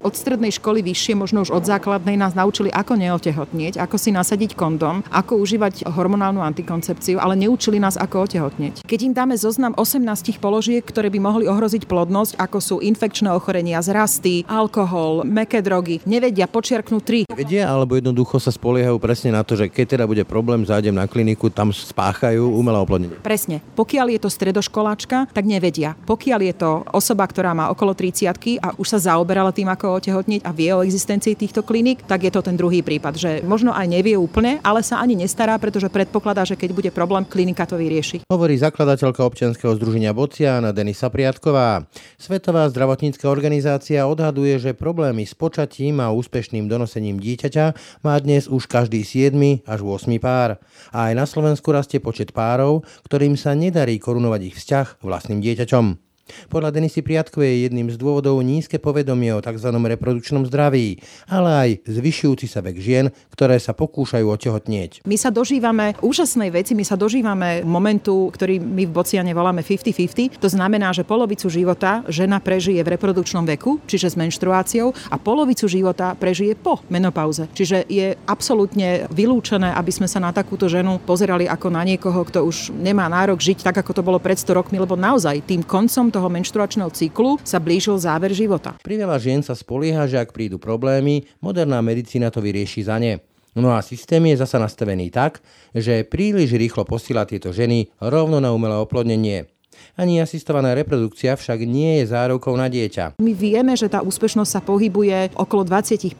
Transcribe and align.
Od 0.00 0.16
strednej 0.16 0.48
školy 0.48 0.80
vyššie, 0.80 1.12
možno 1.12 1.44
už 1.44 1.52
od 1.52 1.68
základnej, 1.68 2.16
nás 2.16 2.32
naučili, 2.32 2.72
ako 2.72 2.96
neotehotnieť, 2.96 3.84
ako 3.84 4.00
si 4.00 4.08
nasadiť 4.08 4.56
kondom, 4.56 5.04
ako 5.12 5.36
užívať 5.36 5.84
hormonálnu 5.92 6.40
antikoncepciu, 6.40 7.20
ale 7.20 7.36
neučili 7.36 7.76
nás, 7.76 8.00
ako 8.00 8.24
otehotnieť. 8.24 8.80
Keď 8.80 9.00
im 9.04 9.12
dáme 9.12 9.36
zoznam 9.36 9.76
18 9.76 10.40
položiek, 10.40 10.80
ktoré 10.80 11.12
by 11.12 11.20
mohli 11.20 11.44
ohroziť 11.52 11.84
plodnosť, 11.84 12.40
ako 12.40 12.58
sú 12.64 12.76
infekčné 12.80 13.28
ochorenia, 13.28 13.84
zrasty, 13.84 14.48
alkohol, 14.48 15.20
meké 15.28 15.60
drogy, 15.60 16.00
nevedia 16.08 16.48
počiarknúť 16.48 17.02
tri. 17.04 17.20
Vedia, 17.28 17.68
alebo 17.68 18.00
jednoducho 18.00 18.40
sa 18.40 18.48
spoliehajú 18.48 18.96
presne 18.96 19.36
na 19.36 19.44
to, 19.44 19.52
že 19.52 19.68
keď 19.68 20.00
teda 20.00 20.04
bude 20.08 20.24
problém, 20.24 20.64
zájdem 20.64 20.96
na 20.96 21.04
kliniku, 21.04 21.52
tam 21.52 21.76
spáchajú 21.76 22.40
umelé 22.40 22.80
oplodnenie. 22.80 23.20
Presne. 23.20 23.60
Pokiaľ 23.76 24.16
je 24.16 24.20
to 24.24 24.32
stredoškoláčka, 24.32 25.28
tak 25.28 25.44
nevedia. 25.44 25.92
Pokiaľ 26.08 26.40
je 26.40 26.54
to 26.56 26.70
osoba, 26.88 27.28
ktorá 27.28 27.52
má 27.52 27.68
okolo 27.68 27.92
30 27.92 28.32
a 28.64 28.72
už 28.80 28.96
sa 28.96 29.12
zaoberala 29.12 29.52
tým, 29.52 29.68
ako 29.68 29.89
otehotniť 29.98 30.46
a 30.46 30.50
vie 30.54 30.70
o 30.70 30.84
existencii 30.86 31.34
týchto 31.34 31.66
kliník, 31.66 32.06
tak 32.06 32.22
je 32.26 32.32
to 32.32 32.44
ten 32.44 32.54
druhý 32.54 32.86
prípad, 32.86 33.14
že 33.18 33.30
možno 33.42 33.74
aj 33.74 33.86
nevie 33.90 34.14
úplne, 34.14 34.62
ale 34.62 34.86
sa 34.86 35.02
ani 35.02 35.18
nestará, 35.18 35.58
pretože 35.58 35.90
predpokladá, 35.90 36.46
že 36.46 36.54
keď 36.54 36.70
bude 36.70 36.90
problém, 36.94 37.26
klinika 37.26 37.66
to 37.66 37.78
vyrieši. 37.78 38.26
Hovorí 38.30 38.58
zakladateľka 38.58 39.22
občianskeho 39.26 39.74
združenia 39.76 40.14
Bociana 40.14 40.70
Denisa 40.70 41.10
Priatková. 41.10 41.86
Svetová 42.20 42.68
zdravotnícka 42.70 43.26
organizácia 43.26 44.06
odhaduje, 44.06 44.56
že 44.60 44.76
problémy 44.76 45.26
s 45.26 45.34
počatím 45.34 45.98
a 46.04 46.12
úspešným 46.14 46.66
donosením 46.68 47.18
dieťaťa 47.18 48.00
má 48.04 48.14
dnes 48.20 48.46
už 48.46 48.66
každý 48.66 49.02
7 49.06 49.66
až 49.66 49.80
8 49.82 50.10
pár. 50.20 50.60
A 50.90 51.10
aj 51.10 51.12
na 51.16 51.24
Slovensku 51.24 51.70
rastie 51.72 52.02
počet 52.02 52.34
párov, 52.36 52.82
ktorým 53.06 53.38
sa 53.38 53.56
nedarí 53.56 53.96
korunovať 54.02 54.40
ich 54.50 54.56
vzťah 54.58 54.86
vlastným 55.00 55.40
dieťaťom. 55.40 56.09
Podľa 56.48 56.74
Denisy 56.74 57.00
Priatkovej 57.00 57.50
je 57.50 57.62
jedným 57.66 57.88
z 57.90 57.96
dôvodov 57.96 58.40
nízke 58.40 58.78
povedomie 58.82 59.34
o 59.34 59.44
tzv. 59.44 59.68
reprodukčnom 59.70 60.46
zdraví, 60.46 61.02
ale 61.30 61.50
aj 61.50 61.70
zvyšujúci 61.88 62.46
sa 62.50 62.60
vek 62.60 62.76
žien, 62.80 63.14
ktoré 63.32 63.56
sa 63.56 63.72
pokúšajú 63.72 64.26
otehotnieť. 64.26 65.06
My 65.06 65.16
sa 65.16 65.32
dožívame 65.32 65.96
úžasnej 66.04 66.52
veci, 66.52 66.76
my 66.76 66.84
sa 66.84 66.98
dožívame 66.98 67.64
momentu, 67.64 68.28
ktorý 68.34 68.60
my 68.60 68.84
v 68.84 68.92
Bociane 68.92 69.32
voláme 69.32 69.64
50-50. 69.64 70.42
To 70.42 70.48
znamená, 70.52 70.92
že 70.92 71.06
polovicu 71.06 71.48
života 71.48 72.04
žena 72.10 72.42
prežije 72.42 72.82
v 72.84 72.92
reprodukčnom 72.98 73.48
veku, 73.48 73.80
čiže 73.88 74.12
s 74.12 74.18
menštruáciou, 74.20 74.92
a 75.08 75.16
polovicu 75.16 75.64
života 75.70 76.12
prežije 76.18 76.52
po 76.58 76.84
menopauze. 76.92 77.48
Čiže 77.56 77.88
je 77.88 78.12
absolútne 78.28 79.08
vylúčené, 79.08 79.72
aby 79.72 79.92
sme 79.94 80.10
sa 80.10 80.20
na 80.20 80.34
takúto 80.34 80.68
ženu 80.68 81.00
pozerali 81.00 81.48
ako 81.48 81.72
na 81.72 81.82
niekoho, 81.86 82.20
kto 82.28 82.44
už 82.44 82.76
nemá 82.76 83.08
nárok 83.08 83.40
žiť 83.40 83.64
tak, 83.64 83.80
ako 83.80 83.96
to 83.96 84.02
bolo 84.04 84.18
pred 84.20 84.36
100 84.36 84.52
rokmi, 84.52 84.76
lebo 84.76 84.98
naozaj 84.98 85.46
tým 85.48 85.64
koncom 85.64 86.12
toho 86.12 86.19
menštruačného 86.28 86.90
cyklu 86.90 87.38
sa 87.46 87.62
blížil 87.62 87.96
záver 87.96 88.34
života. 88.34 88.76
Pri 88.82 88.98
veľa 89.00 89.16
žien 89.16 89.40
sa 89.40 89.54
spolieha, 89.54 90.10
že 90.10 90.18
ak 90.18 90.34
prídu 90.34 90.58
problémy, 90.58 91.24
moderná 91.38 91.78
medicína 91.80 92.28
to 92.28 92.42
vyrieši 92.42 92.84
za 92.84 92.98
ne. 92.98 93.22
No 93.54 93.74
a 93.74 93.82
systém 93.82 94.22
je 94.30 94.38
zasa 94.38 94.62
nastavený 94.62 95.10
tak, 95.10 95.42
že 95.74 96.06
príliš 96.06 96.54
rýchlo 96.54 96.86
posiela 96.86 97.26
tieto 97.26 97.50
ženy 97.50 97.90
rovno 97.98 98.38
na 98.38 98.54
umelé 98.54 98.78
oplodnenie. 98.78 99.50
Ani 99.98 100.22
asistovaná 100.22 100.74
reprodukcia 100.76 101.34
však 101.34 101.66
nie 101.66 102.02
je 102.02 102.12
zárukou 102.12 102.54
na 102.54 102.70
dieťa. 102.70 103.18
My 103.18 103.32
vieme, 103.34 103.74
že 103.74 103.90
tá 103.90 104.04
úspešnosť 104.04 104.50
sa 104.50 104.60
pohybuje 104.62 105.34
okolo 105.34 105.66
25% 105.66 106.14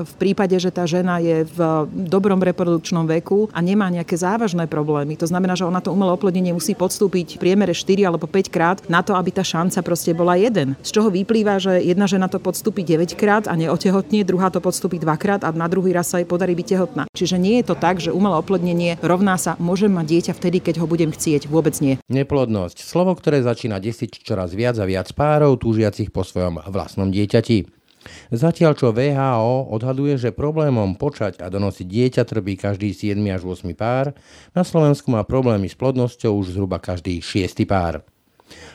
v 0.00 0.12
prípade, 0.20 0.56
že 0.60 0.68
tá 0.68 0.84
žena 0.84 1.20
je 1.20 1.44
v 1.48 1.58
dobrom 2.08 2.40
reprodukčnom 2.40 3.04
veku 3.06 3.52
a 3.52 3.60
nemá 3.60 3.88
nejaké 3.88 4.16
závažné 4.16 4.66
problémy. 4.66 5.16
To 5.20 5.28
znamená, 5.28 5.54
že 5.56 5.68
ona 5.68 5.80
to 5.84 5.92
umelé 5.94 6.12
oplodnenie 6.12 6.50
musí 6.50 6.74
podstúpiť 6.74 7.36
v 7.36 7.42
priemere 7.42 7.72
4 7.76 8.08
alebo 8.08 8.26
5 8.26 8.50
krát 8.50 8.78
na 8.90 9.00
to, 9.00 9.14
aby 9.14 9.30
tá 9.30 9.46
šanca 9.46 9.80
proste 9.86 10.12
bola 10.12 10.34
jeden. 10.36 10.74
Z 10.82 10.90
čoho 11.00 11.08
vyplýva, 11.08 11.62
že 11.62 11.80
jedna 11.80 12.10
žena 12.10 12.26
to 12.26 12.42
podstúpi 12.42 12.82
9 12.82 13.14
krát 13.14 13.46
a 13.46 13.54
neotehotne, 13.54 14.26
druhá 14.26 14.50
to 14.50 14.58
podstúpi 14.58 14.98
2 14.98 15.06
krát 15.20 15.40
a 15.46 15.52
na 15.54 15.70
druhý 15.70 15.94
raz 15.94 16.10
sa 16.10 16.18
jej 16.18 16.26
podarí 16.26 16.58
byť 16.58 16.66
tehotná. 16.66 17.02
Čiže 17.14 17.36
nie 17.38 17.62
je 17.62 17.70
to 17.70 17.76
tak, 17.78 18.02
že 18.02 18.10
umelé 18.10 18.34
oplodnenie 18.34 18.98
rovná 19.00 19.38
sa 19.38 19.54
môžem 19.62 19.92
mať 19.92 20.06
dieťa 20.06 20.32
vtedy, 20.34 20.58
keď 20.58 20.82
ho 20.82 20.86
budem 20.90 21.14
chcieť. 21.14 21.46
Vôbec 21.46 21.78
nie. 21.78 22.02
Neplodné 22.10 22.49
plodnosť. 22.50 22.82
Slovo, 22.82 23.14
ktoré 23.14 23.46
začína 23.46 23.78
desiť 23.78 24.26
čoraz 24.26 24.58
viac 24.58 24.74
a 24.82 24.84
viac 24.90 25.06
párov 25.14 25.54
túžiacich 25.54 26.10
po 26.10 26.26
svojom 26.26 26.58
vlastnom 26.66 27.06
dieťati. 27.14 27.70
Zatiaľ 28.34 28.74
čo 28.74 28.90
VHO 28.90 29.70
odhaduje, 29.70 30.18
že 30.18 30.34
problémom 30.34 30.98
počať 30.98 31.38
a 31.38 31.46
donosiť 31.46 31.86
dieťa 31.86 32.22
trpí 32.26 32.58
každý 32.58 32.90
7 32.90 33.22
až 33.30 33.46
8 33.46 33.70
pár, 33.78 34.18
na 34.50 34.66
Slovensku 34.66 35.14
má 35.14 35.22
problémy 35.22 35.70
s 35.70 35.78
plodnosťou 35.78 36.42
už 36.42 36.58
zhruba 36.58 36.82
každý 36.82 37.22
6 37.22 37.62
pár. 37.70 38.02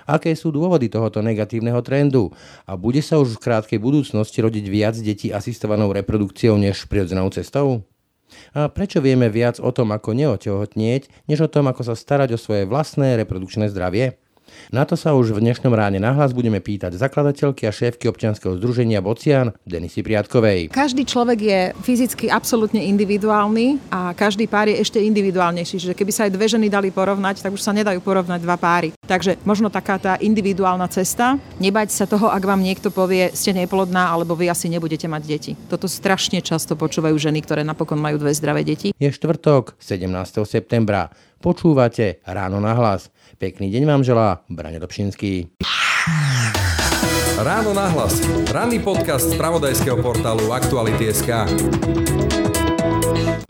Aké 0.07 0.31
sú 0.39 0.55
dôvody 0.55 0.87
tohoto 0.87 1.19
negatívneho 1.19 1.83
trendu? 1.83 2.31
A 2.63 2.79
bude 2.79 3.03
sa 3.03 3.19
už 3.19 3.35
v 3.35 3.43
krátkej 3.43 3.79
budúcnosti 3.83 4.39
rodiť 4.39 4.65
viac 4.71 4.95
detí 4.95 5.35
asistovanou 5.35 5.91
reprodukciou 5.91 6.55
než 6.55 6.87
prirodzenou 6.87 7.27
cestou? 7.27 7.83
A 8.57 8.67
prečo 8.71 8.99
vieme 9.03 9.29
viac 9.29 9.61
o 9.61 9.69
tom, 9.69 9.93
ako 9.93 10.17
neotehotnieť, 10.17 11.29
než 11.29 11.45
o 11.45 11.51
tom, 11.51 11.69
ako 11.69 11.81
sa 11.85 11.95
starať 11.95 12.35
o 12.35 12.41
svoje 12.41 12.65
vlastné 12.65 13.15
reprodukčné 13.21 13.69
zdravie? 13.69 14.17
Na 14.73 14.83
to 14.83 14.97
sa 14.97 15.13
už 15.13 15.35
v 15.35 15.44
dnešnom 15.45 15.72
ráne 15.73 16.01
nahlas 16.01 16.33
budeme 16.33 16.57
pýtať 16.59 16.97
zakladateľky 16.97 17.69
a 17.69 17.72
šéfky 17.72 18.09
občianskeho 18.09 18.57
združenia 18.57 19.03
Bocian 19.03 19.53
Denisy 19.66 20.01
Priatkovej. 20.01 20.73
Každý 20.73 21.06
človek 21.06 21.39
je 21.39 21.59
fyzicky 21.85 22.33
absolútne 22.33 22.81
individuálny 22.81 23.91
a 23.94 24.11
každý 24.17 24.50
pár 24.50 24.72
je 24.72 24.81
ešte 24.81 24.97
individuálnejší. 25.01 25.75
Čiže 25.81 25.97
keby 25.97 26.11
sa 26.11 26.25
aj 26.25 26.34
dve 26.34 26.45
ženy 26.50 26.67
dali 26.72 26.89
porovnať, 26.89 27.45
tak 27.45 27.53
už 27.53 27.61
sa 27.61 27.75
nedajú 27.75 28.01
porovnať 28.01 28.39
dva 28.41 28.57
páry. 28.57 28.89
Takže 29.05 29.38
možno 29.45 29.69
taká 29.69 30.01
tá 30.01 30.13
individuálna 30.17 30.89
cesta. 30.89 31.38
Nebať 31.61 31.94
sa 31.94 32.05
toho, 32.09 32.34
ak 32.34 32.41
vám 32.41 32.66
niekto 32.66 32.89
povie, 32.89 33.29
ste 33.38 33.53
neplodná, 33.53 34.09
alebo 34.09 34.34
vy 34.34 34.50
asi 34.50 34.67
nebudete 34.72 35.05
mať 35.05 35.23
deti. 35.23 35.51
Toto 35.69 35.85
strašne 35.85 36.41
často 36.41 36.73
počúvajú 36.73 37.13
ženy, 37.16 37.45
ktoré 37.45 37.61
napokon 37.61 38.01
majú 38.01 38.17
dve 38.17 38.34
zdravé 38.34 38.66
deti. 38.66 38.91
Je 38.97 39.09
štvrtok, 39.13 39.78
17. 39.78 40.09
septembra. 40.50 41.13
Počúvate 41.39 42.25
Ráno 42.25 42.57
na 42.57 42.73
hlas. 42.73 43.13
Pekný 43.35 43.68
deň 43.68 43.84
vám 43.84 44.01
želá 44.03 44.47
Brane 44.47 44.79
Dobšinský. 44.79 45.59
Ráno 47.35 47.75
na 47.75 47.91
hlas. 47.91 48.23
Ranný 48.47 48.79
podcast 48.79 49.28
z 49.28 49.35
pravodajského 49.35 50.00
portálu 50.00 50.56
Aktuality.sk. 50.56 51.29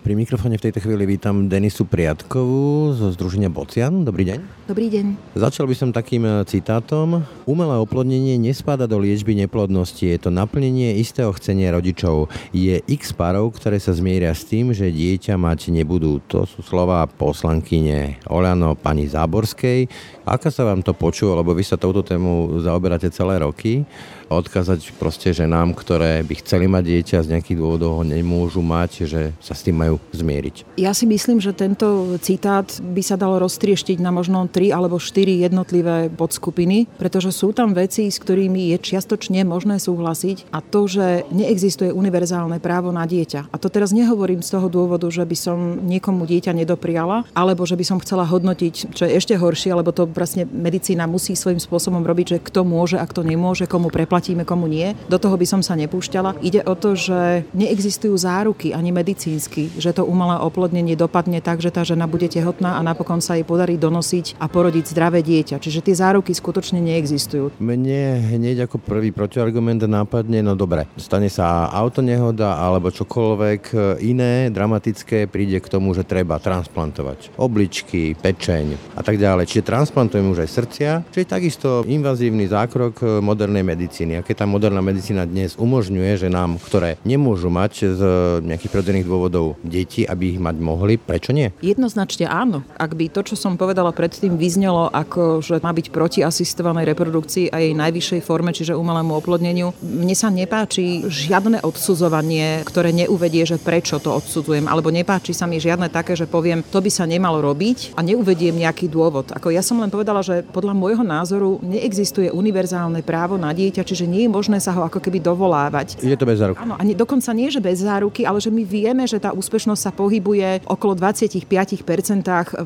Pri 0.05 0.13
mikrofóne 0.13 0.61
v 0.61 0.69
tejto 0.69 0.85
chvíli 0.85 1.17
vítam 1.17 1.49
Denisu 1.49 1.89
Priatkovú 1.89 2.93
zo 2.93 3.09
Združenia 3.09 3.49
Bocian. 3.49 4.05
Dobrý 4.05 4.29
deň. 4.29 4.37
Dobrý 4.69 4.85
deň. 4.93 5.33
Začal 5.33 5.65
by 5.65 5.73
som 5.73 5.89
takým 5.89 6.21
e, 6.21 6.45
citátom. 6.45 7.25
Umelé 7.49 7.73
oplodnenie 7.81 8.37
nespada 8.37 8.85
do 8.85 9.01
liečby 9.01 9.33
neplodnosti. 9.33 10.05
Je 10.05 10.21
to 10.21 10.29
naplnenie 10.29 10.93
istého 11.01 11.33
chcenia 11.33 11.73
rodičov. 11.73 12.29
Je 12.53 12.85
x 12.85 13.17
párov, 13.17 13.49
ktoré 13.57 13.81
sa 13.81 13.97
zmieria 13.97 14.29
s 14.37 14.45
tým, 14.45 14.77
že 14.77 14.93
dieťa 14.93 15.41
mať 15.41 15.73
nebudú. 15.73 16.21
To 16.29 16.45
sú 16.45 16.61
slova 16.61 17.09
poslankyne 17.09 18.21
Oľano 18.29 18.77
pani 18.77 19.09
Záborskej. 19.09 19.89
Aká 20.21 20.53
sa 20.53 20.69
vám 20.69 20.85
to 20.85 20.93
počulo, 20.93 21.41
lebo 21.41 21.57
vy 21.57 21.65
sa 21.65 21.81
touto 21.81 22.05
tému 22.05 22.61
zaoberáte 22.61 23.09
celé 23.09 23.41
roky 23.41 23.81
odkázať 24.29 24.91
proste 24.97 25.31
ženám, 25.31 25.77
ktoré 25.77 26.25
by 26.25 26.35
chceli 26.41 26.65
mať 26.65 26.83
dieťa 26.83 27.17
z 27.23 27.31
nejakých 27.37 27.57
dôvodov 27.61 28.01
ho 28.01 28.03
nemôžu 28.03 28.59
mať, 28.65 29.05
že 29.05 29.21
sa 29.39 29.53
s 29.53 29.63
tým 29.63 29.77
majú 29.77 29.95
zmieriť. 30.11 30.75
Ja 30.81 30.91
si 30.91 31.05
myslím, 31.05 31.39
že 31.39 31.53
tento 31.55 32.17
citát 32.19 32.67
by 32.81 33.01
sa 33.05 33.15
dalo 33.15 33.39
roztrieštiť 33.39 34.01
na 34.01 34.09
možno 34.09 34.49
tri 34.49 34.73
alebo 34.73 34.99
štyri 34.99 35.39
jednotlivé 35.39 36.09
podskupiny, 36.11 36.89
pretože 36.97 37.31
sú 37.31 37.53
tam 37.53 37.71
veci, 37.77 38.09
s 38.09 38.17
ktorými 38.17 38.75
je 38.75 38.77
čiastočne 38.81 39.45
možné 39.45 39.77
súhlasiť 39.77 40.49
a 40.51 40.59
to, 40.59 40.89
že 40.89 41.29
neexistuje 41.29 41.93
univerzálne 41.93 42.57
právo 42.59 42.89
na 42.89 43.05
dieťa. 43.05 43.53
A 43.53 43.55
to 43.61 43.69
teraz 43.69 43.93
nehovorím 43.95 44.41
z 44.41 44.57
toho 44.57 44.67
dôvodu, 44.67 45.07
že 45.07 45.23
by 45.23 45.37
som 45.37 45.57
niekomu 45.85 46.25
dieťa 46.25 46.51
nedopriala, 46.51 47.29
alebo 47.37 47.63
že 47.63 47.77
by 47.77 47.85
som 47.85 48.01
chcela 48.01 48.25
hodnotiť, 48.25 48.95
čo 48.97 49.05
je 49.05 49.15
ešte 49.15 49.37
horšie, 49.37 49.71
lebo 49.71 49.93
to 49.93 50.09
vlastne 50.09 50.49
medicína 50.49 51.05
musí 51.05 51.37
svojím 51.37 51.61
spôsobom 51.61 52.01
robiť, 52.01 52.25
že 52.37 52.43
kto 52.43 52.65
môže 52.65 52.97
a 52.97 53.05
kto 53.05 53.21
nemôže, 53.21 53.69
komu 53.69 53.93
preplatí 53.93 54.14
zaplatíme, 54.15 54.47
komu 54.47 54.71
nie. 54.71 54.95
Do 55.11 55.19
toho 55.19 55.35
by 55.35 55.43
som 55.43 55.59
sa 55.59 55.75
nepúšťala. 55.75 56.39
Ide 56.39 56.63
o 56.63 56.71
to, 56.79 56.95
že 56.95 57.43
neexistujú 57.51 58.15
záruky 58.15 58.71
ani 58.71 58.95
medicínsky, 58.95 59.67
že 59.75 59.91
to 59.91 60.07
umelé 60.07 60.39
oplodnenie 60.39 60.95
dopadne 60.95 61.43
tak, 61.43 61.59
že 61.59 61.67
tá 61.67 61.83
žena 61.83 62.07
bude 62.07 62.31
tehotná 62.31 62.79
a 62.79 62.85
napokon 62.85 63.19
sa 63.19 63.35
jej 63.35 63.43
podarí 63.43 63.75
donosiť 63.75 64.39
a 64.39 64.47
porodiť 64.47 64.95
zdravé 64.95 65.19
dieťa. 65.19 65.59
Čiže 65.59 65.83
tie 65.83 65.99
záruky 65.99 66.31
skutočne 66.31 66.79
neexistujú. 66.79 67.59
Mne 67.59 68.23
hneď 68.39 68.71
ako 68.71 68.79
prvý 68.79 69.11
protiargument 69.11 69.83
nápadne, 69.83 70.39
no 70.39 70.55
dobre, 70.55 70.87
stane 70.95 71.27
sa 71.27 71.67
autonehoda 71.75 72.55
alebo 72.55 72.95
čokoľvek 72.95 73.75
iné, 73.99 74.47
dramatické, 74.47 75.27
príde 75.27 75.59
k 75.59 75.67
tomu, 75.67 75.91
že 75.91 76.07
treba 76.07 76.39
transplantovať 76.39 77.35
obličky, 77.35 78.15
pečeň 78.15 78.95
a 78.95 79.03
tak 79.03 79.19
ďalej. 79.19 79.51
Čiže 79.51 79.67
transplantujeme 79.67 80.31
už 80.31 80.47
aj 80.47 80.49
srdcia, 80.55 80.91
čiže 81.11 81.27
takisto 81.27 81.83
invazívny 81.83 82.47
zákrok 82.47 83.19
modernej 83.19 83.65
medicíny 83.65 84.04
medicíny. 84.05 84.21
A 84.21 84.25
keď 84.25 84.35
tá 84.43 84.47
moderná 84.47 84.81
medicína 84.85 85.25
dnes 85.25 85.57
umožňuje, 85.57 86.21
že 86.21 86.29
nám, 86.29 86.61
ktoré 86.61 87.01
nemôžu 87.01 87.49
mať 87.49 87.97
z 87.97 88.01
nejakých 88.45 88.71
prirodzených 88.71 89.09
dôvodov 89.09 89.57
deti, 89.65 90.05
aby 90.05 90.37
ich 90.37 90.39
mať 90.39 90.55
mohli? 90.61 91.01
Prečo 91.01 91.33
nie? 91.33 91.49
Jednoznačne 91.65 92.29
áno. 92.29 92.61
Ak 92.77 92.93
by 92.93 93.09
to, 93.09 93.25
čo 93.25 93.35
som 93.35 93.57
povedala 93.57 93.89
predtým, 93.91 94.37
vyznelo 94.37 94.93
ako, 94.93 95.41
že 95.41 95.59
má 95.65 95.73
byť 95.73 95.87
proti 95.89 96.19
asistovanej 96.21 96.85
reprodukcii 96.93 97.49
a 97.49 97.57
jej 97.59 97.73
najvyššej 97.73 98.21
forme, 98.21 98.53
čiže 98.53 98.77
umelému 98.77 99.17
oplodneniu, 99.17 99.73
mne 99.81 100.15
sa 100.15 100.29
nepáči 100.29 101.07
žiadne 101.09 101.65
odsudzovanie, 101.65 102.61
ktoré 102.67 102.93
neuvedie, 102.93 103.43
že 103.47 103.57
prečo 103.57 103.97
to 103.97 104.13
odsudzujem, 104.13 104.69
alebo 104.69 104.93
nepáči 104.93 105.33
sa 105.33 105.49
mi 105.49 105.57
žiadne 105.57 105.89
také, 105.89 106.13
že 106.13 106.29
poviem, 106.29 106.61
to 106.61 106.79
by 106.83 106.91
sa 106.91 107.07
nemalo 107.07 107.41
robiť 107.41 107.97
a 107.97 108.05
neuvediem 108.05 108.53
nejaký 108.53 108.91
dôvod. 108.91 109.31
Ako 109.33 109.49
ja 109.49 109.63
som 109.65 109.81
len 109.81 109.89
povedala, 109.89 110.21
že 110.21 110.45
podľa 110.45 110.75
môjho 110.75 111.03
názoru 111.05 111.57
neexistuje 111.63 112.29
univerzálne 112.29 113.01
právo 113.01 113.39
na 113.39 113.55
dieťa, 113.55 113.87
čiže 113.87 113.94
nie 114.03 114.27
je 114.27 114.31
možné 114.31 114.59
sa 114.59 114.75
ho 114.75 114.83
ako 114.83 114.99
keby 114.99 115.23
dovolávať. 115.23 116.03
Je 116.03 116.19
to 116.19 116.27
bez 116.27 116.43
záruky. 116.43 116.59
Áno, 116.59 116.75
a 116.75 116.83
nie, 116.83 116.91
dokonca 116.91 117.31
nie, 117.31 117.47
že 117.47 117.63
bez 117.63 117.79
záruky, 117.79 118.27
ale 118.27 118.43
že 118.43 118.51
my 118.51 118.67
vieme, 118.67 119.07
že 119.07 119.23
tá 119.23 119.31
úspešnosť 119.31 119.79
sa 119.79 119.91
pohybuje 119.95 120.67
okolo 120.67 120.99
25% 120.99 121.47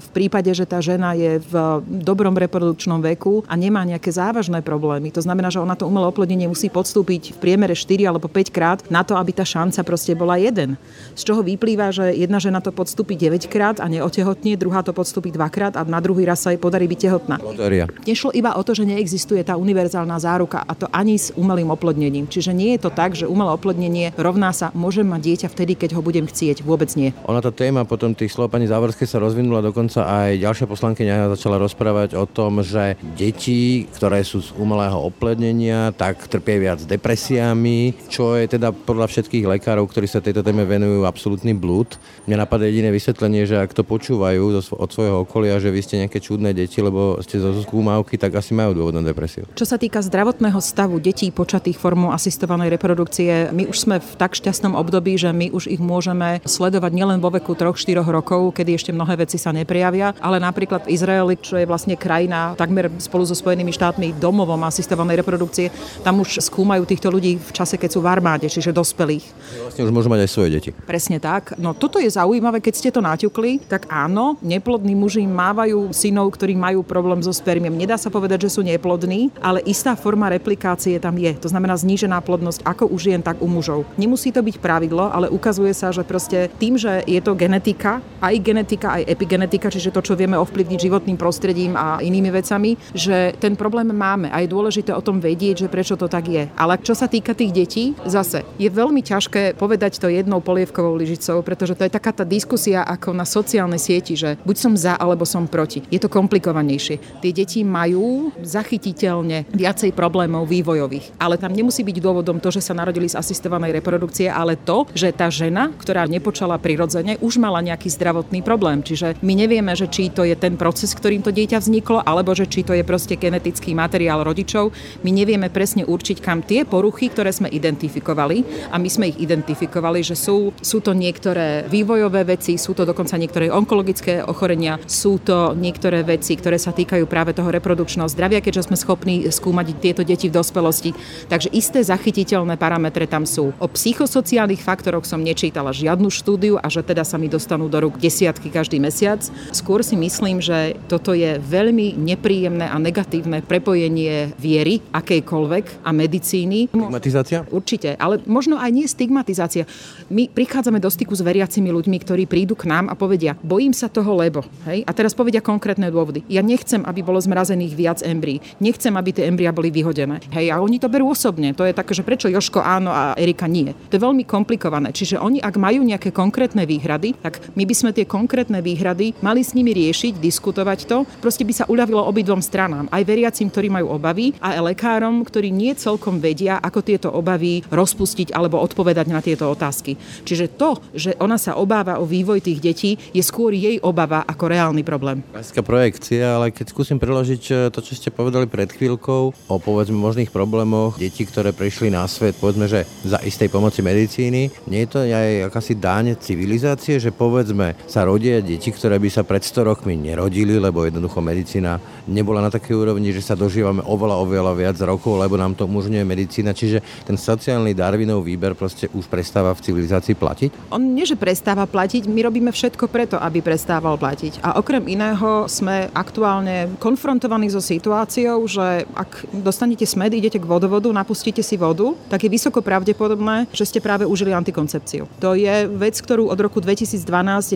v 0.01 0.07
prípade, 0.09 0.49
že 0.57 0.65
tá 0.65 0.81
žena 0.81 1.13
je 1.13 1.37
v 1.37 1.53
dobrom 1.85 2.33
reprodukčnom 2.33 2.97
veku 3.13 3.45
a 3.45 3.53
nemá 3.53 3.85
nejaké 3.85 4.09
závažné 4.09 4.65
problémy. 4.65 5.13
To 5.13 5.21
znamená, 5.21 5.53
že 5.53 5.61
ona 5.61 5.77
to 5.77 5.85
umelé 5.85 6.09
oplodnenie 6.09 6.49
musí 6.49 6.73
podstúpiť 6.73 7.37
v 7.37 7.37
priemere 7.37 7.77
4 7.77 8.09
alebo 8.09 8.25
5 8.25 8.49
krát 8.49 8.79
na 8.89 9.05
to, 9.05 9.13
aby 9.13 9.29
tá 9.35 9.45
šanca 9.45 9.85
proste 9.85 10.17
bola 10.17 10.41
jeden. 10.41 10.79
Z 11.13 11.29
čoho 11.29 11.45
vyplýva, 11.45 11.93
že 11.93 12.15
jedna 12.15 12.41
žena 12.41 12.63
to 12.63 12.73
podstúpi 12.73 13.19
9 13.19 13.45
krát 13.51 13.77
a 13.83 13.85
neotehotnie, 13.91 14.55
druhá 14.55 14.81
to 14.81 14.95
podstúpi 14.95 15.29
2 15.35 15.43
krát 15.51 15.75
a 15.75 15.83
na 15.83 15.99
druhý 15.99 16.23
raz 16.23 16.39
sa 16.39 16.55
jej 16.55 16.57
podarí 16.57 16.87
byť 16.87 16.99
tehotná. 17.03 17.35
Lotéria. 17.43 17.85
Nešlo 18.07 18.31
iba 18.31 18.55
o 18.55 18.63
to, 18.63 18.71
že 18.71 18.87
neexistuje 18.87 19.43
tá 19.43 19.59
univerzálna 19.59 20.15
záruka 20.15 20.63
a 20.63 20.71
to 20.71 20.87
ani 20.95 21.18
s 21.19 21.35
umelým 21.35 21.67
oplodnením. 21.75 22.31
Čiže 22.31 22.55
nie 22.55 22.79
je 22.79 22.87
to 22.87 22.91
tak, 22.95 23.19
že 23.19 23.27
umelé 23.27 23.51
oplodnenie 23.51 24.15
rovná 24.15 24.55
sa 24.55 24.71
môžem 24.71 25.03
mať 25.03 25.21
dieťa 25.27 25.47
vtedy, 25.51 25.75
keď 25.75 25.99
ho 25.99 26.01
budem 26.01 26.23
chcieť. 26.23 26.63
Vôbec 26.63 26.87
nie. 26.95 27.11
Ona 27.27 27.43
tá 27.43 27.51
téma 27.51 27.83
potom 27.83 28.15
tých 28.15 28.31
slov 28.31 28.55
pani 28.55 28.71
Závorskej 28.71 29.03
sa 29.03 29.19
rozvinula 29.19 29.59
dokonca 29.59 30.07
aj 30.07 30.39
ďalšia 30.39 30.65
poslankyňa 30.71 31.35
začala 31.35 31.59
rozprávať 31.59 32.15
o 32.15 32.23
tom, 32.23 32.63
že 32.63 32.95
deti, 33.19 33.83
ktoré 33.91 34.23
sú 34.23 34.39
z 34.39 34.55
umelého 34.55 34.95
oplodnenia, 34.95 35.91
tak 35.91 36.23
trpia 36.31 36.55
viac 36.61 36.79
depresiami, 36.87 37.97
čo 38.07 38.39
je 38.39 38.47
teda 38.47 38.71
podľa 38.71 39.11
všetkých 39.11 39.49
lekárov, 39.57 39.89
ktorí 39.89 40.07
sa 40.07 40.23
tejto 40.23 40.45
téme 40.45 40.63
venujú, 40.63 41.03
absolútny 41.03 41.51
blúd. 41.51 41.99
Mne 42.29 42.45
napadá 42.45 42.69
jediné 42.69 42.93
vysvetlenie, 42.93 43.43
že 43.49 43.59
ak 43.59 43.73
to 43.73 43.83
počúvajú 43.83 44.61
od 44.61 44.89
svojho 44.93 45.25
okolia, 45.25 45.57
že 45.57 45.73
vy 45.73 45.81
ste 45.81 45.99
nejaké 46.05 46.21
čudné 46.21 46.53
deti, 46.53 46.79
lebo 46.79 47.17
ste 47.25 47.41
zo 47.41 47.51
skúmavky, 47.59 48.15
tak 48.15 48.37
asi 48.37 48.53
majú 48.53 48.77
dôvod 48.77 48.95
na 48.95 49.03
depresiu. 49.03 49.49
Čo 49.57 49.65
sa 49.65 49.81
týka 49.81 49.99
zdravotného 49.99 50.61
stavu 50.61 51.01
detí 51.09 51.33
počatých 51.33 51.81
formou 51.81 52.13
asistovanej 52.13 52.69
reprodukcie, 52.77 53.49
my 53.49 53.65
už 53.65 53.89
sme 53.89 53.97
v 53.97 54.11
tak 54.13 54.37
šťastnom 54.37 54.77
období, 54.77 55.17
že 55.17 55.33
my 55.33 55.49
už 55.49 55.65
ich 55.65 55.81
môžeme 55.81 56.37
sledovať 56.45 56.91
nielen 56.93 57.17
vo 57.17 57.33
veku 57.33 57.57
3-4 57.57 58.05
rokov, 58.05 58.53
kedy 58.53 58.77
ešte 58.77 58.93
mnohé 58.93 59.25
veci 59.25 59.41
sa 59.41 59.49
neprijavia, 59.49 60.13
ale 60.21 60.37
napríklad 60.37 60.85
v 60.85 60.93
Izraeli, 60.93 61.41
čo 61.41 61.57
je 61.57 61.65
vlastne 61.65 61.97
krajina 61.97 62.53
takmer 62.53 62.93
spolu 63.01 63.25
so 63.25 63.33
Spojenými 63.33 63.73
štátmi 63.73 64.21
domovom 64.21 64.61
asistovanej 64.69 65.25
reprodukcie, 65.25 65.73
tam 66.05 66.21
už 66.21 66.45
skúmajú 66.45 66.85
týchto 66.85 67.09
ľudí 67.09 67.41
v 67.41 67.51
čase, 67.57 67.81
keď 67.81 67.89
sú 67.89 68.05
v 68.05 68.11
armáde, 68.13 68.45
čiže 68.45 68.69
dospelých. 68.69 69.25
Vlastne 69.65 69.89
už 69.89 69.91
môžu 69.95 70.13
mať 70.13 70.21
aj 70.21 70.29
svoje 70.29 70.49
deti. 70.53 70.69
Presne 70.85 71.17
tak. 71.17 71.57
No 71.57 71.73
toto 71.73 71.97
je 71.97 72.13
zaujímavé, 72.13 72.61
keď 72.61 72.73
ste 72.77 72.93
to 72.93 73.01
naťukli, 73.01 73.65
tak 73.65 73.89
áno, 73.89 74.37
neplodní 74.45 74.93
muži 74.93 75.25
mávajú 75.25 75.89
synov, 75.89 76.37
ktorí 76.37 76.53
majú 76.53 76.85
problém 76.85 77.17
so 77.25 77.33
spermiem. 77.33 77.73
Nedá 77.73 77.97
sa 77.97 78.13
povedať, 78.13 78.45
že 78.45 78.53
sú 78.53 78.61
neplodní, 78.61 79.33
ale 79.41 79.65
istá 79.65 79.97
forma 79.97 80.29
replikácie 80.29 80.98
tam 80.99 81.15
je. 81.15 81.31
To 81.39 81.47
znamená 81.47 81.79
znížená 81.79 82.19
plodnosť 82.21 82.67
ako 82.67 82.91
u 82.91 82.97
žien, 82.99 83.23
tak 83.23 83.39
u 83.39 83.47
mužov. 83.47 83.87
Nemusí 83.95 84.29
to 84.29 84.43
byť 84.43 84.59
pravidlo, 84.59 85.09
ale 85.09 85.31
ukazuje 85.31 85.71
sa, 85.71 85.95
že 85.95 86.03
proste 86.03 86.51
tým, 86.59 86.75
že 86.75 87.01
je 87.07 87.19
to 87.23 87.33
genetika, 87.33 88.03
aj 88.19 88.35
genetika, 88.43 88.99
aj 88.99 89.07
epigenetika, 89.07 89.71
čiže 89.71 89.95
to, 89.95 90.03
čo 90.03 90.19
vieme 90.19 90.35
ovplyvniť 90.35 90.79
životným 90.79 91.15
prostredím 91.15 91.73
a 91.79 92.03
inými 92.03 92.29
vecami, 92.29 92.75
že 92.91 93.33
ten 93.39 93.55
problém 93.55 93.89
máme 93.89 94.27
a 94.29 94.43
je 94.43 94.51
dôležité 94.51 94.91
o 94.91 95.01
tom 95.01 95.23
vedieť, 95.23 95.65
že 95.65 95.71
prečo 95.71 95.95
to 95.95 96.11
tak 96.11 96.27
je. 96.27 96.51
Ale 96.59 96.77
čo 96.83 96.93
sa 96.93 97.07
týka 97.07 97.31
tých 97.31 97.55
detí, 97.55 97.83
zase 98.03 98.43
je 98.59 98.67
veľmi 98.67 98.99
ťažké 98.99 99.55
povedať 99.55 100.03
to 100.03 100.11
jednou 100.11 100.43
polievkovou 100.43 100.99
lyžicou, 100.99 101.39
pretože 101.41 101.79
to 101.79 101.87
je 101.87 101.95
taká 101.95 102.11
tá 102.11 102.27
diskusia 102.27 102.83
ako 102.83 103.15
na 103.15 103.23
sociálnej 103.23 103.79
sieti, 103.79 104.19
že 104.19 104.35
buď 104.43 104.55
som 104.59 104.73
za 104.75 104.99
alebo 104.99 105.23
som 105.23 105.47
proti. 105.47 105.85
Je 105.87 106.01
to 106.01 106.11
komplikovanejšie. 106.11 107.23
Tie 107.23 107.31
deti 107.31 107.63
majú 107.63 108.35
zachytiteľne 108.43 109.47
viacej 109.53 109.95
problémov 109.95 110.49
vývojových, 110.89 111.13
ale 111.21 111.37
tam 111.37 111.53
nemusí 111.53 111.85
byť 111.85 111.97
dôvodom 112.01 112.41
to, 112.41 112.49
že 112.49 112.65
sa 112.65 112.73
narodili 112.73 113.05
z 113.05 113.15
asistovanej 113.15 113.77
reprodukcie, 113.77 114.25
ale 114.25 114.57
to, 114.57 114.89
že 114.97 115.13
tá 115.13 115.29
žena, 115.29 115.69
ktorá 115.77 116.09
nepočala 116.09 116.57
prirodzene, 116.57 117.21
už 117.21 117.37
mala 117.37 117.61
nejaký 117.61 117.93
zdravotný 117.93 118.41
problém. 118.41 118.81
Čiže 118.81 119.21
my 119.21 119.33
nevieme, 119.37 119.71
že 119.77 119.85
či 119.85 120.09
to 120.09 120.25
je 120.25 120.33
ten 120.33 120.57
proces, 120.57 120.91
ktorým 120.97 121.21
to 121.21 121.29
dieťa 121.29 121.61
vzniklo, 121.61 122.01
alebo 122.01 122.33
že 122.33 122.49
či 122.49 122.65
to 122.65 122.73
je 122.73 122.81
proste 122.81 123.15
genetický 123.15 123.77
materiál 123.77 124.25
rodičov. 124.25 124.73
My 125.05 125.13
nevieme 125.13 125.53
presne 125.53 125.85
určiť, 125.85 126.17
kam 126.19 126.41
tie 126.41 126.65
poruchy, 126.65 127.13
ktoré 127.13 127.29
sme 127.29 127.51
identifikovali, 127.53 128.69
a 128.73 128.81
my 128.81 128.89
sme 128.89 129.13
ich 129.13 129.21
identifikovali, 129.21 130.01
že 130.01 130.17
sú, 130.17 130.55
sú 130.59 130.81
to 130.81 130.97
niektoré 130.97 131.69
vývojové 131.69 132.25
veci, 132.25 132.57
sú 132.57 132.73
to 132.73 132.87
dokonca 132.87 133.19
niektoré 133.19 133.53
onkologické 133.53 134.25
ochorenia, 134.25 134.81
sú 134.89 135.21
to 135.21 135.53
niektoré 135.53 136.01
veci, 136.01 136.33
ktoré 136.33 136.57
sa 136.57 136.73
týkajú 136.73 137.05
práve 137.05 137.35
toho 137.35 137.51
reprodukčného 137.51 138.09
zdravia, 138.09 138.41
keďže 138.41 138.71
sme 138.71 138.77
schopní 138.79 139.27
skúmať 139.27 139.67
tieto 139.77 140.01
deti 140.01 140.31
v 140.31 140.37
dospelosti. 140.39 140.78
Takže 141.27 141.51
isté 141.51 141.83
zachytiteľné 141.83 142.55
parametre 142.55 143.03
tam 143.05 143.27
sú. 143.27 143.51
O 143.59 143.67
psychosociálnych 143.67 144.63
faktoroch 144.63 145.03
som 145.03 145.19
nečítala 145.19 145.75
žiadnu 145.75 146.07
štúdiu 146.07 146.55
a 146.55 146.67
že 146.71 146.81
teda 146.81 147.03
sa 147.03 147.19
mi 147.19 147.27
dostanú 147.27 147.67
do 147.67 147.77
rúk 147.83 147.99
desiatky 147.99 148.47
každý 148.47 148.79
mesiac. 148.79 149.19
Skôr 149.51 149.83
si 149.83 149.99
myslím, 149.99 150.39
že 150.39 150.79
toto 150.87 151.11
je 151.11 151.35
veľmi 151.37 151.99
nepríjemné 151.99 152.71
a 152.71 152.79
negatívne 152.79 153.43
prepojenie 153.43 154.33
viery, 154.39 154.79
akejkoľvek 154.95 155.83
a 155.83 155.89
medicíny. 155.91 156.71
Stigmatizácia? 156.71 157.43
Určite, 157.51 157.99
ale 157.99 158.23
možno 158.29 158.55
aj 158.55 158.71
nie 158.71 158.87
stigmatizácia. 158.87 159.67
My 160.07 160.29
prichádzame 160.31 160.77
do 160.77 160.87
styku 160.87 161.17
s 161.17 161.25
veriacimi 161.25 161.73
ľuďmi, 161.73 161.97
ktorí 161.99 162.23
prídu 162.29 162.55
k 162.55 162.69
nám 162.69 162.87
a 162.87 162.95
povedia, 162.95 163.35
bojím 163.41 163.73
sa 163.73 163.89
toho, 163.89 164.13
lebo. 164.15 164.45
Hej? 164.69 164.85
A 164.85 164.91
teraz 164.93 165.17
povedia 165.17 165.41
konkrétne 165.43 165.89
dôvody. 165.89 166.21
Ja 166.29 166.45
nechcem, 166.45 166.85
aby 166.85 167.01
bolo 167.01 167.17
zmrazených 167.17 167.73
viac 167.73 167.99
embryí. 168.05 168.39
Nechcem, 168.61 168.93
aby 168.93 169.09
tie 169.15 169.25
embria 169.25 169.49
boli 169.49 169.73
vyhodené. 169.73 170.21
Hej, 170.29 170.53
a 170.53 170.61
oni 170.69 170.77
to 170.77 170.85
berú 170.85 171.09
osobne. 171.09 171.57
To 171.57 171.65
je 171.65 171.73
také, 171.73 171.97
že 171.97 172.05
prečo 172.05 172.29
Joško 172.29 172.61
áno 172.61 172.93
a 172.93 173.17
Erika 173.17 173.49
nie. 173.49 173.73
To 173.89 173.97
je 173.97 174.05
veľmi 174.05 174.21
komplikované. 174.21 174.93
Čiže 174.93 175.17
oni, 175.17 175.41
ak 175.41 175.57
majú 175.57 175.81
nejaké 175.81 176.13
konkrétne 176.13 176.61
výhrady, 176.69 177.17
tak 177.17 177.41
my 177.57 177.65
by 177.65 177.73
sme 177.73 177.89
tie 177.89 178.05
konkrétne 178.05 178.61
výhrady 178.61 179.17
mali 179.25 179.41
s 179.41 179.57
nimi 179.57 179.73
riešiť, 179.73 180.21
diskutovať 180.21 180.85
to. 180.85 181.09
Proste 181.25 181.41
by 181.41 181.53
sa 181.57 181.65
uľavilo 181.65 182.05
obidvom 182.05 182.45
stranám. 182.45 182.85
Aj 182.93 183.01
veriacim, 183.01 183.49
ktorí 183.49 183.73
majú 183.73 183.97
obavy, 183.97 184.37
a 184.37 184.61
aj 184.61 184.77
lekárom, 184.77 185.25
ktorí 185.25 185.49
nie 185.49 185.73
celkom 185.73 186.21
vedia, 186.21 186.61
ako 186.61 186.79
tieto 186.85 187.09
obavy 187.09 187.65
rozpustiť 187.65 188.29
alebo 188.37 188.61
odpovedať 188.61 189.09
na 189.09 189.25
tieto 189.25 189.49
otázky. 189.49 189.97
Čiže 190.21 190.53
to, 190.53 190.77
že 190.93 191.17
ona 191.17 191.41
sa 191.41 191.57
obáva 191.57 191.97
o 191.97 192.05
vývoj 192.05 192.45
tých 192.45 192.61
detí, 192.61 192.91
je 193.09 193.25
skôr 193.25 193.57
jej 193.57 193.81
obava 193.81 194.21
ako 194.29 194.53
reálny 194.53 194.85
problém. 194.85 195.25
Klasická 195.33 195.65
projekcia, 195.65 196.37
ale 196.37 196.53
keď 196.53 196.69
skúsim 196.69 197.01
preložiť 197.01 197.43
eh, 197.49 197.57
to, 197.73 197.81
čo 197.81 197.97
ste 197.97 198.13
povedali 198.13 198.45
pred 198.45 198.69
chvíľkou 198.69 199.23
o 199.33 199.55
povedzme 199.57 199.97
možných 199.97 200.29
problémoch 200.29 200.48
detí, 200.97 201.23
ktoré 201.23 201.53
prišli 201.53 201.93
na 201.93 202.03
svet, 202.09 202.35
povedzme, 202.35 202.65
že 202.65 202.83
za 203.05 203.21
istej 203.21 203.53
pomoci 203.53 203.85
medicíny, 203.85 204.49
nie 204.65 204.81
je 204.85 204.89
to 204.89 204.99
aj 205.05 205.53
akási 205.53 205.77
dáň 205.77 206.17
civilizácie, 206.17 206.97
že 206.97 207.13
povedzme 207.13 207.77
sa 207.85 208.03
rodia 208.03 208.41
deti, 208.41 208.73
ktoré 208.73 208.97
by 208.97 209.09
sa 209.13 209.21
pred 209.21 209.45
100 209.45 209.69
rokmi 209.69 209.93
nerodili, 209.93 210.57
lebo 210.57 210.83
jednoducho 210.83 211.21
medicína 211.21 211.77
nebola 212.09 212.41
na 212.41 212.49
takej 212.49 212.73
úrovni, 212.73 213.13
že 213.13 213.21
sa 213.21 213.37
dožívame 213.37 213.85
oveľa, 213.85 214.15
oveľa 214.25 214.53
viac 214.57 214.77
rokov, 214.81 215.21
lebo 215.21 215.37
nám 215.37 215.53
to 215.53 215.69
umožňuje 215.69 216.01
medicína. 216.01 216.57
Čiže 216.57 216.81
ten 217.05 217.15
sociálny 217.15 217.77
Darwinov 217.77 218.25
výber 218.25 218.57
proste 218.57 218.89
už 218.97 219.05
prestáva 219.05 219.53
v 219.53 219.61
civilizácii 219.61 220.17
platiť? 220.17 220.73
On 220.73 220.81
nie, 220.81 221.05
že 221.05 221.13
prestáva 221.13 221.69
platiť, 221.69 222.09
my 222.09 222.19
robíme 222.25 222.49
všetko 222.49 222.89
preto, 222.89 223.21
aby 223.21 223.45
prestával 223.45 224.01
platiť. 224.01 224.41
A 224.41 224.57
okrem 224.57 224.81
iného 224.89 225.45
sme 225.45 225.91
aktuálne 225.93 226.73
konfrontovaní 226.81 227.53
so 227.53 227.61
situáciou, 227.61 228.41
že 228.49 228.89
ak 228.97 229.29
dostanete 229.29 229.85
smed, 229.85 230.17
idete 230.17 230.38
k 230.39 230.49
vodovodu, 230.49 230.87
napustíte 230.89 231.43
si 231.43 231.59
vodu, 231.59 231.93
tak 232.07 232.25
je 232.25 232.31
vysoko 232.31 232.63
pravdepodobné, 232.63 233.45
že 233.51 233.67
ste 233.67 233.83
práve 233.83 234.07
užili 234.07 234.31
antikoncepciu. 234.31 235.05
To 235.19 235.35
je 235.35 235.67
vec, 235.67 235.99
ktorú 235.99 236.31
od 236.31 236.39
roku 236.39 236.63
2012 236.63 237.03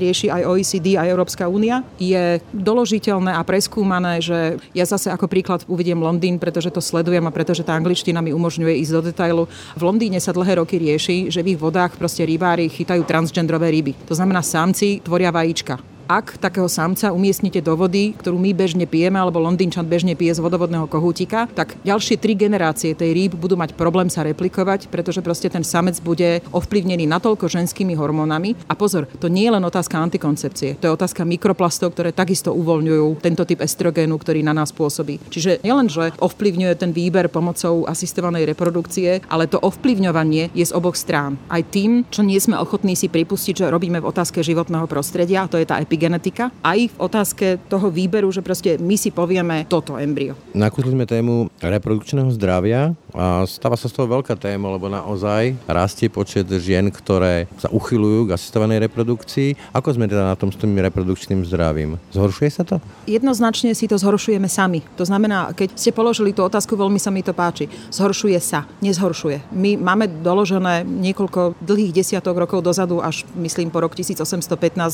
rieši 0.03 0.27
aj 0.27 0.43
OECD, 0.43 0.99
aj 0.99 1.07
Európska 1.07 1.47
únia. 1.47 1.81
Je 1.97 2.43
doložiteľné 2.51 3.39
a 3.39 3.41
preskúmané, 3.47 4.19
že 4.19 4.59
ja 4.75 4.83
zase 4.83 5.07
ako 5.09 5.31
príklad 5.31 5.63
uvediem 5.71 5.97
Londýn, 5.97 6.37
pretože 6.37 6.69
to 6.69 6.83
sledujem 6.83 7.23
a 7.23 7.31
pretože 7.31 7.63
tá 7.63 7.73
angličtina 7.73 8.19
mi 8.19 8.35
umožňuje 8.35 8.75
ísť 8.83 8.93
do 8.93 9.01
detailu. 9.01 9.43
V 9.79 9.81
Londýne 9.81 10.19
sa 10.19 10.35
dlhé 10.35 10.59
roky 10.59 10.75
rieši, 10.75 11.31
že 11.31 11.39
v 11.39 11.55
ich 11.55 11.61
vodách 11.61 11.95
proste 11.95 12.27
rybári 12.27 12.67
chytajú 12.67 13.07
transgendrové 13.07 13.71
ryby. 13.71 13.95
To 14.11 14.13
znamená, 14.13 14.43
samci 14.43 14.99
tvoria 14.99 15.31
vajíčka 15.31 15.92
ak 16.07 16.37
takého 16.39 16.67
samca 16.67 17.15
umiestnite 17.15 17.63
do 17.63 17.73
vody, 17.73 18.13
ktorú 18.17 18.35
my 18.37 18.51
bežne 18.51 18.85
pijeme, 18.85 19.17
alebo 19.19 19.39
Londýnčan 19.39 19.87
bežne 19.87 20.13
pije 20.13 20.37
z 20.37 20.43
vodovodného 20.43 20.87
kohútika, 20.87 21.47
tak 21.51 21.79
ďalšie 21.81 22.19
tri 22.19 22.33
generácie 22.35 22.93
tej 22.93 23.15
rýb 23.15 23.39
budú 23.39 23.55
mať 23.55 23.75
problém 23.77 24.11
sa 24.11 24.23
replikovať, 24.23 24.91
pretože 24.91 25.23
proste 25.23 25.47
ten 25.49 25.63
samec 25.63 25.99
bude 26.03 26.43
ovplyvnený 26.51 27.07
natoľko 27.07 27.47
ženskými 27.47 27.95
hormónami. 27.95 28.55
A 28.67 28.73
pozor, 28.75 29.07
to 29.19 29.31
nie 29.31 29.47
je 29.47 29.55
len 29.55 29.63
otázka 29.63 29.99
antikoncepcie, 29.99 30.77
to 30.77 30.87
je 30.89 30.95
otázka 30.95 31.23
mikroplastov, 31.23 31.95
ktoré 31.95 32.11
takisto 32.11 32.51
uvoľňujú 32.51 33.23
tento 33.23 33.43
typ 33.47 33.63
estrogénu, 33.63 34.15
ktorý 34.19 34.43
na 34.43 34.53
nás 34.53 34.75
pôsobí. 34.75 35.19
Čiže 35.31 35.63
nielen, 35.63 35.87
že 35.87 36.13
ovplyvňuje 36.19 36.73
ten 36.75 36.91
výber 36.91 37.31
pomocou 37.31 37.87
asistovanej 37.87 38.47
reprodukcie, 38.49 39.23
ale 39.31 39.49
to 39.49 39.61
ovplyvňovanie 39.61 40.53
je 40.53 40.65
z 40.65 40.75
oboch 40.75 40.95
strán. 40.99 41.39
Aj 41.47 41.63
tým, 41.63 42.05
čo 42.11 42.21
nie 42.25 42.37
sme 42.37 42.59
ochotní 42.59 42.93
si 42.93 43.07
pripustiť, 43.09 43.65
že 43.65 43.71
robíme 43.71 43.99
v 44.03 44.09
otázke 44.09 44.43
životného 44.43 44.85
prostredia, 44.89 45.45
a 45.45 45.51
to 45.51 45.59
je 45.59 45.67
tá 45.67 45.79
epigenetika, 45.93 46.49
aj 46.65 46.89
v 46.89 46.95
otázke 46.97 47.45
toho 47.69 47.93
výberu, 47.93 48.33
že 48.33 48.41
proste 48.41 48.81
my 48.81 48.97
si 48.97 49.13
povieme 49.13 49.69
toto 49.69 50.01
embryo. 50.01 50.33
Nakúsli 50.57 50.89
sme 50.89 51.05
tému 51.05 51.53
reprodukčného 51.61 52.33
zdravia 52.33 52.97
a 53.13 53.45
stáva 53.45 53.77
sa 53.77 53.85
z 53.85 53.93
toho 53.93 54.09
veľká 54.09 54.33
téma, 54.33 54.73
lebo 54.73 54.89
naozaj 54.89 55.53
rastie 55.69 56.09
počet 56.09 56.49
žien, 56.49 56.89
ktoré 56.89 57.45
sa 57.61 57.69
uchylujú 57.69 58.25
k 58.25 58.33
asistovanej 58.33 58.89
reprodukcii. 58.89 59.53
Ako 59.69 59.93
sme 59.93 60.09
teda 60.09 60.25
na 60.25 60.33
tom 60.33 60.49
s 60.49 60.57
tým 60.57 60.73
reprodukčným 60.73 61.45
zdravím? 61.45 62.01
Zhoršuje 62.09 62.49
sa 62.49 62.65
to? 62.65 62.81
Jednoznačne 63.05 63.77
si 63.77 63.85
to 63.85 64.01
zhoršujeme 64.01 64.49
sami. 64.49 64.81
To 64.97 65.05
znamená, 65.05 65.53
keď 65.53 65.77
ste 65.77 65.93
položili 65.93 66.33
tú 66.33 66.41
otázku, 66.41 66.73
veľmi 66.73 66.97
sa 66.97 67.13
mi 67.13 67.21
to 67.21 67.37
páči. 67.37 67.69
Zhoršuje 67.93 68.41
sa, 68.41 68.65
nezhoršuje. 68.81 69.53
My 69.53 69.77
máme 69.77 70.09
doložené 70.25 70.81
niekoľko 70.81 71.61
dlhých 71.61 71.93
desiatok 71.93 72.33
rokov 72.41 72.65
dozadu, 72.65 72.97
až 72.97 73.29
myslím 73.37 73.69
po 73.69 73.85
rok 73.85 73.93
1815 73.93 74.41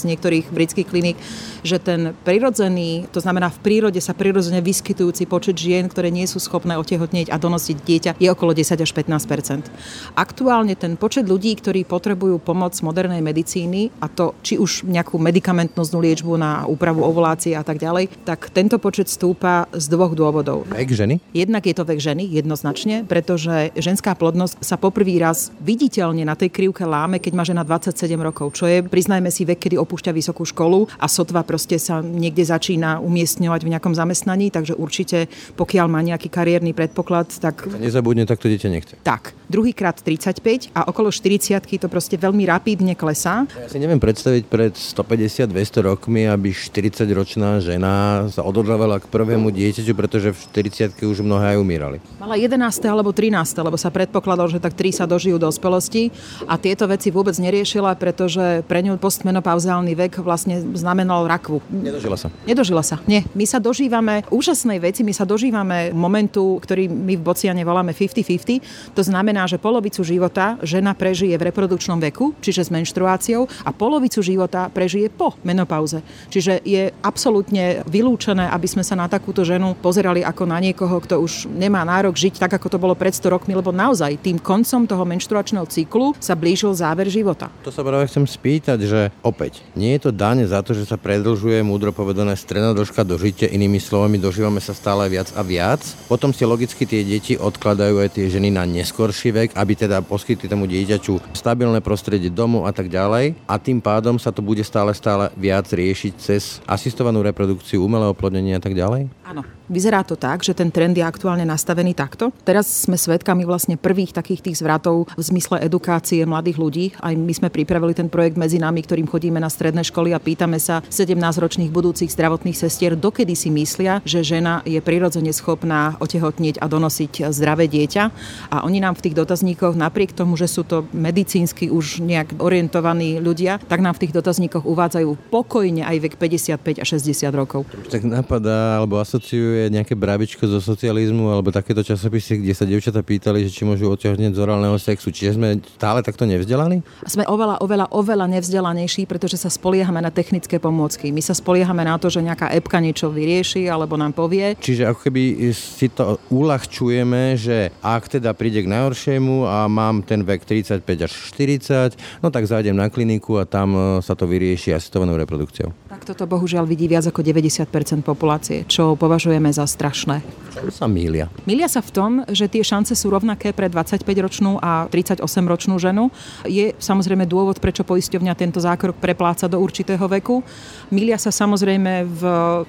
niektorých 0.03 0.51
britských 0.51 0.88
kliník, 0.89 1.17
že 1.61 1.77
ten 1.77 2.17
prirodzený, 2.25 3.05
to 3.13 3.21
znamená 3.21 3.53
v 3.53 3.61
prírode 3.61 4.01
sa 4.01 4.17
prirodzene 4.17 4.65
vyskytujúci 4.65 5.29
počet 5.29 5.55
žien, 5.55 5.85
ktoré 5.85 6.09
nie 6.09 6.25
sú 6.25 6.41
schopné 6.41 6.73
otehotnieť 6.81 7.29
a 7.29 7.37
donosiť 7.37 7.77
dieťa, 7.77 8.11
je 8.17 8.29
okolo 8.31 8.57
10 8.57 8.81
až 8.81 8.91
15% 8.91 9.69
Aktuálne 10.15 10.73
ten 10.73 10.95
počet 10.95 11.27
ľudí, 11.27 11.53
ktorí 11.59 11.83
potrebujú 11.83 12.39
pomoc 12.39 12.73
modernej 12.81 13.19
medicíny, 13.19 13.91
a 14.01 14.07
to 14.07 14.33
či 14.41 14.55
už 14.55 14.87
nejakú 14.87 15.19
medikamentnú 15.19 15.83
liečbu 15.99 16.39
na 16.39 16.63
úpravu 16.65 17.03
ovulácie 17.03 17.55
a 17.55 17.63
tak 17.63 17.79
ďalej, 17.79 18.09
tak 18.23 18.49
tento 18.51 18.79
počet 18.79 19.11
stúpa 19.11 19.67
z 19.75 19.85
dvoch 19.91 20.15
dôvodov. 20.15 20.67
Vek 20.71 20.91
ženy? 20.91 21.19
Jednak 21.35 21.67
je 21.67 21.75
to 21.75 21.83
vek 21.83 21.99
ženy, 21.99 22.27
jednoznačne, 22.31 23.03
pretože 23.03 23.75
ženská 23.75 24.15
plodnosť 24.15 24.63
sa 24.63 24.79
poprvý 24.79 25.19
raz 25.19 25.51
viditeľne 25.59 26.23
na 26.23 26.35
tej 26.39 26.51
krivke 26.51 26.87
láme, 26.87 27.19
keď 27.19 27.33
má 27.35 27.43
žena 27.43 27.67
27 27.67 28.15
rokov, 28.19 28.55
čo 28.55 28.67
je, 28.67 28.79
priznajme 28.83 29.27
si, 29.27 29.43
vek, 29.43 29.59
kedy 29.59 29.75
opúšťa 29.75 30.15
vysokú 30.15 30.47
školu 30.47 30.78
a 30.85 31.05
sotva 31.09 31.41
proste 31.43 31.81
sa 31.81 31.99
niekde 31.99 32.45
začína 32.45 33.01
umiestňovať 33.01 33.61
v 33.65 33.71
nejakom 33.73 33.93
zamestnaní, 33.97 34.53
takže 34.53 34.77
určite 34.77 35.31
pokiaľ 35.57 35.87
má 35.89 35.99
nejaký 36.05 36.29
kariérny 36.29 36.71
predpoklad, 36.77 37.33
tak 37.41 37.65
nezabudne, 37.79 38.29
tak 38.29 38.39
to 38.39 38.47
dieťa 38.47 38.69
nechce. 38.69 38.93
Tak, 39.01 39.33
druhýkrát 39.49 39.97
35 39.99 40.71
a 40.77 40.85
okolo 40.85 41.09
40 41.09 41.59
to 41.79 41.87
proste 41.89 42.15
veľmi 42.19 42.45
rapidne 42.45 42.93
klesá. 42.93 43.49
Ja 43.55 43.67
si 43.71 43.81
neviem 43.81 43.97
predstaviť 43.97 44.43
pred 44.45 44.73
150-200 44.75 45.89
rokmi, 45.89 46.29
aby 46.29 46.53
40-ročná 46.53 47.57
žena 47.63 48.27
sa 48.29 48.45
odhodlávala 48.45 49.01
k 49.01 49.09
prvému 49.09 49.49
dieťaťu, 49.49 49.93
pretože 49.95 50.29
v 50.35 50.39
40 50.69 50.93
už 51.01 51.25
mnohé 51.25 51.55
aj 51.55 51.57
umírali. 51.57 51.97
Mala 52.21 52.37
11. 52.37 52.59
alebo 52.85 53.15
13. 53.15 53.33
lebo 53.63 53.79
sa 53.79 53.89
predpokladalo, 53.89 54.51
že 54.51 54.61
tak 54.61 54.77
3 54.77 55.03
sa 55.03 55.05
dožijú 55.09 55.39
dospelosti 55.41 56.11
a 56.45 56.59
tieto 56.59 56.85
veci 56.85 57.09
vôbec 57.09 57.33
neriešila, 57.39 57.95
pretože 57.95 58.61
pre 58.67 58.83
ňu 58.85 58.99
postmenopauzálny 58.99 59.95
vek 59.95 60.21
vlastne 60.21 60.61
znamenal 60.71 61.27
rakvu. 61.27 61.59
Nedožila 61.67 62.15
sa. 62.15 62.27
Nedožila 62.47 62.83
sa. 62.85 62.95
Nie. 63.09 63.27
My 63.35 63.43
sa 63.43 63.59
dožívame 63.59 64.23
úžasnej 64.31 64.79
veci, 64.79 65.03
my 65.03 65.11
sa 65.11 65.27
dožívame 65.27 65.91
momentu, 65.91 66.61
ktorý 66.63 66.87
my 66.87 67.19
v 67.19 67.23
Bociane 67.23 67.67
voláme 67.67 67.89
máme 67.89 67.97
50-50. 67.97 68.93
To 68.93 69.01
znamená, 69.01 69.49
že 69.49 69.57
polovicu 69.57 70.05
života 70.05 70.61
žena 70.61 70.93
prežije 70.93 71.33
v 71.33 71.49
reprodukčnom 71.49 71.97
veku, 71.97 72.37
čiže 72.37 72.69
s 72.69 72.69
menštruáciou, 72.69 73.49
a 73.65 73.73
polovicu 73.73 74.21
života 74.21 74.69
prežije 74.69 75.09
po 75.09 75.33
menopauze. 75.41 76.05
Čiže 76.29 76.61
je 76.61 76.93
absolútne 77.01 77.81
vylúčené, 77.89 78.45
aby 78.53 78.67
sme 78.69 78.85
sa 78.85 78.93
na 78.93 79.09
takúto 79.09 79.41
ženu 79.41 79.73
pozerali 79.73 80.21
ako 80.21 80.43
na 80.45 80.61
niekoho, 80.61 81.01
kto 81.01 81.17
už 81.25 81.49
nemá 81.49 81.81
nárok 81.81 82.13
žiť 82.13 82.37
tak, 82.37 82.53
ako 82.61 82.67
to 82.69 82.81
bolo 82.81 82.93
pred 82.93 83.15
100 83.15 83.33
rokmi, 83.33 83.57
lebo 83.57 83.73
naozaj 83.73 84.21
tým 84.21 84.37
koncom 84.37 84.85
toho 84.85 85.03
menštruačného 85.07 85.65
cyklu 85.65 86.13
sa 86.21 86.37
blížil 86.37 86.75
záver 86.77 87.09
života. 87.09 87.49
To 87.65 87.73
sa 87.73 87.81
práve 87.81 88.05
chcem 88.05 88.27
spýtať, 88.27 88.79
že 88.85 89.01
opäť, 89.25 89.63
nie 89.73 89.97
je 89.97 90.09
to 90.09 90.11
daň 90.13 90.45
za 90.45 90.58
to, 90.61 90.77
že 90.77 90.89
sa 90.89 90.97
predlžuje 90.97 91.61
múdro 91.61 91.91
povedané 91.91 92.33
stredná 92.33 92.71
dĺžka 92.73 93.03
dožitia, 93.03 93.51
inými 93.51 93.77
slovami 93.77 94.17
dožívame 94.17 94.63
sa 94.63 94.71
stále 94.71 95.05
viac 95.11 95.29
a 95.35 95.41
viac. 95.43 95.83
Potom 96.07 96.31
si 96.31 96.47
logicky 96.47 96.87
tie 96.87 97.03
deti 97.03 97.35
odkladajú 97.35 97.99
aj 97.99 98.15
tie 98.15 98.31
ženy 98.31 98.49
na 98.49 98.63
neskorší 98.63 99.35
vek, 99.35 99.49
aby 99.53 99.73
teda 99.75 100.01
poskytli 100.01 100.47
tomu 100.47 100.65
dieťaťu 100.65 101.35
stabilné 101.35 101.83
prostredie 101.83 102.31
domu 102.31 102.63
a 102.63 102.71
tak 102.71 102.87
ďalej. 102.87 103.35
A 103.45 103.59
tým 103.59 103.83
pádom 103.83 104.15
sa 104.15 104.31
to 104.31 104.39
bude 104.39 104.63
stále, 104.63 104.95
stále 104.95 105.27
viac 105.35 105.67
riešiť 105.67 106.13
cez 106.15 106.63
asistovanú 106.63 107.19
reprodukciu, 107.19 107.83
umelé 107.83 108.07
oplodnenie 108.07 108.55
a 108.55 108.63
tak 108.63 108.73
ďalej? 108.73 109.11
Áno. 109.27 109.58
Vyzerá 109.69 110.01
to 110.01 110.17
tak, 110.17 110.41
že 110.41 110.57
ten 110.57 110.73
trend 110.73 110.97
je 110.97 111.05
aktuálne 111.05 111.45
nastavený 111.45 111.93
takto. 111.93 112.33
Teraz 112.41 112.89
sme 112.89 112.97
svedkami 112.97 113.45
vlastne 113.45 113.77
prvých 113.77 114.17
takých 114.17 114.49
tých 114.49 114.65
zvratov 114.65 115.05
v 115.13 115.21
zmysle 115.21 115.61
edukácie 115.61 116.25
mladých 116.25 116.57
ľudí. 116.57 116.85
Aj 116.97 117.13
my 117.13 117.29
sme 117.29 117.53
pripravili 117.53 117.93
ten 117.93 118.09
projekt 118.09 118.33
medzi 118.33 118.57
nami, 118.57 118.81
ktorým 118.81 119.05
chodíme 119.05 119.37
na 119.37 119.45
stredné 119.45 119.85
školy 119.85 120.09
a 120.09 120.17
pýtame 120.17 120.57
sa 120.57 120.81
17-ročných 120.89 121.69
budúcich 121.69 122.09
zdravotných 122.09 122.57
sestier, 122.57 122.97
dokedy 122.97 123.37
si 123.37 123.53
myslia, 123.53 124.01
že 124.01 124.25
žena 124.25 124.65
je 124.65 124.81
prirodzene 124.81 125.29
schopná 125.29 126.01
otehotnieť 126.01 126.57
a 126.57 126.65
donosiť 126.65 127.29
zdravé 127.29 127.69
dieťa. 127.69 128.03
A 128.49 128.65
oni 128.65 128.81
nám 128.81 128.97
v 128.97 129.05
tých 129.05 129.21
dotazníkoch, 129.21 129.77
napriek 129.77 130.17
tomu, 130.17 130.33
že 130.33 130.49
sú 130.49 130.65
to 130.65 130.89
medicínsky 130.97 131.69
už 131.69 132.01
nejak 132.01 132.41
orientovaní 132.41 133.21
ľudia, 133.21 133.61
tak 133.69 133.85
nám 133.85 133.93
v 133.93 134.09
tých 134.09 134.17
dotazníkoch 134.17 134.65
uvádzajú 134.65 135.29
pokojne 135.29 135.85
aj 135.85 136.09
vek 136.09 136.13
55 136.17 136.81
a 136.81 136.85
60 136.89 137.29
rokov. 137.37 137.69
Tak 137.93 138.01
napadá 138.01 138.81
alebo 138.81 138.97
asociuje 138.97 139.58
nejaké 139.67 139.99
brabičko 139.99 140.47
zo 140.47 140.63
socializmu 140.63 141.27
alebo 141.27 141.51
takéto 141.51 141.83
časopisy, 141.83 142.39
kde 142.39 142.53
sa 142.55 142.63
devčata 142.63 143.03
pýtali, 143.03 143.43
že 143.43 143.51
či 143.51 143.67
môžu 143.67 143.91
odťahnuť 143.91 144.31
z 144.31 144.39
orálneho 144.39 144.79
sexu. 144.79 145.11
Čiže 145.11 145.35
sme 145.35 145.59
stále 145.75 145.99
takto 145.99 146.23
nevzdelaní? 146.23 146.79
Sme 147.03 147.27
oveľa, 147.27 147.59
oveľa, 147.59 147.85
oveľa 147.91 148.25
nevzdelanejší, 148.39 149.03
pretože 149.03 149.35
sa 149.35 149.51
spoliehame 149.51 149.99
na 149.99 150.13
technické 150.13 150.55
pomôcky. 150.55 151.11
My 151.11 151.19
sa 151.19 151.35
spoliehame 151.35 151.83
na 151.83 151.99
to, 151.99 152.07
že 152.07 152.23
nejaká 152.23 152.55
epka 152.55 152.79
niečo 152.79 153.11
vyrieši 153.11 153.67
alebo 153.67 153.99
nám 153.99 154.15
povie. 154.15 154.55
Čiže 154.55 154.87
ako 154.87 154.99
keby 155.09 155.21
si 155.51 155.91
to 155.91 156.21
uľahčujeme, 156.29 157.35
že 157.35 157.73
ak 157.81 158.21
teda 158.21 158.37
príde 158.37 158.61
k 158.61 158.71
najhoršiemu 158.71 159.49
a 159.49 159.65
mám 159.65 160.05
ten 160.05 160.21
vek 160.21 160.45
35 160.45 160.85
až 160.85 161.11
40, 161.33 162.21
no 162.21 162.29
tak 162.29 162.45
zájdem 162.45 162.77
na 162.77 162.87
kliniku 162.87 163.41
a 163.41 163.49
tam 163.49 163.73
e, 163.73 163.79
sa 164.05 164.13
to 164.13 164.29
vyrieši 164.29 164.77
asistovanou 164.77 165.17
reprodukciou. 165.17 165.73
Tak 165.89 166.05
toto 166.05 166.29
bohužiaľ 166.29 166.69
vidí 166.69 166.85
viac 166.85 167.09
ako 167.09 167.25
90% 167.25 168.05
populácie, 168.05 168.63
čo 168.69 168.93
považujeme 168.93 169.48
za 169.53 169.65
strašné. 169.65 170.21
Čo 170.49 170.73
sa 170.73 170.87
mília? 170.89 171.29
Mília 171.45 171.69
sa 171.69 171.79
v 171.79 171.91
tom, 171.93 172.11
že 172.27 172.49
tie 172.49 172.65
šance 172.65 172.91
sú 172.97 173.13
rovnaké 173.13 173.53
pre 173.53 173.69
25-ročnú 173.69 174.59
a 174.59 174.89
38-ročnú 174.91 175.77
ženu. 175.77 176.09
Je 176.43 176.73
samozrejme 176.75 177.23
dôvod, 177.29 177.61
prečo 177.61 177.85
poisťovňa 177.85 178.33
tento 178.35 178.59
zákrok 178.59 178.97
prepláca 178.97 179.47
do 179.47 179.61
určitého 179.61 180.01
veku. 180.19 180.41
Mília 180.89 181.15
sa 181.21 181.29
samozrejme 181.31 182.03
v 182.03 182.23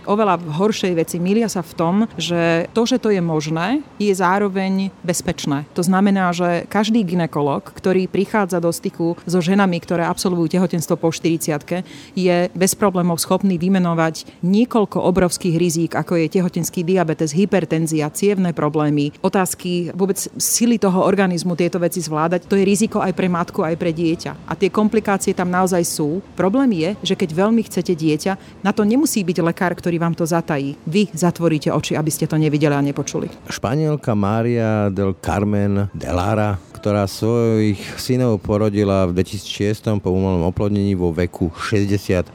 oveľa 0.06 0.38
horšej 0.60 0.92
veci. 0.92 1.16
Mília 1.18 1.48
sa 1.48 1.64
v 1.64 1.72
tom, 1.74 1.94
že 2.20 2.70
to, 2.76 2.84
že 2.84 3.00
to 3.00 3.10
je 3.10 3.18
možné, 3.24 3.82
je 3.96 4.12
zároveň 4.12 4.92
bezpečné. 5.02 5.66
To 5.74 5.82
znamená, 5.82 6.30
že 6.36 6.68
každý 6.68 7.02
ginekolog, 7.02 7.64
ktorý 7.64 8.06
prichádza 8.06 8.60
do 8.60 8.70
styku 8.70 9.16
so 9.24 9.40
ženami, 9.40 9.80
ktoré 9.82 10.04
absolvujú 10.06 10.52
tehotenstvo 10.52 11.00
po 11.00 11.10
40 11.10 11.82
je 12.14 12.36
bez 12.52 12.72
problémov 12.78 13.18
schopný 13.18 13.58
vymenovať 13.58 14.44
niekoľko 14.44 15.02
obrovských 15.02 15.56
rizík, 15.58 15.92
ako 15.96 16.20
je 16.20 16.26
tehotenský 16.70 16.86
diabetes, 16.86 17.34
hypertenzia, 17.34 18.14
cievne 18.14 18.54
problémy, 18.54 19.10
otázky 19.26 19.90
vôbec 19.90 20.16
sily 20.38 20.78
toho 20.78 21.02
organizmu 21.02 21.58
tieto 21.58 21.82
veci 21.82 21.98
zvládať. 21.98 22.46
To 22.46 22.54
je 22.54 22.62
riziko 22.62 23.02
aj 23.02 23.10
pre 23.10 23.26
matku, 23.26 23.66
aj 23.66 23.74
pre 23.74 23.90
dieťa. 23.90 24.46
A 24.46 24.54
tie 24.54 24.70
komplikácie 24.70 25.34
tam 25.34 25.50
naozaj 25.50 25.82
sú. 25.82 26.22
Problém 26.38 26.70
je, 26.78 26.90
že 27.02 27.18
keď 27.18 27.34
veľmi 27.34 27.66
chcete 27.66 27.90
dieťa, 27.90 28.62
na 28.62 28.70
to 28.70 28.86
nemusí 28.86 29.26
byť 29.26 29.42
lekár, 29.42 29.74
ktorý 29.74 29.98
vám 29.98 30.14
to 30.14 30.22
zatají. 30.22 30.78
Vy 30.86 31.10
zatvoríte 31.10 31.74
oči, 31.74 31.98
aby 31.98 32.10
ste 32.14 32.30
to 32.30 32.38
nevideli 32.38 32.72
a 32.72 32.78
nepočuli. 32.78 33.26
Španielka 33.50 34.14
Mária 34.14 34.94
del 34.94 35.18
Carmen 35.18 35.90
de 35.90 36.06
Lara, 36.06 36.54
ktorá 36.78 37.10
svojich 37.10 37.82
synov 37.98 38.38
porodila 38.40 39.10
v 39.10 39.18
2006 39.18 39.98
po 39.98 40.14
umelom 40.14 40.46
oplodnení 40.46 40.94
vo 40.94 41.10
veku 41.10 41.50
67 41.50 42.30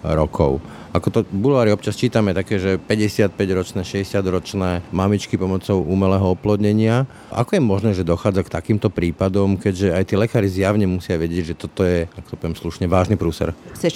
rokov. 0.00 0.64
Ako 0.96 1.12
to 1.12 1.20
bulvári 1.28 1.76
občas 1.76 1.92
čítame 1.92 2.32
také, 2.32 2.56
že 2.56 2.80
55-ročné, 2.80 3.84
60-ročné 3.84 4.80
mamičky 4.96 5.36
pomocou 5.36 5.84
umelého 5.84 6.32
oplodnenia. 6.32 7.04
Ako 7.28 7.60
je 7.60 7.62
možné, 7.62 7.90
že 7.92 8.00
dochádza 8.00 8.40
k 8.48 8.54
takýmto 8.56 8.88
prípadom, 8.88 9.60
keďže 9.60 9.92
aj 9.92 10.04
tí 10.08 10.14
lekári 10.16 10.48
zjavne 10.48 10.88
musia 10.88 11.20
vedieť, 11.20 11.52
že 11.52 11.54
toto 11.60 11.84
je, 11.84 12.08
ak 12.08 12.32
to 12.32 12.40
poviem 12.40 12.56
slušne, 12.56 12.88
vážny 12.88 13.20
prúser? 13.20 13.52
Chceš? 13.76 13.92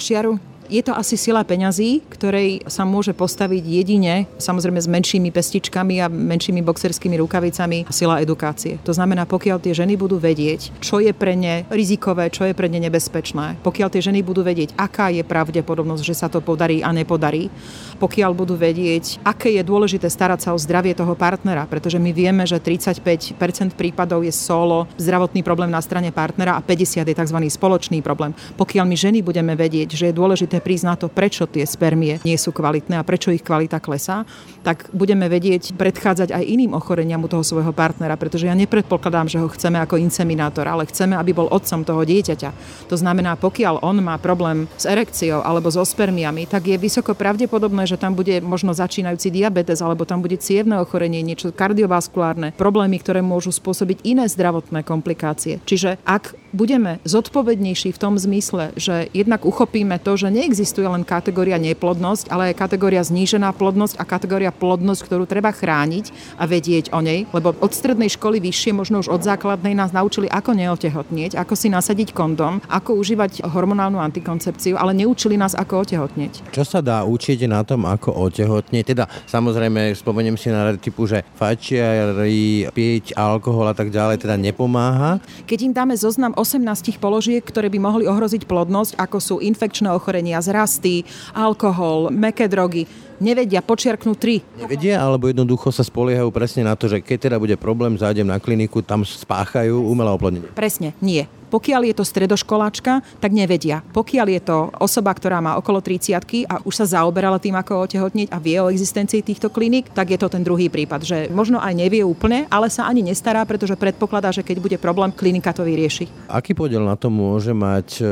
Je 0.71 0.79
to 0.79 0.95
asi 0.95 1.19
sila 1.19 1.43
peňazí, 1.43 1.99
ktorej 2.07 2.63
sa 2.71 2.87
môže 2.87 3.11
postaviť 3.11 3.63
jedine, 3.67 4.31
samozrejme 4.39 4.79
s 4.79 4.87
menšími 4.87 5.27
pestičkami 5.27 5.99
a 5.99 6.07
menšími 6.07 6.63
boxerskými 6.63 7.19
rukavicami, 7.19 7.91
sila 7.91 8.23
edukácie. 8.23 8.79
To 8.87 8.95
znamená, 8.95 9.27
pokiaľ 9.27 9.59
tie 9.59 9.75
ženy 9.75 9.99
budú 9.99 10.15
vedieť, 10.15 10.71
čo 10.79 11.03
je 11.03 11.11
pre 11.11 11.35
ne 11.35 11.67
rizikové, 11.67 12.31
čo 12.31 12.47
je 12.47 12.55
pre 12.55 12.71
ne 12.71 12.79
nebezpečné, 12.79 13.59
pokiaľ 13.59 13.91
tie 13.91 13.99
ženy 13.99 14.23
budú 14.23 14.47
vedieť, 14.47 14.71
aká 14.79 15.11
je 15.11 15.27
pravdepodobnosť, 15.27 16.03
že 16.07 16.15
sa 16.15 16.31
to 16.31 16.39
podarí 16.39 16.79
a 16.79 16.95
nepodarí, 16.95 17.51
pokiaľ 17.99 18.31
budú 18.31 18.55
vedieť, 18.55 19.19
aké 19.27 19.51
je 19.59 19.67
dôležité 19.67 20.07
starať 20.07 20.47
sa 20.47 20.49
o 20.55 20.57
zdravie 20.57 20.95
toho 20.95 21.19
partnera, 21.19 21.67
pretože 21.67 21.99
my 21.99 22.15
vieme, 22.15 22.47
že 22.47 22.63
35% 22.63 23.75
prípadov 23.75 24.23
je 24.23 24.31
solo 24.31 24.87
zdravotný 24.95 25.43
problém 25.43 25.67
na 25.67 25.83
strane 25.83 26.15
partnera 26.15 26.55
a 26.55 26.63
50 26.63 27.03
je 27.03 27.13
tzv. 27.13 27.37
spoločný 27.51 27.99
problém. 27.99 28.31
Pokiaľ 28.55 28.87
my 28.87 28.95
ženy 28.95 29.19
budeme 29.19 29.51
vedieť, 29.51 29.99
že 29.99 30.07
je 30.09 30.15
dôležité 30.15 30.60
prísť 30.61 30.85
na 30.85 30.95
to, 30.95 31.09
prečo 31.09 31.49
tie 31.49 31.65
spermie 31.65 32.21
nie 32.21 32.37
sú 32.37 32.53
kvalitné 32.53 33.01
a 33.01 33.07
prečo 33.07 33.33
ich 33.33 33.41
kvalita 33.41 33.81
klesá, 33.81 34.23
tak 34.61 34.87
budeme 34.93 35.25
vedieť 35.25 35.73
predchádzať 35.73 36.29
aj 36.31 36.43
iným 36.45 36.77
ochoreniam 36.77 37.25
u 37.25 37.29
toho 37.29 37.41
svojho 37.41 37.73
partnera, 37.73 38.13
pretože 38.15 38.45
ja 38.45 38.53
nepredpokladám, 38.53 39.27
že 39.27 39.41
ho 39.41 39.49
chceme 39.49 39.81
ako 39.81 39.97
inseminátor, 39.97 40.69
ale 40.69 40.85
chceme, 40.85 41.17
aby 41.17 41.33
bol 41.33 41.49
otcom 41.49 41.81
toho 41.81 42.05
dieťaťa. 42.05 42.49
To 42.87 42.95
znamená, 42.95 43.33
pokiaľ 43.35 43.81
on 43.81 44.05
má 44.05 44.21
problém 44.21 44.69
s 44.77 44.85
erekciou 44.85 45.41
alebo 45.41 45.73
so 45.73 45.81
spermiami, 45.81 46.45
tak 46.45 46.69
je 46.69 46.77
vysoko 46.77 47.17
pravdepodobné, 47.17 47.89
že 47.89 47.97
tam 47.97 48.13
bude 48.13 48.37
možno 48.45 48.77
začínajúci 48.77 49.33
diabetes 49.33 49.81
alebo 49.81 50.05
tam 50.05 50.21
bude 50.21 50.37
cievne 50.37 50.77
ochorenie, 50.77 51.25
niečo 51.25 51.49
kardiovaskulárne, 51.49 52.53
problémy, 52.53 53.01
ktoré 53.01 53.25
môžu 53.25 53.49
spôsobiť 53.49 54.05
iné 54.05 54.29
zdravotné 54.29 54.85
komplikácie. 54.85 55.57
Čiže 55.65 55.97
ak 56.05 56.37
budeme 56.51 56.99
zodpovednejší 57.07 57.95
v 57.95 58.01
tom 58.01 58.19
zmysle, 58.19 58.75
že 58.75 59.07
jednak 59.15 59.47
uchopíme 59.47 59.97
to, 60.03 60.19
že 60.19 60.27
neexistuje 60.51 60.83
len 60.83 61.07
kategória 61.07 61.55
neplodnosť, 61.55 62.27
ale 62.27 62.51
aj 62.51 62.59
kategória 62.59 62.99
znížená 62.99 63.55
plodnosť 63.55 63.95
a 63.95 64.03
kategória 64.03 64.51
plodnosť, 64.51 65.07
ktorú 65.07 65.23
treba 65.23 65.55
chrániť 65.55 66.11
a 66.35 66.43
vedieť 66.43 66.91
o 66.91 66.99
nej, 66.99 67.23
lebo 67.31 67.55
od 67.55 67.71
strednej 67.71 68.11
školy 68.11 68.43
vyššie, 68.43 68.75
možno 68.75 68.99
už 68.99 69.07
od 69.07 69.23
základnej 69.23 69.71
nás 69.71 69.95
naučili, 69.95 70.27
ako 70.27 70.51
neotehotnieť, 70.51 71.39
ako 71.39 71.55
si 71.55 71.71
nasadiť 71.71 72.11
kondom, 72.11 72.59
ako 72.67 72.99
užívať 72.99 73.47
hormonálnu 73.47 74.03
antikoncepciu, 74.03 74.75
ale 74.75 74.91
neučili 74.91 75.39
nás, 75.39 75.55
ako 75.55 75.87
otehotnieť. 75.87 76.51
Čo 76.51 76.67
sa 76.67 76.83
dá 76.83 77.07
učiť 77.07 77.47
na 77.47 77.63
tom, 77.63 77.87
ako 77.87 78.11
otehotnieť? 78.27 78.91
Teda 78.91 79.07
samozrejme, 79.31 79.95
spomeniem 79.95 80.35
si 80.35 80.51
na 80.51 80.75
typu, 80.75 81.07
že 81.07 81.23
fačiari, 81.39 82.67
piť 82.75 83.15
alkohol 83.15 83.71
a 83.71 83.75
tak 83.77 83.87
ďalej, 83.87 84.27
teda 84.27 84.35
nepomáha. 84.35 85.23
Keď 85.47 85.59
im 85.63 85.71
dáme 85.71 85.95
zoznam 85.95 86.35
18 86.35 86.99
položiek, 86.99 87.39
ktoré 87.39 87.71
by 87.71 87.79
mohli 87.79 88.03
ohroziť 88.03 88.43
plodnosť, 88.43 88.99
ako 88.99 89.17
sú 89.23 89.35
infekčné 89.39 89.87
ochorenia, 89.93 90.40
zrasty, 90.41 91.03
alkohol, 91.33 92.09
meké 92.11 92.47
drogy, 92.47 92.85
nevedia, 93.21 93.61
počiarknú 93.61 94.17
tri. 94.17 94.41
Nevedia, 94.57 94.97
alebo 94.97 95.29
jednoducho 95.29 95.69
sa 95.69 95.85
spoliehajú 95.85 96.33
presne 96.33 96.65
na 96.65 96.73
to, 96.73 96.89
že 96.89 96.99
keď 96.99 97.29
teda 97.29 97.37
bude 97.37 97.53
problém, 97.55 97.93
zájdem 97.95 98.25
na 98.25 98.41
kliniku, 98.41 98.81
tam 98.81 99.05
spáchajú 99.05 99.77
umelé 99.77 100.09
oplodnenie. 100.09 100.49
Presne, 100.57 100.97
nie. 100.99 101.29
Pokiaľ 101.51 101.91
je 101.91 101.95
to 101.99 102.07
stredoškoláčka, 102.07 103.03
tak 103.19 103.35
nevedia. 103.35 103.83
Pokiaľ 103.91 104.27
je 104.39 104.41
to 104.47 104.57
osoba, 104.79 105.11
ktorá 105.11 105.43
má 105.43 105.59
okolo 105.59 105.83
30 105.83 106.47
a 106.47 106.63
už 106.63 106.73
sa 106.79 106.87
zaoberala 106.87 107.43
tým, 107.43 107.59
ako 107.59 107.91
otehotniť 107.91 108.31
a 108.31 108.39
vie 108.39 108.55
o 108.63 108.71
existencii 108.71 109.19
týchto 109.19 109.51
kliník, 109.51 109.91
tak 109.91 110.15
je 110.15 110.17
to 110.17 110.31
ten 110.31 110.47
druhý 110.47 110.71
prípad, 110.71 111.03
že 111.03 111.17
možno 111.27 111.59
aj 111.59 111.75
nevie 111.75 112.07
úplne, 112.07 112.47
ale 112.47 112.71
sa 112.71 112.87
ani 112.87 113.03
nestará, 113.03 113.43
pretože 113.43 113.75
predpokladá, 113.75 114.31
že 114.31 114.47
keď 114.47 114.57
bude 114.63 114.77
problém, 114.79 115.11
klinika 115.11 115.51
to 115.51 115.67
vyrieši. 115.67 116.07
Aký 116.31 116.55
podiel 116.55 116.87
na 116.87 116.95
to 116.95 117.11
môže 117.11 117.51
mať 117.51 117.99
e, 117.99 118.03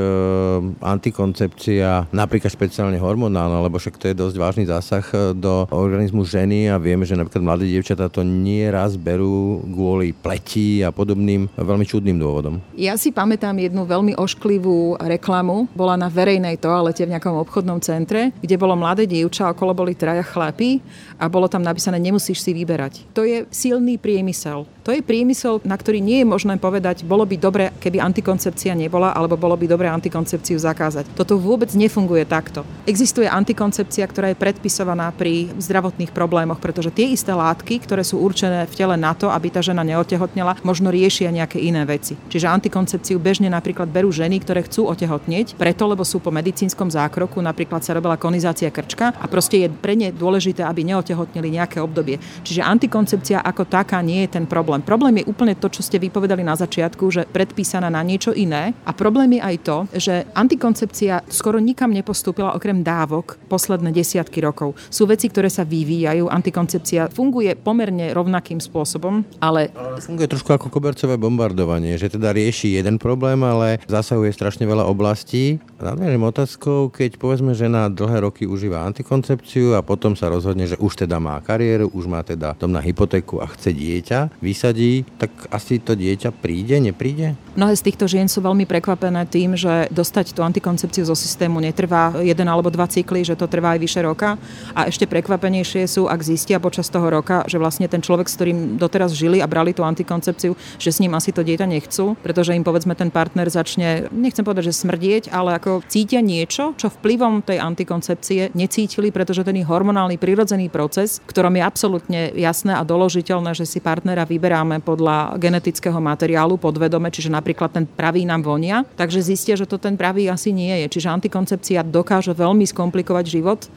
antikoncepcia, 0.84 2.12
napríklad 2.12 2.52
špeciálne 2.52 3.00
hormonálna, 3.00 3.64
lebo 3.64 3.80
však 3.80 3.96
to 3.96 4.12
je 4.12 4.20
dosť 4.20 4.36
vážny 4.36 4.68
zásah 4.68 4.99
e, 5.16 5.32
do 5.32 5.64
organizmu 5.72 6.28
ženy 6.28 6.68
a 6.68 6.76
vieme, 6.76 7.08
že 7.08 7.16
napríklad 7.16 7.40
mladé 7.40 7.72
dievčatá 7.72 8.12
to 8.12 8.28
nie 8.28 8.68
raz 8.68 9.00
berú 9.00 9.64
kvôli 9.64 10.12
pleti 10.12 10.84
a 10.84 10.92
podobným 10.92 11.48
veľmi 11.56 11.86
čudným 11.88 12.20
dôvodom. 12.20 12.60
Ja 12.76 13.00
si 13.00 13.16
pam- 13.16 13.30
pamätám 13.30 13.62
jednu 13.62 13.86
veľmi 13.86 14.18
ošklivú 14.18 14.98
reklamu. 14.98 15.70
Bola 15.78 15.94
na 15.94 16.10
verejnej 16.10 16.58
toalete 16.58 17.06
v 17.06 17.14
nejakom 17.14 17.38
obchodnom 17.46 17.78
centre, 17.78 18.34
kde 18.42 18.58
bolo 18.58 18.74
mladé 18.74 19.06
dievča, 19.06 19.54
okolo 19.54 19.78
boli 19.78 19.94
traja 19.94 20.26
chlapí 20.26 20.82
a 21.22 21.30
bolo 21.30 21.46
tam 21.46 21.62
napísané 21.62 22.02
nemusíš 22.02 22.42
si 22.42 22.58
vyberať. 22.58 23.06
To 23.14 23.22
je 23.22 23.46
silný 23.54 24.02
priemysel. 24.02 24.66
To 24.82 24.90
je 24.90 25.06
priemysel, 25.06 25.62
na 25.62 25.78
ktorý 25.78 26.02
nie 26.02 26.26
je 26.26 26.26
možné 26.26 26.58
povedať, 26.58 27.06
bolo 27.06 27.22
by 27.22 27.38
dobre, 27.38 27.70
keby 27.78 28.02
antikoncepcia 28.02 28.74
nebola, 28.74 29.14
alebo 29.14 29.38
bolo 29.38 29.54
by 29.54 29.70
dobre 29.70 29.86
antikoncepciu 29.86 30.58
zakázať. 30.58 31.14
Toto 31.14 31.38
vôbec 31.38 31.70
nefunguje 31.78 32.26
takto. 32.26 32.66
Existuje 32.90 33.30
antikoncepcia, 33.30 34.10
ktorá 34.10 34.34
je 34.34 34.42
predpisovaná 34.42 34.89
pri 35.14 35.52
zdravotných 35.58 36.14
problémoch, 36.14 36.62
pretože 36.62 36.94
tie 36.94 37.14
isté 37.14 37.34
látky, 37.34 37.84
ktoré 37.84 38.02
sú 38.02 38.22
určené 38.22 38.66
v 38.66 38.74
tele 38.78 38.96
na 38.98 39.14
to, 39.14 39.30
aby 39.30 39.54
tá 39.54 39.62
žena 39.62 39.86
neotehotnela, 39.86 40.58
možno 40.66 40.90
riešia 40.94 41.34
nejaké 41.34 41.60
iné 41.62 41.86
veci. 41.86 42.18
Čiže 42.30 42.50
antikoncepciu 42.50 43.18
bežne 43.22 43.50
napríklad 43.50 43.90
berú 43.90 44.10
ženy, 44.10 44.42
ktoré 44.42 44.66
chcú 44.66 44.90
otehotnieť, 44.90 45.58
preto 45.58 45.86
lebo 45.86 46.02
sú 46.06 46.22
po 46.22 46.34
medicínskom 46.34 46.90
zákroku, 46.90 47.42
napríklad 47.42 47.82
sa 47.86 47.98
robila 47.98 48.18
konizácia 48.20 48.70
krčka 48.70 49.14
a 49.18 49.26
proste 49.26 49.66
je 49.66 49.68
pre 49.70 49.94
ne 49.98 50.14
dôležité, 50.14 50.66
aby 50.66 50.86
neotehotnili 50.86 51.54
nejaké 51.54 51.82
obdobie. 51.82 52.22
Čiže 52.46 52.66
antikoncepcia 52.66 53.42
ako 53.46 53.66
taká 53.66 54.02
nie 54.06 54.26
je 54.26 54.38
ten 54.38 54.46
problém. 54.46 54.82
Problém 54.84 55.22
je 55.22 55.30
úplne 55.30 55.58
to, 55.58 55.70
čo 55.70 55.82
ste 55.82 56.02
vypovedali 56.02 56.44
na 56.46 56.54
začiatku, 56.58 57.04
že 57.10 57.26
predpísaná 57.30 57.90
na 57.90 58.02
niečo 58.06 58.36
iné 58.36 58.78
a 58.86 58.92
problém 58.94 59.38
je 59.38 59.42
aj 59.42 59.56
to, 59.64 59.78
že 59.96 60.14
antikoncepcia 60.36 61.30
skoro 61.30 61.58
nikam 61.58 61.90
nepostúpila 61.94 62.54
okrem 62.54 62.82
dávok 62.84 63.40
posledné 63.50 63.90
desiatky 63.94 64.42
rokov. 64.44 64.69
Sú 64.90 65.06
veci, 65.06 65.30
ktoré 65.30 65.54
sa 65.54 65.64
vyvíjajú, 65.64 66.28
antikoncepcia 66.28 67.14
funguje 67.14 67.54
pomerne 67.60 68.12
rovnakým 68.12 68.58
spôsobom, 68.58 69.22
ale... 69.44 69.70
ale 69.76 70.02
funguje 70.02 70.32
trošku 70.32 70.50
ako 70.56 70.72
kobercové 70.72 71.20
bombardovanie, 71.20 72.00
že 72.00 72.10
teda 72.10 72.34
rieši 72.34 72.80
jeden 72.80 72.98
problém 72.98 73.20
problém, 73.20 73.44
ale 73.44 73.68
zasahuje 73.90 74.32
strašne 74.32 74.64
veľa 74.64 74.88
oblastí. 74.88 75.60
Nadvierim 75.80 76.24
otázkou, 76.24 76.92
keď 76.92 77.20
povedzme, 77.20 77.52
že 77.52 77.72
na 77.72 77.92
dlhé 77.92 78.24
roky 78.24 78.44
užíva 78.48 78.84
antikoncepciu 78.88 79.76
a 79.76 79.84
potom 79.84 80.16
sa 80.16 80.32
rozhodne, 80.32 80.68
že 80.68 80.80
už 80.80 81.04
teda 81.08 81.18
má 81.18 81.40
kariéru, 81.40 81.92
už 81.92 82.06
má 82.08 82.24
teda 82.24 82.56
dom 82.60 82.72
na 82.72 82.84
hypotéku 82.84 83.40
a 83.40 83.48
chce 83.48 83.72
dieťa, 83.76 84.40
vysadí, 84.44 85.08
tak 85.18 85.32
asi 85.52 85.80
to 85.80 85.96
dieťa 85.96 86.36
príde, 86.36 86.78
nepríde? 86.84 87.36
Mnohé 87.56 87.74
z 87.76 87.86
týchto 87.92 88.06
žien 88.08 88.28
sú 88.28 88.40
veľmi 88.44 88.64
prekvapené 88.64 89.28
tým, 89.28 89.56
že 89.56 89.88
dostať 89.92 90.36
tú 90.36 90.44
antikoncepciu 90.44 91.04
zo 91.04 91.16
systému 91.16 91.60
netrvá 91.60 92.16
jeden 92.24 92.48
alebo 92.48 92.72
dva 92.72 92.88
cykly, 92.88 93.24
že 93.24 93.40
to 93.40 93.52
trvá 93.52 93.76
aj 93.76 93.80
vyše 93.84 94.00
roka. 94.04 94.40
A 94.76 94.88
ešte 94.88 95.10
prekvapenejšie 95.10 95.86
sú, 95.90 96.06
ak 96.06 96.22
zistia 96.22 96.62
počas 96.62 96.88
toho 96.88 97.08
roka, 97.10 97.44
že 97.50 97.58
vlastne 97.58 97.90
ten 97.90 98.04
človek, 98.04 98.30
s 98.30 98.36
ktorým 98.38 98.78
doteraz 98.78 99.16
žili 99.16 99.40
a 99.40 99.48
brali 99.50 99.74
tú 99.74 99.82
antikoncepciu, 99.86 100.54
že 100.78 100.90
s 100.94 101.02
ním 101.02 101.16
asi 101.16 101.34
to 101.34 101.42
dieťa 101.42 101.66
nechcú, 101.66 102.16
pretože 102.22 102.56
im 102.56 102.64
povedzme 102.64 102.94
ten 102.94 103.10
partner 103.10 103.50
začne, 103.50 104.12
nechcem 104.14 104.46
povedať, 104.46 104.72
že 104.72 104.80
smrdieť, 104.86 105.34
ale 105.34 105.58
ako 105.58 105.84
cítia 105.88 106.22
niečo, 106.22 106.78
čo 106.78 106.92
vplyvom 106.92 107.42
tej 107.44 107.60
antikoncepcie 107.60 108.54
necítili, 108.54 109.10
pretože 109.10 109.44
ten 109.46 109.58
hormonálny 109.60 110.22
prirodzený 110.22 110.70
proces, 110.70 111.20
ktorom 111.26 111.58
je 111.58 111.64
absolútne 111.64 112.22
jasné 112.38 112.74
a 112.76 112.86
doložiteľné, 112.86 113.52
že 113.58 113.68
si 113.68 113.84
partnera 113.84 114.24
vyberáme 114.24 114.82
podľa 114.82 115.36
genetického 115.38 115.98
materiálu 115.98 116.56
podvedome, 116.58 117.12
čiže 117.12 117.34
napríklad 117.34 117.74
ten 117.74 117.86
pravý 117.86 118.24
nám 118.24 118.46
vonia, 118.46 118.88
takže 118.96 119.22
zistia, 119.22 119.60
že 119.60 119.68
to 119.68 119.78
ten 119.82 120.00
pravý 120.00 120.32
asi 120.32 120.50
nie 120.56 120.86
je. 120.86 121.00
Čiže 121.00 121.14
antikoncepcia 121.14 121.86
dokáže 121.86 122.32
veľmi 122.34 122.66
skomplikovať 122.66 123.26
život. 123.28 123.68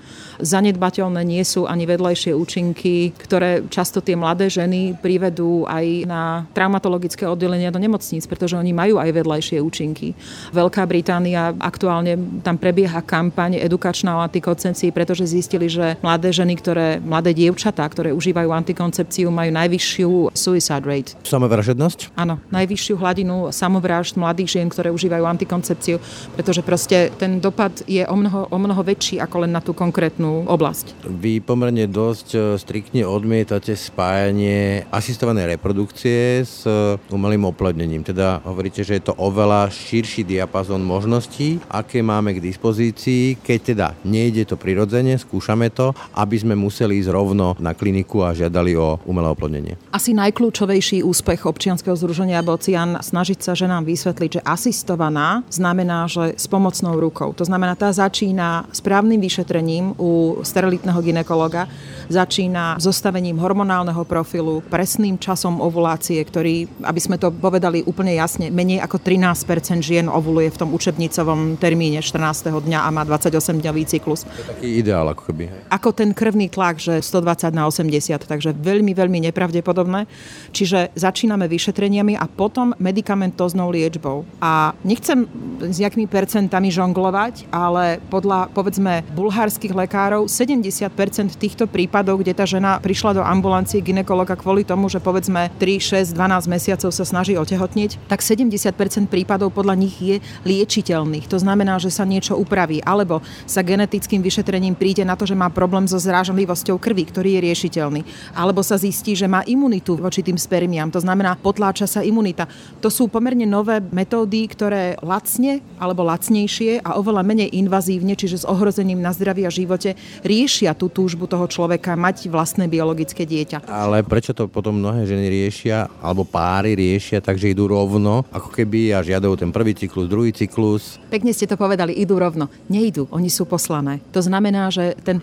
Zanedbateľné 0.42 1.22
nie 1.22 1.46
sú 1.46 1.70
ani 1.70 1.86
vedľajšie 1.86 2.34
účinky, 2.34 3.14
ktoré 3.14 3.62
často 3.70 4.02
tie 4.02 4.18
mladé 4.18 4.50
ženy 4.50 4.98
privedú 4.98 5.62
aj 5.70 5.86
na 6.02 6.50
traumatologické 6.50 7.30
oddelenia 7.30 7.70
do 7.70 7.78
nemocníc, 7.78 8.26
pretože 8.26 8.58
oni 8.58 8.74
majú 8.74 8.98
aj 8.98 9.22
vedľajšie 9.22 9.62
účinky. 9.62 10.18
Veľká 10.50 10.82
Británia 10.90 11.54
aktuálne 11.62 12.42
tam 12.42 12.58
prebieha 12.58 12.98
kampaň 13.06 13.62
edukačná 13.62 14.18
o 14.18 14.24
antikoncepcii, 14.26 14.90
pretože 14.90 15.30
zistili, 15.30 15.70
že 15.70 15.94
mladé 16.02 16.34
ženy, 16.34 16.58
ktoré, 16.58 16.98
mladé 16.98 17.30
dievčatá, 17.38 17.86
ktoré 17.86 18.10
užívajú 18.10 18.50
antikoncepciu, 18.50 19.30
majú 19.30 19.54
najvyššiu 19.54 20.34
suicide 20.34 20.82
rate. 20.82 21.14
Samovražednosť? 21.22 22.18
Áno, 22.18 22.42
najvyššiu 22.50 22.98
hladinu 22.98 23.54
samovrážd 23.54 24.18
mladých 24.18 24.58
žien, 24.58 24.66
ktoré 24.66 24.90
užívajú 24.90 25.22
antikoncepciu, 25.22 26.02
pretože 26.34 26.66
proste 26.66 27.14
ten 27.14 27.38
dopad 27.38 27.70
je 27.86 28.02
o 28.02 28.16
mnoho, 28.18 28.50
o 28.50 28.58
mnoho 28.58 28.82
väčší 28.82 29.22
ako 29.22 29.46
len 29.46 29.54
na 29.54 29.62
tú 29.62 29.70
konkrétnu 29.70 30.31
oblasť. 30.46 31.10
Vy 31.10 31.42
pomerne 31.42 31.90
dosť 31.90 32.28
e, 32.30 32.38
striktne 32.54 33.02
odmietate 33.02 33.74
spájanie 33.74 34.86
asistovanej 34.94 35.58
reprodukcie 35.58 36.46
s 36.46 36.62
e, 36.62 36.94
umelým 37.10 37.50
oplodnením. 37.50 38.06
Teda 38.06 38.38
hovoríte, 38.46 38.86
že 38.86 38.92
že 38.92 39.00
je 39.00 39.08
to 39.08 39.16
oveľa 39.16 39.72
širší 39.72 40.20
diapazon 40.20 40.84
možností, 40.84 41.56
aké 41.72 42.04
máme 42.04 42.36
k 42.36 42.44
dispozícii, 42.44 43.40
keď 43.40 43.58
teda 43.64 43.86
nejde 44.04 44.44
to 44.44 44.60
prirodzene, 44.60 45.16
skúšame 45.16 45.72
to, 45.72 45.96
aby 46.12 46.36
sme 46.36 46.52
museli 46.52 47.00
ísť 47.00 47.08
rovno 47.08 47.56
na 47.56 47.72
kliniku 47.72 48.20
a 48.20 48.36
žiadali 48.36 48.76
o 48.76 49.00
umelé 49.08 49.32
oplodnenie. 49.32 49.80
Asi 49.96 50.12
najkľúčovejší 50.12 51.00
úspech 51.00 51.48
občianskeho 51.48 51.96
združenia 51.96 52.44
Bocian 52.44 53.00
snažiť 53.00 53.40
sa 53.40 53.56
ženám 53.56 53.88
vysvetliť, 53.88 54.30
že 54.36 54.44
asistovaná 54.44 55.40
znamená, 55.48 56.04
že 56.04 56.36
s 56.36 56.44
pomocnou 56.44 57.00
rukou. 57.00 57.32
To 57.32 57.48
znamená, 57.48 57.72
tá 57.80 57.88
začína 57.88 58.68
správnym 58.76 59.24
vyšetrením 59.24 59.96
u 59.96 60.11
sterilitného 60.44 61.00
ginekologa, 61.00 61.68
začína 62.08 62.76
zostavením 62.76 63.38
hormonálneho 63.40 64.04
profilu, 64.04 64.60
presným 64.66 65.16
časom 65.16 65.58
ovulácie, 65.62 66.20
ktorý, 66.20 66.68
aby 66.84 67.00
sme 67.00 67.16
to 67.16 67.32
povedali 67.32 67.80
úplne 67.86 68.12
jasne, 68.16 68.52
menej 68.52 68.82
ako 68.84 69.00
13 69.00 69.82
žien 69.82 70.06
ovuluje 70.06 70.52
v 70.52 70.60
tom 70.60 70.70
učebnicovom 70.76 71.56
termíne 71.56 72.04
14. 72.04 72.52
dňa 72.52 72.78
a 72.84 72.88
má 72.92 73.02
28-dňový 73.06 73.82
cyklus. 73.88 74.28
To 74.28 74.42
je 74.42 74.48
taký 74.48 74.68
ideál, 74.82 75.08
ako 75.08 75.32
keby. 75.32 75.44
Hej. 75.48 75.60
Ako 75.72 75.88
ten 75.96 76.10
krvný 76.12 76.52
tlak, 76.52 76.78
že 76.78 77.00
120 77.00 77.54
na 77.54 77.64
80, 77.68 78.28
takže 78.28 78.50
veľmi, 78.52 78.92
veľmi 78.92 79.18
nepravdepodobné. 79.30 80.06
Čiže 80.52 80.92
začíname 80.94 81.48
vyšetreniami 81.48 82.14
a 82.18 82.28
potom 82.28 82.76
medikamentoznou 82.76 83.72
liečbou. 83.72 84.24
A 84.42 84.76
nechcem 84.84 85.24
s 85.62 85.76
nejakými 85.80 86.06
percentami 86.06 86.68
žonglovať, 86.68 87.48
ale 87.50 88.02
podľa, 88.10 88.52
povedzme, 88.52 89.06
bulharských 89.14 89.72
lekárov 90.02 90.26
70% 90.26 91.38
týchto 91.38 91.70
prípadov, 91.70 92.18
kde 92.18 92.34
tá 92.34 92.42
žena 92.42 92.82
prišla 92.82 93.14
do 93.14 93.22
ambulancie 93.22 93.78
ginekologa 93.78 94.34
kvôli 94.34 94.66
tomu, 94.66 94.90
že 94.90 94.98
povedzme 94.98 95.46
3, 95.62 96.10
6, 96.10 96.18
12 96.18 96.50
mesiacov 96.50 96.90
sa 96.90 97.06
snaží 97.06 97.38
otehotniť, 97.38 98.10
tak 98.10 98.18
70% 98.18 98.74
prípadov 99.06 99.54
podľa 99.54 99.78
nich 99.78 99.94
je 100.02 100.18
liečiteľných. 100.42 101.30
To 101.30 101.38
znamená, 101.38 101.78
že 101.78 101.94
sa 101.94 102.02
niečo 102.02 102.34
upraví, 102.34 102.82
alebo 102.82 103.22
sa 103.46 103.62
genetickým 103.62 104.26
vyšetrením 104.26 104.74
príde 104.74 105.06
na 105.06 105.14
to, 105.14 105.22
že 105.22 105.38
má 105.38 105.46
problém 105.54 105.86
so 105.86 106.02
zrážanlivosťou 106.02 106.82
krvi, 106.82 107.06
ktorý 107.06 107.38
je 107.38 107.40
riešiteľný, 107.46 108.00
alebo 108.34 108.66
sa 108.66 108.74
zistí, 108.74 109.14
že 109.14 109.30
má 109.30 109.46
imunitu 109.46 109.94
voči 109.94 110.26
tým 110.26 110.34
spermiám, 110.34 110.90
to 110.90 110.98
znamená 110.98 111.38
potláča 111.38 111.86
sa 111.86 112.02
imunita. 112.02 112.50
To 112.82 112.90
sú 112.90 113.06
pomerne 113.06 113.46
nové 113.46 113.78
metódy, 113.78 114.50
ktoré 114.50 114.98
lacne 114.98 115.62
alebo 115.78 116.02
lacnejšie 116.02 116.82
a 116.82 116.98
oveľa 116.98 117.22
menej 117.22 117.54
invazívne, 117.54 118.18
čiže 118.18 118.42
s 118.42 118.48
ohrozením 118.50 118.98
na 118.98 119.14
zdraví 119.14 119.46
a 119.46 119.52
živote, 119.52 119.91
riešia 120.24 120.74
tú 120.74 120.90
túžbu 120.90 121.28
toho 121.28 121.46
človeka 121.46 121.94
mať 121.94 122.28
vlastné 122.28 122.66
biologické 122.66 123.24
dieťa. 123.24 123.68
Ale 123.68 124.02
prečo 124.02 124.34
to 124.34 124.48
potom 124.48 124.78
mnohé 124.78 125.06
ženy 125.06 125.28
riešia, 125.28 125.88
alebo 126.00 126.26
páry 126.26 126.74
riešia, 126.74 127.22
takže 127.22 127.52
idú 127.52 127.70
rovno, 127.70 128.24
ako 128.32 128.48
keby 128.50 128.96
a 128.96 129.04
žiadajú 129.04 129.34
ten 129.38 129.50
prvý 129.54 129.76
cyklus, 129.76 130.10
druhý 130.10 130.30
cyklus. 130.34 130.98
Pekne 131.12 131.30
ste 131.36 131.46
to 131.46 131.56
povedali, 131.60 131.94
idú 131.94 132.18
rovno. 132.18 132.48
Neidú, 132.66 133.06
oni 133.12 133.28
sú 133.28 133.44
poslané. 133.44 134.02
To 134.16 134.20
znamená, 134.24 134.72
že 134.72 134.96
ten... 135.04 135.20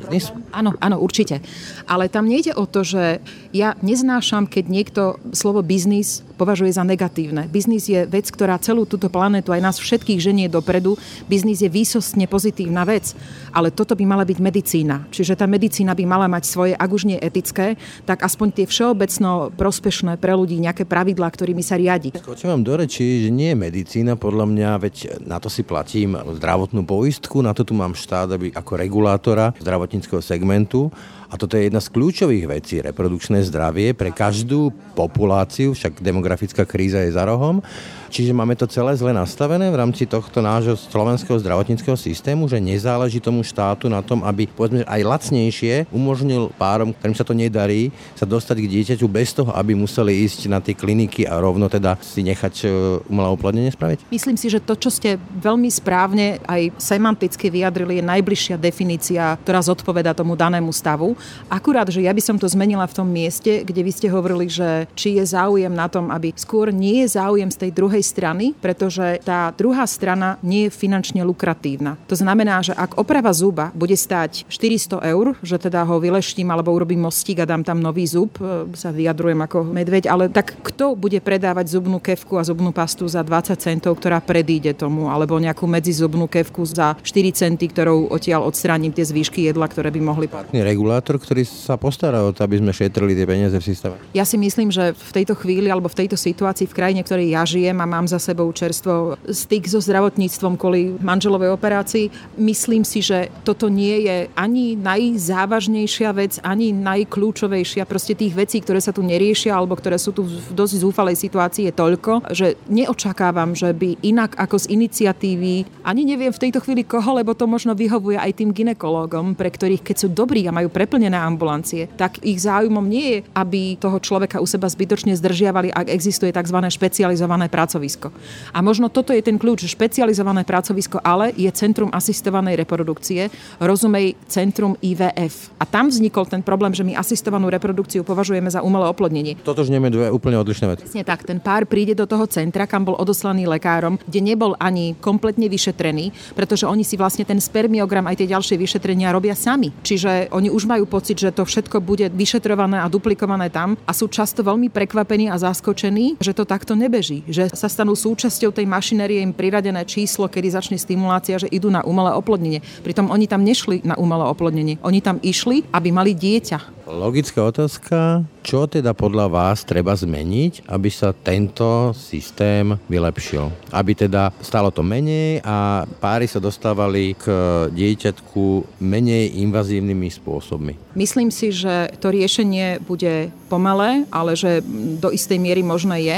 Áno, 0.53 0.73
áno, 0.79 0.97
určite. 1.01 1.41
Ale 1.89 2.09
tam 2.11 2.29
nejde 2.29 2.53
o 2.53 2.65
to, 2.69 2.85
že 2.85 3.19
ja 3.53 3.73
neznášam, 3.81 4.45
keď 4.45 4.65
niekto 4.69 5.01
slovo 5.33 5.65
biznis 5.65 6.21
považuje 6.39 6.71
za 6.71 6.87
negatívne. 6.87 7.51
Biznis 7.51 7.91
je 7.91 8.07
vec, 8.07 8.31
ktorá 8.31 8.55
celú 8.63 8.87
túto 8.87 9.11
planetu 9.11 9.51
aj 9.51 9.59
nás 9.59 9.75
všetkých 9.75 10.23
ženie 10.23 10.47
dopredu. 10.47 10.95
Biznis 11.27 11.59
je 11.59 11.67
výsostne 11.67 12.23
pozitívna 12.31 12.87
vec, 12.87 13.11
ale 13.51 13.75
toto 13.75 13.99
by 13.99 14.07
mala 14.07 14.23
byť 14.23 14.39
medicína. 14.39 15.11
Čiže 15.11 15.35
tá 15.35 15.43
medicína 15.43 15.91
by 15.91 16.07
mala 16.07 16.31
mať 16.31 16.47
svoje, 16.47 16.71
ak 16.79 16.87
už 16.87 17.03
nie 17.11 17.19
etické, 17.19 17.75
tak 18.07 18.23
aspoň 18.23 18.63
tie 18.63 18.65
všeobecno 18.71 19.51
prospešné 19.51 20.15
pre 20.15 20.31
ľudí 20.31 20.55
nejaké 20.55 20.87
pravidlá, 20.87 21.27
ktorými 21.27 21.59
sa 21.59 21.75
riadi. 21.75 22.15
Skočím 22.15 22.55
vám 22.55 22.63
do 22.63 22.79
že 22.79 23.27
nie 23.33 23.51
je 23.51 23.57
medicína, 23.59 24.15
podľa 24.15 24.45
mňa, 24.47 24.69
veď 24.79 24.95
na 25.27 25.41
to 25.41 25.51
si 25.51 25.67
platím 25.67 26.15
zdravotnú 26.15 26.87
poistku, 26.87 27.43
na 27.43 27.51
to 27.51 27.67
tu 27.67 27.75
mám 27.75 27.97
štát 27.97 28.29
aby, 28.37 28.53
ako 28.53 28.71
regulátora 28.79 29.51
zdravotníckého 29.57 30.21
segmentu 30.23 30.93
a 31.29 31.37
toto 31.37 31.57
je 31.57 31.69
jedna 31.69 31.77
z 31.77 31.93
kľúčových 31.93 32.45
vecí, 32.49 32.81
reprodukčné 32.81 33.45
zdravie 33.45 33.93
pre 33.93 34.09
každú 34.09 34.73
populáciu, 34.97 35.77
však 35.77 36.01
demografická 36.29 36.61
kríza 36.61 37.01
je 37.01 37.17
za 37.17 37.25
rohom. 37.25 37.65
Čiže 38.09 38.33
máme 38.33 38.57
to 38.57 38.65
celé 38.65 38.97
zle 38.97 39.13
nastavené 39.13 39.69
v 39.69 39.77
rámci 39.77 40.09
tohto 40.09 40.41
nášho 40.41 40.73
slovenského 40.73 41.37
zdravotníckého 41.37 41.93
systému, 41.93 42.49
že 42.49 42.57
nezáleží 42.57 43.21
tomu 43.21 43.45
štátu 43.45 43.85
na 43.85 44.01
tom, 44.01 44.25
aby 44.25 44.49
povedzme 44.49 44.81
aj 44.85 45.01
lacnejšie 45.05 45.85
umožnil 45.93 46.49
párom, 46.57 46.89
ktorým 46.89 47.17
sa 47.17 47.25
to 47.25 47.37
nedarí, 47.37 47.93
sa 48.17 48.25
dostať 48.25 48.65
k 48.65 48.71
dieťaťu 48.73 49.05
bez 49.05 49.33
toho, 49.37 49.53
aby 49.53 49.77
museli 49.77 50.25
ísť 50.25 50.49
na 50.49 50.57
tie 50.57 50.73
kliniky 50.73 51.29
a 51.29 51.37
rovno 51.37 51.69
teda 51.69 52.01
si 52.01 52.25
nechať 52.25 52.53
e, 52.61 52.67
umelé 53.05 53.29
oplodnenie 53.29 53.69
spraviť? 53.69 54.09
Myslím 54.09 54.37
si, 54.41 54.49
že 54.49 54.57
to, 54.57 54.73
čo 54.73 54.89
ste 54.89 55.21
veľmi 55.37 55.69
správne 55.69 56.41
aj 56.49 56.73
semanticky 56.81 57.53
vyjadrili, 57.53 58.01
je 58.01 58.09
najbližšia 58.09 58.57
definícia, 58.57 59.37
ktorá 59.45 59.61
zodpoveda 59.61 60.17
tomu 60.17 60.33
danému 60.33 60.73
stavu. 60.73 61.13
Akurát, 61.45 61.85
že 61.93 62.01
ja 62.01 62.13
by 62.13 62.21
som 62.25 62.41
to 62.41 62.49
zmenila 62.49 62.89
v 62.89 62.97
tom 62.97 63.05
mieste, 63.05 63.61
kde 63.61 63.85
vy 63.85 63.91
ste 63.93 64.09
hovorili, 64.09 64.49
že 64.49 64.89
či 64.97 65.21
je 65.21 65.25
záujem 65.29 65.69
na 65.69 65.85
tom, 65.85 66.09
aby 66.09 66.18
skôr 66.35 66.75
nie 66.75 67.07
je 67.07 67.15
záujem 67.15 67.47
z 67.47 67.57
tej 67.67 67.71
druhej 67.71 68.03
strany, 68.03 68.51
pretože 68.59 69.23
tá 69.23 69.55
druhá 69.55 69.87
strana 69.87 70.35
nie 70.43 70.67
je 70.67 70.75
finančne 70.75 71.23
lukratívna. 71.23 71.95
To 72.11 72.19
znamená, 72.19 72.59
že 72.59 72.75
ak 72.75 72.99
oprava 72.99 73.31
zuba 73.31 73.71
bude 73.71 73.95
stať 73.95 74.43
400 74.51 74.99
eur, 75.15 75.39
že 75.39 75.55
teda 75.55 75.87
ho 75.87 76.01
vyleštím 76.01 76.51
alebo 76.51 76.75
urobím 76.75 77.07
mostík 77.07 77.39
a 77.39 77.49
dám 77.49 77.63
tam 77.63 77.79
nový 77.79 78.03
zub, 78.09 78.35
e, 78.43 78.67
sa 78.75 78.91
vyjadrujem 78.91 79.39
ako 79.39 79.63
medveď, 79.69 80.11
ale 80.11 80.27
tak 80.27 80.59
kto 80.59 80.97
bude 80.99 81.21
predávať 81.23 81.79
zubnú 81.79 82.01
kevku 82.01 82.35
a 82.35 82.43
zubnú 82.43 82.75
pastu 82.75 83.07
za 83.07 83.23
20 83.23 83.55
centov, 83.61 84.01
ktorá 84.01 84.19
predíde 84.19 84.73
tomu, 84.73 85.07
alebo 85.07 85.37
nejakú 85.37 85.69
medzizubnú 85.69 86.25
kevku 86.25 86.65
za 86.65 86.97
4 86.99 87.31
centy, 87.31 87.69
ktorou 87.69 88.09
odtiaľ 88.09 88.49
odstránim 88.49 88.89
tie 88.89 89.05
zvýšky 89.05 89.47
jedla, 89.47 89.69
ktoré 89.69 89.93
by 89.93 90.01
mohli 90.01 90.27
padnúť. 90.27 90.57
Regulátor, 90.57 91.21
ktorý 91.21 91.45
sa 91.45 91.77
postará 91.77 92.25
o 92.25 92.33
to, 92.33 92.41
aby 92.41 92.57
sme 92.57 92.71
šetrili 92.73 93.13
tie 93.13 93.27
peniaze 93.29 93.55
v 93.55 93.65
systéme? 93.65 93.95
Ja 94.17 94.25
si 94.25 94.35
myslím, 94.35 94.73
že 94.73 94.91
v 94.97 95.11
tejto 95.13 95.37
chvíli 95.37 95.69
alebo 95.69 95.87
v 95.91 95.97
tejto 96.09 96.25
situácii 96.25 96.65
v 96.65 96.73
krajine, 96.73 97.01
ktorej 97.05 97.37
ja 97.37 97.45
žijem 97.45 97.77
a 97.77 97.85
mám 97.85 98.09
za 98.09 98.17
sebou 98.17 98.49
čerstvo 98.49 99.13
styk 99.29 99.69
so 99.69 99.77
zdravotníctvom 99.77 100.57
kvôli 100.57 100.97
manželovej 100.97 101.53
operácii, 101.53 102.09
myslím 102.41 102.81
si, 102.81 103.05
že 103.05 103.29
toto 103.45 103.69
nie 103.69 104.09
je 104.09 104.25
ani 104.33 104.73
najzávažnejšia 104.73 106.09
vec, 106.17 106.41
ani 106.41 106.73
najkľúčovejšia. 106.73 107.85
Proste 107.85 108.17
tých 108.17 108.33
vecí, 108.33 108.57
ktoré 108.57 108.81
sa 108.81 108.89
tu 108.89 109.05
neriešia 109.05 109.53
alebo 109.53 109.77
ktoré 109.77 110.01
sú 110.01 110.09
tu 110.09 110.25
v 110.25 110.33
dosť 110.49 110.81
zúfalej 110.81 111.13
situácii 111.13 111.69
je 111.69 111.77
toľko, 111.77 112.33
že 112.33 112.57
neočakávam, 112.65 113.53
že 113.53 113.69
by 113.69 114.01
inak 114.01 114.33
ako 114.33 114.65
z 114.65 114.73
iniciatívy, 114.73 115.85
ani 115.85 116.01
neviem 116.09 116.33
v 116.33 116.41
tejto 116.41 116.65
chvíli 116.65 116.81
koho, 116.89 117.21
lebo 117.21 117.37
to 117.37 117.45
možno 117.45 117.77
vyhovuje 117.77 118.17
aj 118.17 118.41
tým 118.41 118.49
ginekológom, 118.49 119.37
pre 119.37 119.53
ktorých 119.53 119.85
keď 119.85 119.95
sú 120.01 120.07
dobrí 120.09 120.49
a 120.49 120.55
majú 120.55 120.73
preplnené 120.73 121.21
ambulancie, 121.21 121.85
tak 122.01 122.17
ich 122.25 122.41
záujmom 122.41 122.89
nie 122.89 123.05
je, 123.13 123.19
aby 123.37 123.77
toho 123.77 124.01
človeka 124.01 124.41
u 124.41 124.49
seba 124.49 124.65
zbytočne 124.65 125.13
zdržiavali, 125.13 125.69
ak 125.69 125.98
existuje 125.99 126.31
tzv. 126.31 126.55
špecializované 126.71 127.51
pracovisko. 127.51 128.15
A 128.55 128.63
možno 128.63 128.87
toto 128.87 129.11
je 129.11 129.19
ten 129.19 129.35
kľúč, 129.35 129.67
špecializované 129.67 130.47
pracovisko, 130.47 131.03
ale 131.03 131.35
je 131.35 131.51
centrum 131.51 131.91
asistovanej 131.91 132.55
reprodukcie, 132.55 133.27
rozumej 133.59 134.15
centrum 134.31 134.79
IVF. 134.79 135.51
A 135.59 135.67
tam 135.67 135.91
vznikol 135.91 136.23
ten 136.23 136.39
problém, 136.39 136.71
že 136.71 136.87
my 136.87 136.95
asistovanú 136.95 137.51
reprodukciu 137.51 138.07
považujeme 138.07 138.47
za 138.47 138.63
umelé 138.63 138.87
oplodnenie. 138.87 139.35
Toto 139.43 139.67
už 139.67 139.75
dve 139.75 140.07
úplne 140.13 140.39
odlišné 140.39 140.65
veci. 140.71 140.81
Presne 140.85 141.03
tak, 141.03 141.25
ten 141.25 141.41
pár 141.41 141.65
príde 141.65 141.97
do 141.97 142.05
toho 142.05 142.29
centra, 142.29 142.69
kam 142.69 142.85
bol 142.85 142.95
odoslaný 142.95 143.49
lekárom, 143.49 143.97
kde 144.05 144.21
nebol 144.21 144.53
ani 144.61 144.93
kompletne 145.01 145.49
vyšetrený, 145.49 146.37
pretože 146.37 146.69
oni 146.69 146.85
si 146.85 146.95
vlastne 146.95 147.25
ten 147.25 147.41
spermiogram 147.41 148.05
aj 148.05 148.21
tie 148.21 148.31
ďalšie 148.31 148.55
vyšetrenia 148.55 149.09
robia 149.09 149.33
sami. 149.33 149.73
Čiže 149.81 150.29
oni 150.29 150.53
už 150.53 150.69
majú 150.69 150.85
pocit, 150.85 151.17
že 151.17 151.33
to 151.33 151.41
všetko 151.43 151.81
bude 151.81 152.05
vyšetrované 152.13 152.85
a 152.85 152.87
duplikované 152.87 153.49
tam 153.49 153.73
a 153.89 153.91
sú 153.91 154.05
často 154.05 154.45
veľmi 154.45 154.69
prekvapení 154.69 155.33
a 155.33 155.41
zaskočení, 155.41 155.88
že 156.21 156.31
to 156.37 156.45
takto 156.45 156.77
nebeží, 156.77 157.25
že 157.25 157.49
sa 157.51 157.65
stanú 157.65 157.97
súčasťou 157.97 158.53
tej 158.53 158.69
mašinérie 158.69 159.25
im 159.25 159.33
priradené 159.33 159.81
číslo, 159.83 160.29
kedy 160.29 160.53
začne 160.53 160.77
stimulácia, 160.77 161.41
že 161.41 161.49
idú 161.49 161.73
na 161.73 161.81
umelé 161.81 162.13
oplodnenie. 162.13 162.61
Pritom 162.85 163.09
oni 163.09 163.25
tam 163.25 163.41
nešli 163.41 163.81
na 163.81 163.97
umelé 163.97 164.25
oplodnenie. 164.29 164.77
Oni 164.85 165.01
tam 165.01 165.17
išli, 165.25 165.65
aby 165.73 165.89
mali 165.89 166.13
dieťa. 166.13 166.89
Logická 166.89 167.45
otázka, 167.45 168.25
čo 168.39 168.65
teda 168.65 168.95
podľa 168.95 169.27
vás 169.29 169.67
treba 169.67 169.93
zmeniť, 169.93 170.67
aby 170.71 170.89
sa 170.89 171.11
tento 171.11 171.91
systém 171.93 172.75
vylepšil? 172.87 173.51
Aby 173.69 173.93
teda 173.95 174.31
stalo 174.39 174.71
to 174.71 174.81
menej 174.81 175.43
a 175.43 175.83
páry 175.99 176.25
sa 176.25 176.41
dostávali 176.41 177.13
k 177.19 177.29
dieťatku 177.71 178.77
menej 178.79 179.39
invazívnymi 179.43 180.09
spôsobmi. 180.09 180.73
Myslím 180.95 181.29
si, 181.29 181.51
že 181.53 181.91
to 181.99 182.09
riešenie 182.09 182.81
bude 182.83 183.29
pomalé, 183.51 184.07
ale 184.09 184.33
že 184.33 184.63
do 184.99 185.11
istej 185.11 185.37
miery 185.37 185.61
možné 185.61 185.97
je 186.05 186.17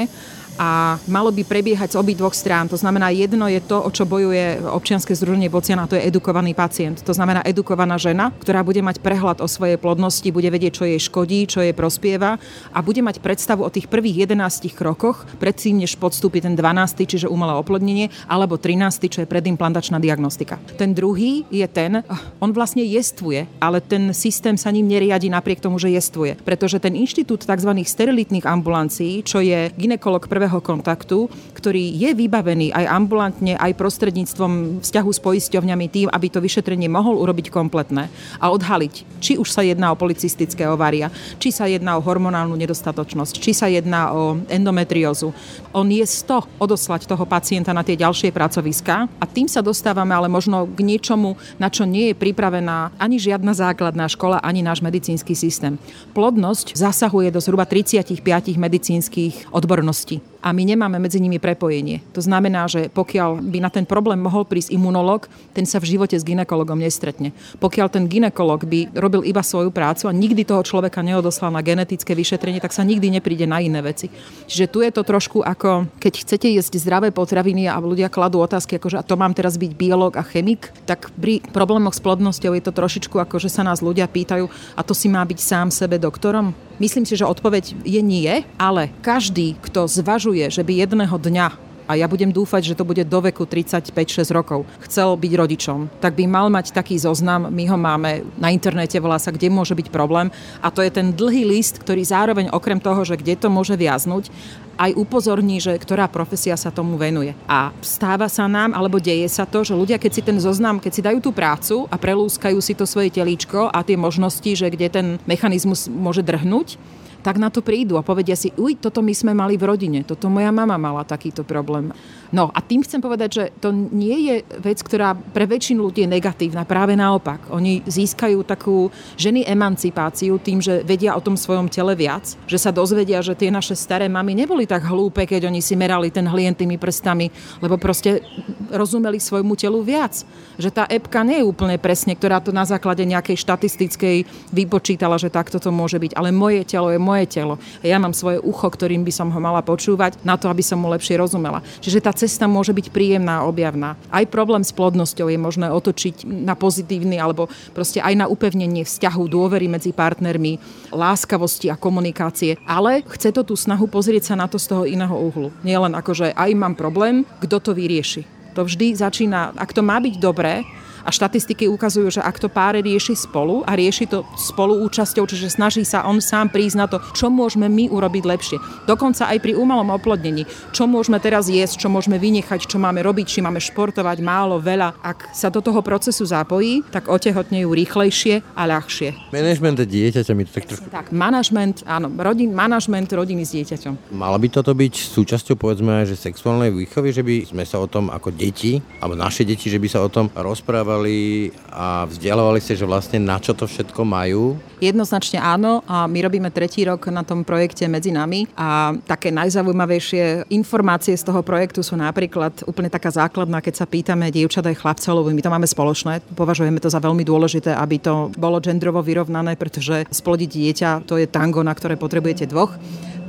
a 0.60 1.00
malo 1.08 1.32
by 1.32 1.44
prebiehať 1.46 1.96
z 1.96 2.00
obidvoch 2.00 2.36
strán. 2.36 2.68
To 2.72 2.80
znamená, 2.80 3.12
jedno 3.12 3.48
je 3.48 3.60
to, 3.64 3.80
o 3.80 3.90
čo 3.92 4.08
bojuje 4.08 4.64
občianske 4.64 5.16
združenie 5.16 5.52
Bociana, 5.52 5.88
to 5.88 5.96
je 5.96 6.08
edukovaný 6.08 6.56
pacient. 6.56 7.04
To 7.06 7.14
znamená 7.14 7.46
edukovaná 7.46 7.96
žena, 7.96 8.34
ktorá 8.42 8.66
bude 8.66 8.84
mať 8.84 9.00
prehľad 9.00 9.40
o 9.40 9.48
svojej 9.48 9.80
plodnosti, 9.80 10.28
bude 10.34 10.50
vedieť, 10.50 10.82
čo 10.82 10.90
jej 10.90 11.00
škodí, 11.00 11.48
čo 11.48 11.64
jej 11.64 11.76
prospieva 11.76 12.42
a 12.74 12.80
bude 12.84 13.00
mať 13.06 13.24
predstavu 13.24 13.64
o 13.64 13.74
tých 13.74 13.88
prvých 13.88 14.28
11 14.28 14.72
krokoch 14.76 15.24
predtým, 15.38 15.80
než 15.80 15.96
podstúpi 15.96 16.42
ten 16.42 16.58
12, 16.58 17.06
čiže 17.06 17.32
umelé 17.32 17.56
oplodnenie, 17.56 18.10
alebo 18.28 18.58
13, 18.58 19.08
čo 19.08 19.20
je 19.24 19.30
predimplantačná 19.30 20.02
diagnostika. 20.02 20.60
Ten 20.76 20.92
druhý 20.98 21.48
je 21.54 21.68
ten, 21.70 22.04
on 22.42 22.52
vlastne 22.52 22.84
jestvuje, 22.84 23.48
ale 23.62 23.80
ten 23.80 24.12
systém 24.12 24.58
sa 24.58 24.74
ním 24.74 24.88
neriadi 24.90 25.30
napriek 25.32 25.64
tomu, 25.64 25.80
že 25.80 25.94
jestvuje. 25.94 26.40
Pretože 26.42 26.82
ten 26.82 26.98
inštitút 26.98 27.46
tzv. 27.48 27.72
sterilitných 27.86 28.48
ambulancií, 28.48 29.24
čo 29.24 29.40
je 29.40 29.72
ginekolog 29.76 30.26
prvého 30.26 30.51
kontaktu, 30.60 31.32
ktorý 31.56 31.94
je 31.96 32.12
vybavený 32.12 32.76
aj 32.76 32.86
ambulantne, 32.90 33.56
aj 33.56 33.78
prostredníctvom 33.78 34.84
vzťahu 34.84 35.10
s 35.14 35.20
poisťovňami 35.22 35.86
tým, 35.88 36.08
aby 36.10 36.28
to 36.28 36.44
vyšetrenie 36.44 36.90
mohol 36.90 37.22
urobiť 37.22 37.54
kompletné 37.54 38.12
a 38.42 38.50
odhaliť, 38.52 39.22
či 39.22 39.38
už 39.38 39.48
sa 39.48 39.62
jedná 39.62 39.94
o 39.94 40.00
policistické 40.00 40.66
ovária, 40.66 41.14
či 41.38 41.54
sa 41.54 41.70
jedná 41.70 41.96
o 41.96 42.04
hormonálnu 42.04 42.58
nedostatočnosť, 42.58 43.38
či 43.38 43.54
sa 43.54 43.70
jedná 43.70 44.12
o 44.12 44.42
endometriózu. 44.50 45.32
On 45.72 45.86
je 45.86 46.02
100 46.02 46.60
odoslať 46.60 47.06
toho 47.06 47.24
pacienta 47.30 47.72
na 47.72 47.86
tie 47.86 47.94
ďalšie 47.94 48.34
pracoviská 48.34 49.06
a 49.22 49.26
tým 49.30 49.46
sa 49.46 49.62
dostávame 49.62 50.18
ale 50.18 50.26
možno 50.26 50.66
k 50.66 50.82
niečomu, 50.82 51.38
na 51.62 51.70
čo 51.70 51.86
nie 51.86 52.12
je 52.12 52.16
pripravená 52.18 52.98
ani 52.98 53.22
žiadna 53.22 53.54
základná 53.54 54.10
škola, 54.10 54.42
ani 54.42 54.66
náš 54.66 54.82
medicínsky 54.82 55.38
systém. 55.38 55.78
Plodnosť 56.18 56.74
zasahuje 56.74 57.30
do 57.30 57.38
zhruba 57.38 57.70
35 57.70 58.18
medicínskych 58.58 59.54
odborností 59.54 60.24
a 60.42 60.50
my 60.50 60.66
nemáme 60.66 60.98
medzi 60.98 61.22
nimi 61.22 61.38
prepojenie. 61.38 62.02
To 62.18 62.22
znamená, 62.22 62.66
že 62.66 62.90
pokiaľ 62.90 63.46
by 63.46 63.58
na 63.62 63.70
ten 63.70 63.86
problém 63.86 64.18
mohol 64.18 64.44
prísť 64.44 64.74
imunológ, 64.74 65.30
ten 65.54 65.70
sa 65.70 65.78
v 65.78 65.96
živote 65.96 66.18
s 66.18 66.26
ginekologom 66.26 66.82
nestretne. 66.82 67.32
Pokiaľ 67.62 67.88
ten 67.94 68.10
ginekolog 68.10 68.66
by 68.66 68.98
robil 68.98 69.22
iba 69.22 69.46
svoju 69.46 69.70
prácu 69.70 70.10
a 70.10 70.18
nikdy 70.18 70.42
toho 70.42 70.66
človeka 70.66 71.06
neodoslal 71.06 71.54
na 71.54 71.62
genetické 71.62 72.18
vyšetrenie, 72.18 72.58
tak 72.58 72.74
sa 72.74 72.82
nikdy 72.82 73.22
nepríde 73.22 73.46
na 73.46 73.62
iné 73.62 73.86
veci. 73.86 74.10
Čiže 74.50 74.66
tu 74.74 74.82
je 74.82 74.90
to 74.90 75.06
trošku 75.06 75.46
ako, 75.46 75.86
keď 76.02 76.14
chcete 76.26 76.48
jesť 76.50 76.74
zdravé 76.82 77.14
potraviny 77.14 77.70
a 77.70 77.78
ľudia 77.78 78.10
kladú 78.10 78.42
otázky, 78.42 78.82
akože 78.82 78.98
a 78.98 79.06
to 79.06 79.14
mám 79.14 79.38
teraz 79.38 79.62
byť 79.62 79.72
biológ 79.78 80.18
a 80.18 80.26
chemik, 80.26 80.74
tak 80.90 81.14
pri 81.14 81.46
problémoch 81.54 81.94
s 81.94 82.02
plodnosťou 82.02 82.58
je 82.58 82.64
to 82.66 82.74
trošičku 82.74 83.22
ako, 83.22 83.38
že 83.38 83.54
sa 83.54 83.62
nás 83.62 83.86
ľudia 83.86 84.10
pýtajú, 84.10 84.50
a 84.74 84.82
to 84.82 84.98
si 84.98 85.06
má 85.06 85.22
byť 85.22 85.40
sám 85.40 85.68
sebe 85.70 86.02
doktorom? 86.02 86.71
Myslím 86.82 87.06
si, 87.06 87.14
že 87.14 87.30
odpoveď 87.30 87.86
je 87.86 88.02
nie, 88.02 88.42
ale 88.58 88.90
každý, 89.06 89.54
kto 89.62 89.86
zvažuje, 89.86 90.50
že 90.50 90.66
by 90.66 90.82
jedného 90.82 91.14
dňa 91.14 91.48
a 91.86 91.94
ja 91.94 92.10
budem 92.10 92.34
dúfať, 92.34 92.74
že 92.74 92.78
to 92.80 92.82
bude 92.82 93.06
do 93.06 93.20
veku 93.22 93.46
35-6 93.46 94.34
rokov, 94.34 94.66
chcel 94.90 95.14
byť 95.14 95.32
rodičom, 95.38 96.02
tak 96.02 96.18
by 96.18 96.26
mal 96.26 96.50
mať 96.50 96.74
taký 96.74 96.98
zoznam, 96.98 97.54
my 97.54 97.64
ho 97.70 97.78
máme 97.78 98.26
na 98.40 98.50
internete, 98.50 98.98
volá 98.98 99.22
sa, 99.22 99.30
kde 99.30 99.54
môže 99.54 99.78
byť 99.78 99.94
problém 99.94 100.34
a 100.58 100.74
to 100.74 100.82
je 100.82 100.90
ten 100.90 101.14
dlhý 101.14 101.46
list, 101.46 101.78
ktorý 101.78 102.02
zároveň 102.02 102.50
okrem 102.50 102.82
toho, 102.82 103.06
že 103.06 103.14
kde 103.14 103.38
to 103.38 103.54
môže 103.54 103.78
viaznuť, 103.78 104.34
aj 104.78 104.96
upozorní, 104.96 105.60
že 105.60 105.76
ktorá 105.76 106.08
profesia 106.08 106.56
sa 106.60 106.72
tomu 106.74 106.96
venuje. 107.00 107.36
A 107.48 107.72
stáva 107.84 108.28
sa 108.28 108.48
nám, 108.48 108.76
alebo 108.76 109.02
deje 109.02 109.28
sa 109.28 109.48
to, 109.48 109.64
že 109.64 109.78
ľudia, 109.78 109.98
keď 110.00 110.12
si 110.12 110.22
ten 110.22 110.38
zoznam, 110.38 110.80
keď 110.80 110.92
si 110.92 111.02
dajú 111.02 111.20
tú 111.20 111.32
prácu 111.32 111.88
a 111.88 111.96
prelúskajú 111.96 112.58
si 112.60 112.76
to 112.76 112.84
svoje 112.84 113.12
telíčko 113.12 113.70
a 113.72 113.84
tie 113.84 114.00
možnosti, 114.00 114.52
že 114.54 114.68
kde 114.72 114.88
ten 114.92 115.08
mechanizmus 115.28 115.88
môže 115.92 116.24
drhnúť, 116.24 116.78
tak 117.22 117.38
na 117.38 117.54
to 117.54 117.62
prídu 117.62 117.96
a 118.02 118.06
povedia 118.06 118.34
si, 118.34 118.50
uj, 118.58 118.82
toto 118.82 119.06
my 119.06 119.14
sme 119.14 119.32
mali 119.38 119.56
v 119.56 119.70
rodine, 119.70 120.00
toto 120.02 120.28
moja 120.28 120.50
mama 120.50 120.76
mala 120.82 121.06
takýto 121.06 121.46
problém. 121.46 121.94
No 122.32 122.48
a 122.48 122.64
tým 122.64 122.80
chcem 122.80 123.04
povedať, 123.04 123.30
že 123.30 123.44
to 123.60 123.76
nie 123.76 124.32
je 124.32 124.36
vec, 124.64 124.80
ktorá 124.80 125.12
pre 125.14 125.44
väčšinu 125.44 125.84
ľudí 125.84 126.08
je 126.08 126.14
negatívna, 126.16 126.64
práve 126.64 126.96
naopak. 126.96 127.52
Oni 127.52 127.84
získajú 127.84 128.48
takú 128.48 128.88
ženy 129.20 129.44
emancipáciu 129.44 130.40
tým, 130.40 130.64
že 130.64 130.80
vedia 130.88 131.12
o 131.12 131.22
tom 131.22 131.36
svojom 131.36 131.68
tele 131.68 131.92
viac, 131.92 132.24
že 132.48 132.56
sa 132.56 132.72
dozvedia, 132.72 133.20
že 133.20 133.36
tie 133.36 133.52
naše 133.52 133.76
staré 133.76 134.08
mamy 134.08 134.32
neboli 134.32 134.64
tak 134.64 134.88
hlúpe, 134.88 135.28
keď 135.28 135.52
oni 135.52 135.60
si 135.60 135.76
merali 135.76 136.08
ten 136.08 136.24
hlien 136.24 136.56
tými 136.56 136.80
prstami, 136.80 137.28
lebo 137.60 137.76
proste 137.76 138.24
rozumeli 138.72 139.20
svojmu 139.20 139.52
telu 139.60 139.84
viac. 139.84 140.24
Že 140.56 140.70
tá 140.72 140.84
epka 140.88 141.28
nie 141.28 141.44
je 141.44 141.50
úplne 141.52 141.76
presne, 141.76 142.16
ktorá 142.16 142.40
to 142.40 142.56
na 142.56 142.64
základe 142.64 143.04
nejakej 143.04 143.44
štatistickej 143.44 144.24
vypočítala, 144.56 145.20
že 145.20 145.28
takto 145.28 145.60
to 145.60 145.68
môže 145.68 146.00
byť, 146.00 146.16
ale 146.16 146.32
moje 146.32 146.64
telo 146.64 146.96
je 146.96 147.00
moje 147.02 147.28
telo. 147.28 147.60
Ja 147.84 148.00
mám 148.00 148.16
svoje 148.16 148.40
ucho, 148.40 148.72
ktorým 148.72 149.04
by 149.04 149.12
som 149.12 149.28
ho 149.28 149.40
mala 149.44 149.60
počúvať 149.60 150.24
na 150.24 150.40
to, 150.40 150.48
aby 150.48 150.64
som 150.64 150.80
mu 150.80 150.88
lepšie 150.88 151.20
rozumela. 151.20 151.60
Čiže 151.84 152.00
tá 152.00 152.21
cesta 152.22 152.46
môže 152.46 152.70
byť 152.70 152.94
príjemná 152.94 153.42
a 153.42 153.48
objavná. 153.50 153.98
Aj 154.14 154.22
problém 154.30 154.62
s 154.62 154.70
plodnosťou 154.70 155.26
je 155.34 155.42
možné 155.42 155.74
otočiť 155.74 156.30
na 156.30 156.54
pozitívny 156.54 157.18
alebo 157.18 157.50
proste 157.74 157.98
aj 157.98 158.14
na 158.14 158.26
upevnenie 158.30 158.86
vzťahu 158.86 159.26
dôvery 159.26 159.66
medzi 159.66 159.90
partnermi, 159.90 160.62
láskavosti 160.94 161.74
a 161.74 161.80
komunikácie. 161.82 162.62
Ale 162.70 163.02
chce 163.10 163.34
to 163.34 163.42
tú 163.42 163.58
snahu 163.58 163.90
pozrieť 163.90 164.34
sa 164.34 164.36
na 164.38 164.46
to 164.46 164.62
z 164.62 164.70
toho 164.70 164.84
iného 164.86 165.18
uhlu. 165.18 165.50
Nie 165.66 165.82
len 165.82 165.98
ako, 165.98 166.14
aj 166.38 166.52
mám 166.54 166.78
problém, 166.78 167.26
kto 167.42 167.58
to 167.58 167.72
vyrieši. 167.74 168.22
To 168.54 168.68
vždy 168.68 169.00
začína, 169.00 169.56
ak 169.56 169.72
to 169.72 169.82
má 169.82 169.98
byť 170.04 170.20
dobré, 170.20 170.68
a 171.02 171.10
štatistiky 171.10 171.66
ukazujú, 171.68 172.20
že 172.20 172.22
ak 172.22 172.38
to 172.38 172.48
pár 172.52 172.78
rieši 172.78 173.18
spolu 173.18 173.66
a 173.66 173.76
rieši 173.76 174.06
to 174.10 174.24
spoluúčasťou, 174.38 175.26
čiže 175.26 175.54
snaží 175.54 175.84
sa 175.84 176.06
on 176.06 176.22
sám 176.22 176.50
prísť 176.54 176.76
na 176.78 176.88
to, 176.88 176.98
čo 177.18 177.28
môžeme 177.28 177.68
my 177.68 177.90
urobiť 177.90 178.24
lepšie. 178.26 178.58
Dokonca 178.86 179.30
aj 179.30 179.38
pri 179.42 179.58
umelom 179.58 179.90
oplodnení, 179.94 180.46
čo 180.76 180.86
môžeme 180.86 181.18
teraz 181.18 181.50
jesť, 181.50 181.86
čo 181.86 181.88
môžeme 181.90 182.22
vynechať, 182.22 182.70
čo 182.70 182.78
máme 182.78 183.02
robiť, 183.02 183.26
či 183.28 183.40
máme 183.42 183.58
športovať 183.58 184.18
málo, 184.22 184.62
veľa. 184.62 185.02
Ak 185.02 185.34
sa 185.34 185.50
do 185.50 185.64
toho 185.64 185.82
procesu 185.82 186.28
zapojí, 186.28 186.86
tak 186.92 187.08
otehotnejú 187.10 187.72
rýchlejšie 187.72 188.44
a 188.54 188.62
ľahšie. 188.70 189.34
Management 189.34 189.82
dieťaťa 189.88 190.34
mi 190.38 190.44
to 190.46 190.52
tak 190.54 190.66
trošku... 190.68 190.88
Tak, 190.92 191.16
manažment, 191.16 191.82
áno, 191.88 192.12
rodin, 192.12 192.52
manažment 192.54 193.08
rodiny 193.08 193.48
s 193.48 193.56
dieťaťom. 193.56 194.14
Mala 194.14 194.38
by 194.38 194.48
toto 194.52 194.76
byť 194.76 194.94
súčasťou 194.94 195.56
povedzme 195.56 196.04
že 196.06 196.20
sexuálnej 196.20 196.70
výchovy, 196.76 197.10
že 197.16 197.24
by 197.24 197.36
sme 197.48 197.64
sa 197.64 197.80
o 197.80 197.88
tom 197.88 198.12
ako 198.12 198.36
deti, 198.36 198.84
alebo 199.00 199.16
naše 199.16 199.48
deti, 199.48 199.72
že 199.72 199.80
by 199.80 199.88
sa 199.88 200.04
o 200.04 200.12
tom 200.12 200.28
rozprávali 200.36 200.91
rozprávali 200.92 201.52
a 201.72 202.04
vzdialovali 202.04 202.60
ste, 202.60 202.76
že 202.76 202.84
vlastne 202.84 203.20
na 203.24 203.40
čo 203.40 203.56
to 203.56 203.64
všetko 203.64 204.04
majú? 204.04 204.60
Jednoznačne 204.84 205.40
áno 205.40 205.86
a 205.88 206.04
my 206.04 206.20
robíme 206.28 206.52
tretí 206.52 206.84
rok 206.84 207.08
na 207.08 207.24
tom 207.24 207.48
projekte 207.48 207.88
medzi 207.88 208.12
nami 208.12 208.50
a 208.58 208.92
také 209.08 209.32
najzaujímavejšie 209.32 210.52
informácie 210.52 211.16
z 211.16 211.24
toho 211.24 211.40
projektu 211.46 211.80
sú 211.80 211.96
napríklad 211.96 212.68
úplne 212.68 212.92
taká 212.92 213.14
základná, 213.14 213.64
keď 213.64 213.86
sa 213.86 213.86
pýtame 213.88 214.34
dievčat 214.34 214.68
aj 214.68 214.84
chlapcov, 214.84 215.14
lebo 215.24 215.32
my 215.32 215.44
to 215.44 215.54
máme 215.54 215.68
spoločné, 215.70 216.20
považujeme 216.36 216.82
to 216.84 216.92
za 216.92 217.00
veľmi 217.00 217.24
dôležité, 217.24 217.72
aby 217.72 218.02
to 218.02 218.34
bolo 218.36 218.60
gendrovo 218.60 219.00
vyrovnané, 219.00 219.56
pretože 219.56 220.04
splodiť 220.12 220.50
dieťa 220.50 220.90
to 221.08 221.16
je 221.22 221.30
tango, 221.30 221.64
na 221.64 221.72
ktoré 221.72 221.96
potrebujete 221.96 222.50
dvoch 222.52 222.76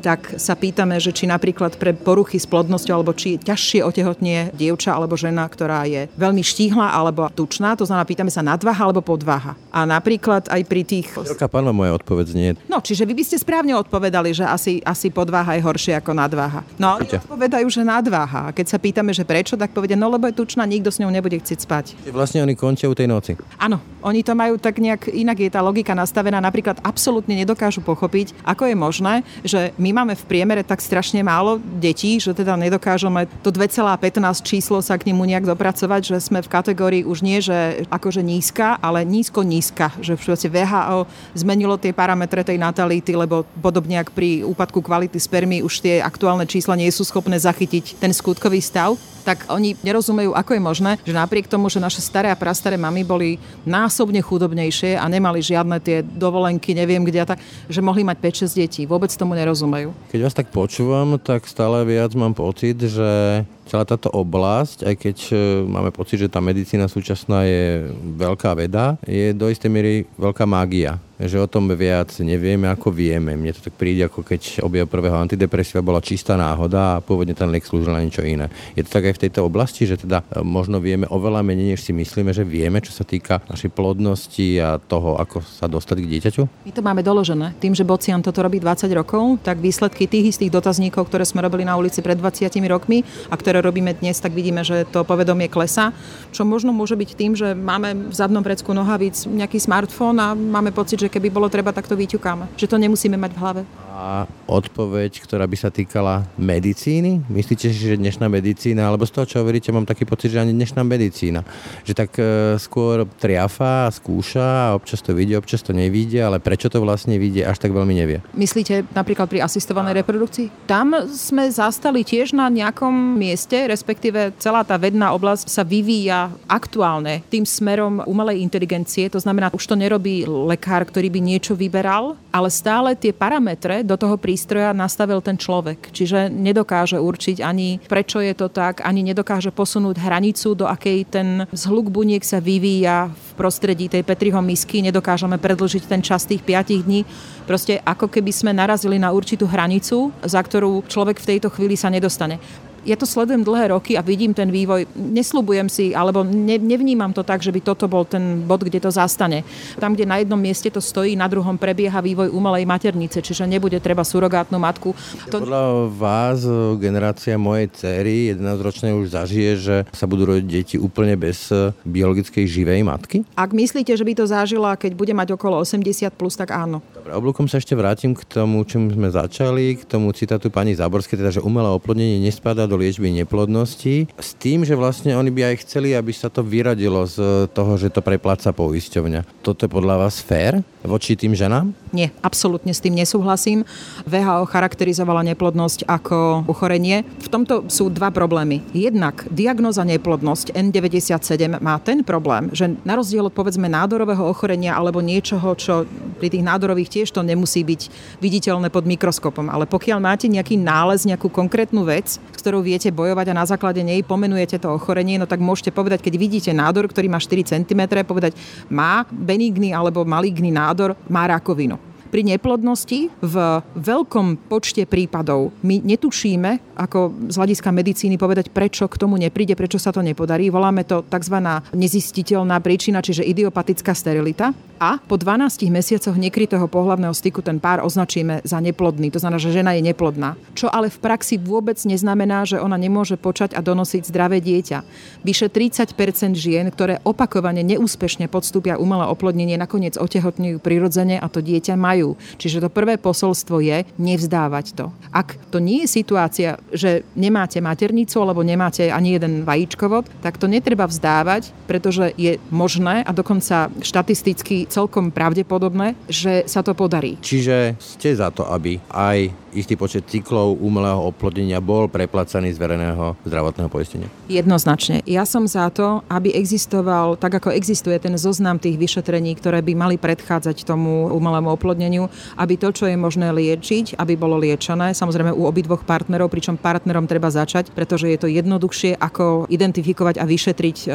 tak 0.03 0.35
sa 0.37 0.59
pýtame, 0.59 0.99
že 0.99 1.15
či 1.15 1.31
napríklad 1.31 1.79
pre 1.79 1.95
poruchy 1.95 2.43
s 2.43 2.51
plodnosťou 2.51 2.95
alebo 2.99 3.15
či 3.15 3.39
ťažšie 3.39 3.87
otehotnie 3.87 4.51
dievča 4.51 4.99
alebo 4.99 5.15
žena, 5.15 5.47
ktorá 5.47 5.87
je 5.87 6.11
veľmi 6.19 6.43
štíhla 6.43 6.91
alebo 6.91 7.31
tučná, 7.31 7.79
to 7.79 7.87
znamená 7.87 8.03
pýtame 8.03 8.35
sa 8.35 8.43
nadvaha 8.43 8.91
alebo 8.91 8.99
podvaha. 8.99 9.55
A 9.71 9.87
napríklad 9.87 10.51
aj 10.51 10.63
pri 10.67 10.83
tých... 10.83 11.15
Veľká 11.15 11.47
pána 11.47 11.71
moja 11.71 11.95
odpoveď 11.95 12.27
nie. 12.35 12.51
No, 12.67 12.83
čiže 12.83 13.07
vy 13.07 13.15
by 13.15 13.25
ste 13.25 13.39
správne 13.39 13.79
odpovedali, 13.79 14.35
že 14.35 14.43
asi, 14.43 14.83
asi 14.83 15.15
podváha 15.15 15.55
je 15.55 15.63
horšie 15.63 15.95
ako 16.03 16.13
nadváha. 16.19 16.67
No, 16.77 16.99
oni 16.99 17.09
odpovedajú, 17.23 17.67
že 17.71 17.87
nadváha. 17.87 18.51
A 18.51 18.55
keď 18.57 18.75
sa 18.75 18.79
pýtame, 18.83 19.15
že 19.15 19.23
prečo, 19.23 19.55
tak 19.55 19.71
povedia, 19.71 19.95
no 19.95 20.11
lebo 20.11 20.27
je 20.27 20.35
tučná, 20.35 20.67
nikto 20.67 20.91
s 20.91 20.99
ňou 20.99 21.15
nebude 21.15 21.39
chcieť 21.39 21.59
spať. 21.63 21.85
Vlastne 22.11 22.43
oni 22.43 22.59
končia 22.59 22.91
u 22.91 22.97
tej 22.99 23.07
noci. 23.07 23.39
Áno, 23.63 23.79
oni 24.03 24.27
to 24.27 24.35
majú 24.35 24.59
tak 24.59 24.83
nejak, 24.83 25.15
inak 25.15 25.39
je 25.39 25.51
tá 25.53 25.63
logika 25.63 25.95
nastavená, 25.95 26.43
napríklad 26.43 26.83
absolútne 26.83 27.39
nedokážu 27.39 27.85
pochopiť, 27.85 28.35
ako 28.43 28.67
je 28.67 28.77
možné, 28.77 29.15
že 29.47 29.71
my 29.79 29.92
máme 29.93 30.19
v 30.19 30.25
priemere 30.29 30.67
tak 30.67 30.81
strašne 30.81 31.21
málo 31.23 31.61
detí, 31.79 32.19
že 32.19 32.35
teda 32.35 32.59
nedokážeme 32.59 33.29
to 33.45 33.53
2,15 33.55 34.43
číslo 34.43 34.81
sa 34.81 34.99
k 34.99 35.13
nemu 35.13 35.23
nejak 35.23 35.47
dopracovať, 35.47 36.17
že 36.17 36.17
sme 36.19 36.43
v 36.43 36.53
kategórii 36.53 37.03
už 37.07 37.23
nie, 37.23 37.39
že 37.39 37.87
akože 37.93 38.25
nízka, 38.25 38.81
ale 38.81 39.07
nízko-nízka, 39.07 39.93
že 40.01 40.19
v 40.19 40.35
VHO 40.35 41.07
zmenilo 41.37 41.77
tie 41.79 41.95
parametre 41.95 42.43
tej 42.43 42.59
natality, 42.59 43.15
lebo 43.15 43.47
podobne 43.61 44.03
ako 44.03 44.11
pri 44.13 44.31
úpadku 44.43 44.81
kvality 44.83 45.21
spermy 45.21 45.63
už 45.63 45.85
tie 45.85 46.01
aktuálne 46.01 46.49
čísla 46.49 46.75
nie 46.75 46.91
sú 46.91 47.07
schopné 47.07 47.39
zachytiť 47.39 48.01
ten 48.01 48.11
skutkový 48.11 48.59
stav 48.59 48.99
tak 49.23 49.47
oni 49.49 49.79
nerozumejú, 49.81 50.35
ako 50.35 50.59
je 50.59 50.63
možné, 50.63 50.93
že 51.07 51.15
napriek 51.15 51.47
tomu, 51.47 51.71
že 51.71 51.79
naše 51.79 52.03
staré 52.03 52.29
a 52.29 52.37
prastaré 52.37 52.75
mamy 52.75 53.07
boli 53.07 53.39
násobne 53.63 54.19
chudobnejšie 54.19 54.99
a 54.99 55.07
nemali 55.07 55.39
žiadne 55.39 55.79
tie 55.79 56.03
dovolenky, 56.03 56.75
neviem 56.75 57.07
kde 57.07 57.23
tak, 57.23 57.39
že 57.71 57.81
mohli 57.81 58.03
mať 58.03 58.19
5-6 58.51 58.59
detí. 58.59 58.83
Vôbec 58.85 59.09
tomu 59.15 59.39
nerozumejú. 59.39 59.82
Keď 59.91 60.21
vás 60.23 60.37
tak 60.37 60.53
počúvam, 60.55 61.19
tak 61.19 61.49
stále 61.49 61.83
viac 61.83 62.15
mám 62.15 62.37
pocit, 62.37 62.79
že 62.79 63.43
celá 63.67 63.89
táto 63.89 64.13
oblasť, 64.13 64.85
aj 64.85 64.95
keď 65.01 65.17
e, 65.33 65.35
máme 65.65 65.91
pocit, 65.91 66.21
že 66.21 66.29
tá 66.29 66.45
medicína 66.45 66.87
súčasná 66.87 67.49
je 67.49 67.89
veľká 68.21 68.53
veda, 68.53 69.01
je 69.09 69.33
do 69.33 69.49
istej 69.49 69.71
miery 69.73 69.95
veľká 70.21 70.45
mágia. 70.45 71.01
Že 71.29 71.39
o 71.39 71.47
tom 71.47 71.71
viac 71.71 72.11
nevieme, 72.19 72.67
ako 72.67 72.91
vieme. 72.91 73.39
Mne 73.39 73.55
to 73.55 73.71
tak 73.71 73.79
príde, 73.79 74.07
ako 74.07 74.27
keď 74.27 74.65
objav 74.67 74.91
prvého 74.91 75.15
antidepresiva 75.15 75.85
bola 75.85 76.03
čistá 76.03 76.35
náhoda 76.35 76.99
a 76.99 77.03
pôvodne 77.03 77.37
ten 77.37 77.47
liek 77.51 77.63
slúžil 77.63 77.95
na 77.95 78.03
niečo 78.03 78.27
iné. 78.27 78.51
Je 78.75 78.83
to 78.83 78.91
tak 78.91 79.07
aj 79.07 79.15
v 79.19 79.23
tejto 79.29 79.47
oblasti, 79.47 79.87
že 79.87 80.01
teda 80.01 80.27
e, 80.27 80.43
možno 80.43 80.83
vieme 80.83 81.07
oveľa 81.07 81.47
menej, 81.47 81.77
než 81.77 81.87
si 81.87 81.95
myslíme, 81.95 82.35
že 82.35 82.43
vieme, 82.43 82.83
čo 82.83 82.91
sa 82.91 83.07
týka 83.07 83.39
našej 83.47 83.71
plodnosti 83.71 84.49
a 84.59 84.83
toho, 84.83 85.21
ako 85.21 85.45
sa 85.47 85.71
dostať 85.71 85.97
k 86.03 86.11
dieťaťu? 86.11 86.43
My 86.67 86.73
to 86.75 86.83
máme 86.83 87.03
doložené. 87.07 87.55
Tým, 87.63 87.77
že 87.77 87.87
Bocian 87.87 88.25
toto 88.25 88.43
robí 88.43 88.59
20 88.59 88.91
rokov, 88.97 89.39
tak 89.47 89.63
výsledky 89.63 90.11
tých 90.11 90.35
istých 90.35 90.51
dotazníkov, 90.51 91.07
ktoré 91.07 91.23
sme 91.23 91.45
robili 91.45 91.63
na 91.63 91.79
ulici 91.79 92.03
pred 92.03 92.19
20 92.19 92.51
rokmi 92.67 93.07
a 93.31 93.35
ktoré 93.39 93.63
robíme 93.63 93.95
dnes, 93.95 94.19
tak 94.19 94.35
vidíme, 94.35 94.67
že 94.67 94.89
to 94.89 95.07
povedomie 95.07 95.47
klesa. 95.47 95.95
Čo 96.33 96.43
možno 96.49 96.75
môže 96.75 96.99
byť 96.99 97.11
tým, 97.15 97.33
že 97.37 97.55
máme 97.55 98.11
v 98.11 98.15
zadnom 98.15 98.43
predsku 98.43 98.73
nohavíc 98.73 99.29
nejaký 99.29 99.61
smartfón 99.61 100.17
a 100.19 100.33
máme 100.33 100.73
pocit, 100.73 100.99
že 100.99 101.12
keby 101.13 101.29
bolo 101.29 101.53
treba, 101.53 101.77
tak 101.77 101.85
to 101.85 101.93
vyťukáme. 101.93 102.57
Že 102.57 102.73
to 102.73 102.77
nemusíme 102.81 103.21
mať 103.21 103.33
v 103.37 103.41
hlave. 103.45 103.63
A 103.93 104.25
odpoveď, 104.49 105.21
ktorá 105.21 105.45
by 105.45 105.57
sa 105.61 105.69
týkala 105.69 106.25
medicíny? 106.41 107.21
Myslíte 107.29 107.69
si, 107.69 107.77
že 107.77 108.01
dnešná 108.01 108.25
medicína, 108.25 108.89
alebo 108.89 109.05
z 109.05 109.13
toho, 109.13 109.29
čo 109.29 109.45
hovoríte, 109.45 109.69
mám 109.69 109.85
taký 109.85 110.09
pocit, 110.09 110.33
že 110.33 110.41
ani 110.41 110.57
dnešná 110.57 110.81
medicína, 110.81 111.45
že 111.85 111.93
tak 111.93 112.17
e, 112.17 112.57
skôr 112.57 113.05
triafa, 113.21 113.93
skúša, 113.93 114.73
občas 114.73 115.05
to 115.05 115.13
vidie, 115.13 115.37
občas 115.37 115.61
to 115.61 115.77
nevidie, 115.77 116.25
ale 116.25 116.41
prečo 116.41 116.73
to 116.73 116.81
vlastne 116.81 117.21
vidie, 117.21 117.45
až 117.45 117.61
tak 117.61 117.77
veľmi 117.77 117.93
nevie. 117.93 118.25
Myslíte 118.33 118.89
napríklad 118.97 119.29
pri 119.29 119.45
asistovanej 119.45 120.01
reprodukcii? 120.01 120.65
Tam 120.65 120.97
sme 121.13 121.53
zastali 121.53 122.01
tiež 122.01 122.33
na 122.33 122.49
nejakom 122.49 123.21
mieste, 123.21 123.69
respektíve 123.69 124.33
celá 124.41 124.65
tá 124.65 124.81
vedná 124.81 125.13
oblasť 125.13 125.53
sa 125.53 125.69
vyvíja 125.69 126.33
aktuálne 126.49 127.21
tým 127.29 127.45
smerom 127.45 128.01
umelej 128.09 128.41
inteligencie, 128.41 129.13
to 129.13 129.21
znamená, 129.21 129.53
už 129.53 129.69
to 129.69 129.77
nerobí 129.77 130.25
lekár, 130.25 130.89
ktorý 130.89 131.13
by 131.13 131.21
niečo 131.21 131.53
vyberal, 131.53 132.17
ale 132.33 132.49
stále 132.49 132.97
tie 132.97 133.13
parametre 133.13 133.82
do 133.83 133.97
toho 133.99 134.17
prístroja 134.17 134.75
nastavil 134.75 135.21
ten 135.21 135.37
človek. 135.39 135.93
Čiže 135.93 136.33
nedokáže 136.33 136.99
určiť 136.99 137.43
ani 137.45 137.79
prečo 137.85 138.23
je 138.25 138.33
to 138.33 138.49
tak, 138.49 138.81
ani 138.83 139.05
nedokáže 139.05 139.53
posunúť 139.53 140.01
hranicu, 140.01 140.57
do 140.57 140.65
akej 140.65 141.05
ten 141.07 141.29
zhluk 141.53 141.93
buniek 141.93 142.25
sa 142.25 142.41
vyvíja 142.41 143.13
v 143.13 143.29
prostredí 143.37 143.93
tej 143.93 144.03
Petriho 144.07 144.41
misky, 144.41 144.81
nedokážeme 144.81 145.37
predlžiť 145.37 145.85
ten 145.85 146.01
čas 146.01 146.25
tých 146.25 146.41
5 146.41 146.89
dní. 146.89 147.05
Proste 147.45 147.83
ako 147.85 148.09
keby 148.09 148.33
sme 148.33 148.57
narazili 148.57 148.97
na 148.97 149.13
určitú 149.13 149.45
hranicu, 149.45 150.15
za 150.25 150.41
ktorú 150.41 150.87
človek 150.89 151.21
v 151.21 151.29
tejto 151.37 151.53
chvíli 151.53 151.77
sa 151.77 151.93
nedostane 151.93 152.41
ja 152.83 152.99
to 152.99 153.07
sledujem 153.07 153.47
dlhé 153.47 153.75
roky 153.75 153.95
a 153.95 154.03
vidím 154.03 154.35
ten 154.35 154.51
vývoj. 154.51 154.91
Nesľubujem 154.95 155.69
si, 155.71 155.95
alebo 155.95 156.27
ne, 156.27 156.59
nevnímam 156.59 157.15
to 157.15 157.23
tak, 157.23 157.43
že 157.43 157.55
by 157.55 157.61
toto 157.63 157.87
bol 157.87 158.03
ten 158.03 158.43
bod, 158.43 158.67
kde 158.67 158.83
to 158.83 158.91
zastane. 158.91 159.47
Tam, 159.79 159.95
kde 159.95 160.07
na 160.07 160.19
jednom 160.19 160.39
mieste 160.39 160.67
to 160.71 160.83
stojí, 160.83 161.15
na 161.15 161.31
druhom 161.31 161.55
prebieha 161.55 162.03
vývoj 162.03 162.35
umelej 162.35 162.67
maternice, 162.67 163.23
čiže 163.23 163.47
nebude 163.47 163.79
treba 163.79 164.03
surogátnu 164.03 164.59
matku. 164.59 164.95
To... 165.31 165.43
Podľa 165.43 165.65
vás 165.95 166.43
generácia 166.83 167.39
mojej 167.39 167.71
cery, 167.71 168.35
11-ročnej, 168.35 168.93
už 168.99 169.15
zažije, 169.15 169.51
že 169.59 169.77
sa 169.95 170.11
budú 170.11 170.35
rodiť 170.35 170.47
deti 170.47 170.77
úplne 170.77 171.15
bez 171.15 171.55
biologickej 171.87 172.45
živej 172.47 172.83
matky? 172.83 173.23
Ak 173.39 173.55
myslíte, 173.55 173.95
že 173.95 174.03
by 174.03 174.13
to 174.19 174.25
zažila, 174.27 174.75
keď 174.75 174.99
bude 174.99 175.15
mať 175.15 175.39
okolo 175.39 175.63
80+, 175.63 176.11
plus, 176.13 176.35
tak 176.35 176.51
áno. 176.51 176.83
Dobre, 176.93 177.15
oblúkom 177.15 177.47
sa 177.47 177.63
ešte 177.63 177.79
vrátim 177.79 178.13
k 178.13 178.23
tomu, 178.27 178.67
čím 178.67 178.91
sme 178.91 179.09
začali, 179.09 179.79
k 179.79 179.83
tomu 179.87 180.11
citátu 180.11 180.51
pani 180.51 180.75
Záborskej, 180.75 181.19
teda, 181.19 181.31
že 181.31 181.45
umelé 181.45 181.71
oplodnenie 181.71 182.19
nespadá 182.23 182.67
do 182.73 182.81
liečby 182.81 183.13
neplodnosti 183.13 184.09
s 184.17 184.31
tým, 184.41 184.65
že 184.65 184.73
vlastne 184.73 185.13
oni 185.13 185.29
by 185.29 185.53
aj 185.53 185.69
chceli, 185.69 185.93
aby 185.93 186.09
sa 186.09 186.33
to 186.33 186.41
vyradilo 186.41 187.05
z 187.05 187.45
toho, 187.53 187.77
že 187.77 187.93
to 187.93 188.01
prepláca 188.01 188.57
poisťovňa. 188.57 189.45
Toto 189.45 189.69
je 189.69 189.71
podľa 189.71 190.09
vás 190.09 190.25
fér 190.25 190.65
voči 190.81 191.15
tým 191.15 191.37
ženám? 191.37 191.71
Nie, 191.93 192.11
absolútne 192.25 192.73
s 192.73 192.81
tým 192.81 192.97
nesúhlasím. 192.97 193.69
VHO 194.09 194.49
charakterizovala 194.49 195.21
neplodnosť 195.31 195.85
ako 195.85 196.49
ochorenie. 196.49 197.05
V 197.21 197.29
tomto 197.29 197.69
sú 197.69 197.93
dva 197.93 198.09
problémy. 198.09 198.65
Jednak 198.73 199.29
diagnoza 199.29 199.85
neplodnosť 199.85 200.57
N97 200.57 201.61
má 201.61 201.77
ten 201.79 202.01
problém, 202.03 202.49
že 202.57 202.73
na 202.83 202.97
rozdiel 202.97 203.29
od 203.29 203.37
povedzme 203.37 203.69
nádorového 203.69 204.25
ochorenia 204.25 204.75
alebo 204.75 205.05
niečoho, 205.05 205.53
čo 205.55 205.85
pri 206.19 206.33
tých 206.33 206.43
nádorových 206.43 206.91
tiež 207.03 207.09
to 207.13 207.21
nemusí 207.21 207.63
byť 207.63 207.81
viditeľné 208.19 208.73
pod 208.73 208.89
mikroskopom, 208.89 209.53
ale 209.53 209.69
pokiaľ 209.69 209.99
máte 210.01 210.27
nejaký 210.27 210.57
nález, 210.59 211.05
nejakú 211.05 211.29
konkrétnu 211.29 211.85
vec, 211.85 212.17
s 212.19 212.39
ktorou 212.41 212.62
viete 212.63 212.89
bojovať 212.95 213.35
a 213.35 213.39
na 213.39 213.45
základe 213.45 213.83
nej 213.85 214.01
pomenujete 214.07 214.63
to 214.63 214.73
ochorenie, 214.73 215.21
no 215.21 215.29
tak 215.29 215.43
môžete 215.43 215.75
povedať, 215.75 216.01
keď 216.01 216.15
vidíte 216.17 216.51
nádor, 216.55 216.89
ktorý 216.89 217.11
má 217.13 217.19
4 217.21 217.43
cm, 217.45 217.83
povedať 218.07 218.33
má 218.73 219.05
benigný 219.11 219.75
alebo 219.75 220.07
maligný 220.07 220.55
nádor, 220.55 220.97
má 221.11 221.29
rakovinu 221.29 221.92
pri 222.13 222.29
neplodnosti 222.29 223.09
v 223.09 223.37
veľkom 223.73 224.53
počte 224.53 224.85
prípadov 224.85 225.57
my 225.65 225.81
netušíme, 225.81 226.77
ako 226.77 227.33
z 227.33 227.35
hľadiska 227.41 227.73
medicíny 227.73 228.21
povedať, 228.21 228.53
prečo 228.53 228.85
k 228.85 229.01
tomu 229.01 229.17
nepríde, 229.17 229.57
prečo 229.57 229.81
sa 229.81 229.97
to 229.97 230.05
nepodarí. 230.05 230.53
Voláme 230.53 230.85
to 230.85 231.01
tzv. 231.09 231.41
nezistiteľná 231.73 232.61
príčina, 232.61 233.01
čiže 233.01 233.25
idiopatická 233.25 233.97
sterilita. 233.97 234.53
A 234.83 234.99
po 234.99 235.15
12 235.15 235.71
mesiacoch 235.71 236.19
nekrytého 236.19 236.67
pohľavného 236.67 237.15
styku 237.15 237.39
ten 237.41 237.63
pár 237.63 237.87
označíme 237.87 238.43
za 238.43 238.59
neplodný. 238.59 239.15
To 239.15 239.23
znamená, 239.23 239.39
že 239.39 239.55
žena 239.55 239.73
je 239.79 239.87
neplodná. 239.87 240.35
Čo 240.59 240.69
ale 240.69 240.91
v 240.91 240.99
praxi 240.99 241.39
vôbec 241.39 241.79
neznamená, 241.87 242.43
že 242.45 242.59
ona 242.59 242.75
nemôže 242.75 243.15
počať 243.15 243.55
a 243.55 243.63
donosiť 243.63 244.03
zdravé 244.11 244.43
dieťa. 244.43 244.83
Vyše 245.23 245.49
30% 245.49 246.35
žien, 246.35 246.67
ktoré 246.69 246.99
opakovane 247.07 247.63
neúspešne 247.63 248.27
podstúpia 248.27 248.75
umelé 248.75 249.07
oplodnenie, 249.07 249.55
nakoniec 249.55 249.95
otehotňujú 249.95 250.59
prirodzene 250.59 251.23
a 251.23 251.31
to 251.31 251.39
dieťa 251.39 251.79
majú 251.79 252.02
majú. 252.03 252.19
Čiže 252.37 252.67
to 252.67 252.69
prvé 252.69 252.99
posolstvo 252.99 253.63
je 253.63 253.87
nevzdávať 254.03 254.67
to. 254.75 254.91
Ak 255.15 255.39
to 255.55 255.63
nie 255.63 255.87
je 255.87 255.95
situácia, 256.03 256.59
že 256.75 257.07
nemáte 257.15 257.63
maternicu 257.63 258.19
alebo 258.19 258.43
nemáte 258.43 258.91
ani 258.91 259.15
jeden 259.15 259.47
vajíčkovod, 259.47 260.11
tak 260.19 260.43
to 260.43 260.51
netreba 260.51 260.91
vzdávať, 260.91 261.55
pretože 261.71 262.11
je 262.19 262.43
možné 262.51 263.07
a 263.07 263.11
dokonca 263.15 263.71
štatisticky 263.79 264.67
celkom 264.67 265.15
pravdepodobné, 265.15 265.95
že 266.11 266.43
sa 266.51 266.67
to 266.67 266.75
podarí. 266.75 267.23
Čiže 267.23 267.79
ste 267.79 268.19
za 268.19 268.35
to, 268.35 268.43
aby 268.51 268.83
aj 268.91 269.42
istý 269.53 269.77
počet 269.77 270.09
cyklov 270.09 270.57
umelého 270.59 270.99
oplodnenia 270.99 271.61
bol 271.61 271.87
preplacaný 271.87 272.57
z 272.57 272.59
verejného 272.59 273.17
zdravotného 273.25 273.69
poistenia? 273.69 274.09
Jednoznačne. 274.27 275.05
Ja 275.05 275.29
som 275.29 275.45
za 275.45 275.69
to, 275.69 276.01
aby 276.09 276.33
existoval, 276.33 277.21
tak 277.21 277.39
ako 277.39 277.53
existuje 277.53 278.01
ten 278.01 278.17
zoznam 278.17 278.57
tých 278.57 278.81
vyšetrení, 278.81 279.37
ktoré 279.37 279.61
by 279.61 279.73
mali 279.77 279.97
predchádzať 280.01 280.65
tomu 280.65 281.13
umelému 281.13 281.53
oplodneniu, 281.53 282.09
aby 282.41 282.57
to, 282.57 282.73
čo 282.73 282.89
je 282.89 282.97
možné 282.97 283.31
liečiť, 283.31 284.01
aby 284.01 284.17
bolo 284.17 284.41
liečené, 284.41 284.97
samozrejme 284.97 285.31
u 285.33 285.45
obidvoch 285.45 285.85
partnerov, 285.85 286.33
pričom 286.33 286.57
partnerom 286.57 287.05
treba 287.05 287.29
začať, 287.29 287.71
pretože 287.77 288.09
je 288.09 288.19
to 288.19 288.29
jednoduchšie, 288.33 288.97
ako 288.97 289.47
identifikovať 289.53 290.17
a 290.17 290.25
vyšetriť, 290.25 290.77
e, 290.83 290.87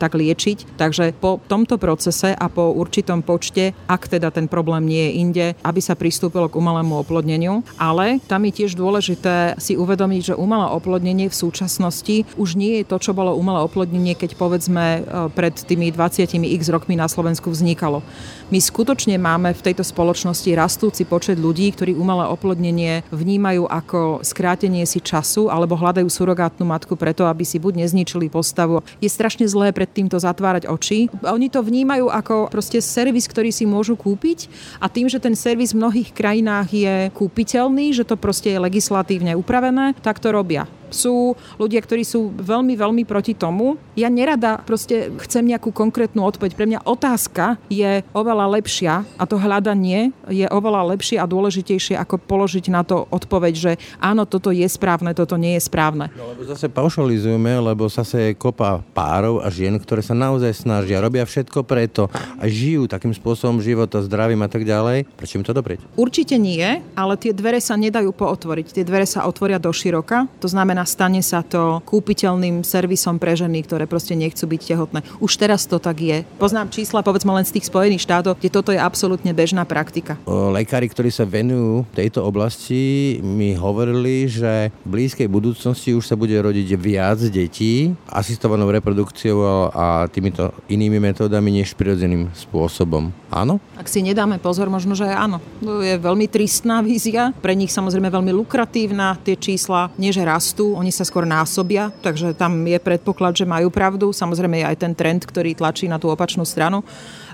tak 0.00 0.16
liečiť. 0.16 0.80
Takže 0.80 1.12
po 1.20 1.38
tomto 1.44 1.76
procese 1.76 2.32
a 2.32 2.46
po 2.48 2.72
určitom 2.72 3.20
počte, 3.20 3.76
ak 3.86 4.08
teda 4.08 4.32
ten 4.32 4.48
problém 4.48 4.88
nie 4.88 5.04
je 5.08 5.16
inde, 5.20 5.46
aby 5.60 5.80
sa 5.84 5.98
pristúpilo 5.98 6.48
k 6.48 6.56
umelému 6.56 7.02
oplodneniu, 7.04 7.60
ale 7.76 8.05
ale 8.06 8.22
tam 8.22 8.46
je 8.46 8.62
tiež 8.62 8.78
dôležité 8.78 9.58
si 9.58 9.74
uvedomiť, 9.74 10.30
že 10.30 10.38
umelé 10.38 10.70
oplodnenie 10.70 11.26
v 11.26 11.34
súčasnosti 11.34 12.22
už 12.38 12.54
nie 12.54 12.78
je 12.78 12.84
to, 12.86 13.02
čo 13.02 13.10
bolo 13.10 13.34
umelé 13.34 13.58
oplodnenie, 13.66 14.14
keď 14.14 14.38
povedzme 14.38 14.84
e, 14.86 15.00
pred 15.34 15.50
tými 15.58 15.90
20 15.90 16.30
x 16.38 16.62
rokmi 16.70 16.94
na 16.94 17.10
Slovensku 17.10 17.50
vznikalo. 17.50 18.06
My 18.46 18.62
skutočne 18.62 19.18
máme 19.18 19.50
v 19.58 19.64
tejto 19.66 19.82
spoločnosti 19.82 20.46
rastúci 20.54 21.02
počet 21.02 21.34
ľudí, 21.34 21.74
ktorí 21.74 21.98
umelé 21.98 22.30
oplodnenie 22.30 23.02
vnímajú 23.10 23.66
ako 23.66 24.22
skrátenie 24.22 24.86
si 24.86 25.02
času 25.02 25.50
alebo 25.50 25.74
hľadajú 25.74 26.06
surogátnu 26.06 26.62
matku 26.62 26.94
preto, 26.94 27.26
aby 27.26 27.42
si 27.42 27.58
buď 27.58 27.82
nezničili 27.82 28.30
postavu. 28.30 28.86
Je 29.02 29.10
strašne 29.10 29.50
zlé 29.50 29.74
pred 29.74 29.90
týmto 29.90 30.14
zatvárať 30.14 30.70
oči. 30.70 31.10
Oni 31.26 31.50
to 31.50 31.58
vnímajú 31.58 32.06
ako 32.06 32.54
proste 32.54 32.78
servis, 32.78 33.26
ktorý 33.26 33.50
si 33.50 33.66
môžu 33.66 33.98
kúpiť 33.98 34.46
a 34.78 34.86
tým, 34.86 35.10
že 35.10 35.18
ten 35.18 35.34
servis 35.34 35.74
v 35.74 35.82
mnohých 35.82 36.14
krajinách 36.14 36.70
je 36.70 36.94
kúpiteľný, 37.10 37.95
že 37.96 38.04
to 38.04 38.20
proste 38.20 38.52
je 38.52 38.60
legislatívne 38.60 39.32
upravené, 39.32 39.96
tak 40.04 40.20
to 40.20 40.28
robia 40.28 40.68
sú 40.90 41.38
ľudia, 41.56 41.80
ktorí 41.80 42.02
sú 42.02 42.34
veľmi, 42.34 42.74
veľmi 42.74 43.02
proti 43.06 43.32
tomu. 43.32 43.78
Ja 43.94 44.10
nerada 44.12 44.60
proste 44.62 45.10
chcem 45.26 45.46
nejakú 45.46 45.70
konkrétnu 45.72 46.26
odpoveď. 46.26 46.52
Pre 46.58 46.68
mňa 46.68 46.80
otázka 46.84 47.56
je 47.72 48.04
oveľa 48.12 48.60
lepšia 48.60 49.06
a 49.16 49.24
to 49.24 49.40
hľadanie 49.40 50.12
je 50.28 50.46
oveľa 50.50 50.96
lepšie 50.96 51.16
a 51.16 51.24
dôležitejšie, 51.24 51.96
ako 51.96 52.20
položiť 52.20 52.68
na 52.68 52.82
to 52.82 53.08
odpoveď, 53.08 53.54
že 53.54 53.72
áno, 54.02 54.28
toto 54.28 54.50
je 54.52 54.66
správne, 54.66 55.16
toto 55.16 55.38
nie 55.40 55.56
je 55.56 55.62
správne. 55.64 56.10
No, 56.18 56.34
lebo 56.34 56.42
zase 56.44 56.68
paušalizujeme, 56.68 57.56
lebo 57.62 57.88
zase 57.88 58.32
je 58.32 58.38
kopa 58.38 58.82
párov 58.92 59.40
a 59.40 59.48
žien, 59.48 59.78
ktoré 59.78 60.02
sa 60.02 60.12
naozaj 60.12 60.52
snažia, 60.66 61.00
robia 61.00 61.24
všetko 61.24 61.62
preto 61.62 62.10
a 62.12 62.44
žijú 62.44 62.90
takým 62.90 63.14
spôsobom 63.14 63.62
života, 63.62 64.02
zdravím 64.04 64.44
a 64.44 64.50
tak 64.50 64.66
ďalej. 64.68 65.08
Prečo 65.16 65.40
im 65.40 65.46
to 65.46 65.56
doprieť? 65.56 65.80
Určite 65.96 66.36
nie, 66.36 66.82
ale 66.98 67.14
tie 67.16 67.32
dvere 67.32 67.62
sa 67.62 67.78
nedajú 67.78 68.12
pootvoriť. 68.12 68.76
Tie 68.76 68.84
dvere 68.84 69.08
sa 69.08 69.24
otvoria 69.24 69.56
do 69.56 69.72
široka. 69.72 70.28
To 70.42 70.48
znamená, 70.50 70.75
znamená, 70.76 70.84
stane 70.84 71.22
sa 71.24 71.40
to 71.40 71.80
kúpiteľným 71.88 72.60
servisom 72.60 73.16
pre 73.16 73.32
ženy, 73.32 73.64
ktoré 73.64 73.88
proste 73.88 74.12
nechcú 74.12 74.44
byť 74.44 74.60
tehotné. 74.60 75.00
Už 75.24 75.32
teraz 75.40 75.64
to 75.64 75.80
tak 75.80 75.96
je. 76.04 76.28
Poznám 76.36 76.68
čísla, 76.68 77.00
povedzme 77.00 77.32
len 77.32 77.48
z 77.48 77.56
tých 77.56 77.72
Spojených 77.72 78.04
štátov, 78.04 78.36
kde 78.36 78.52
toto 78.52 78.76
je 78.76 78.80
absolútne 78.80 79.32
bežná 79.32 79.64
praktika. 79.64 80.20
Lekári, 80.28 80.92
ktorí 80.92 81.08
sa 81.08 81.24
venujú 81.24 81.88
tejto 81.96 82.20
oblasti, 82.20 83.16
mi 83.24 83.56
hovorili, 83.56 84.28
že 84.28 84.68
v 84.84 84.88
blízkej 84.92 85.32
budúcnosti 85.32 85.96
už 85.96 86.04
sa 86.04 86.18
bude 86.18 86.36
rodiť 86.36 86.68
viac 86.76 87.24
detí 87.32 87.96
asistovanou 88.10 88.68
reprodukciou 88.68 89.72
a 89.72 90.04
týmito 90.12 90.52
inými 90.68 91.00
metódami 91.00 91.62
než 91.62 91.72
prirodzeným 91.72 92.28
spôsobom. 92.36 93.08
Áno? 93.32 93.62
Ak 93.80 93.88
si 93.88 94.04
nedáme 94.04 94.36
pozor, 94.36 94.68
možno, 94.68 94.92
že 94.92 95.08
áno. 95.08 95.40
To 95.62 95.80
je 95.80 95.96
veľmi 95.96 96.26
tristná 96.28 96.82
vízia, 96.82 97.32
pre 97.40 97.56
nich 97.56 97.72
samozrejme 97.72 98.12
veľmi 98.12 98.32
lukratívna. 98.34 99.16
Tie 99.22 99.38
čísla 99.38 99.88
nie, 99.96 100.10
že 100.10 100.26
rastú, 100.26 100.65
oni 100.74 100.90
sa 100.90 101.06
skôr 101.06 101.22
násobia, 101.22 101.94
takže 102.02 102.34
tam 102.34 102.58
je 102.66 102.80
predpoklad, 102.82 103.36
že 103.38 103.46
majú 103.46 103.70
pravdu. 103.70 104.10
Samozrejme 104.10 104.64
je 104.64 104.66
aj 104.66 104.76
ten 104.80 104.92
trend, 104.96 105.22
ktorý 105.22 105.54
tlačí 105.54 105.86
na 105.86 106.00
tú 106.00 106.10
opačnú 106.10 106.42
stranu. 106.42 106.82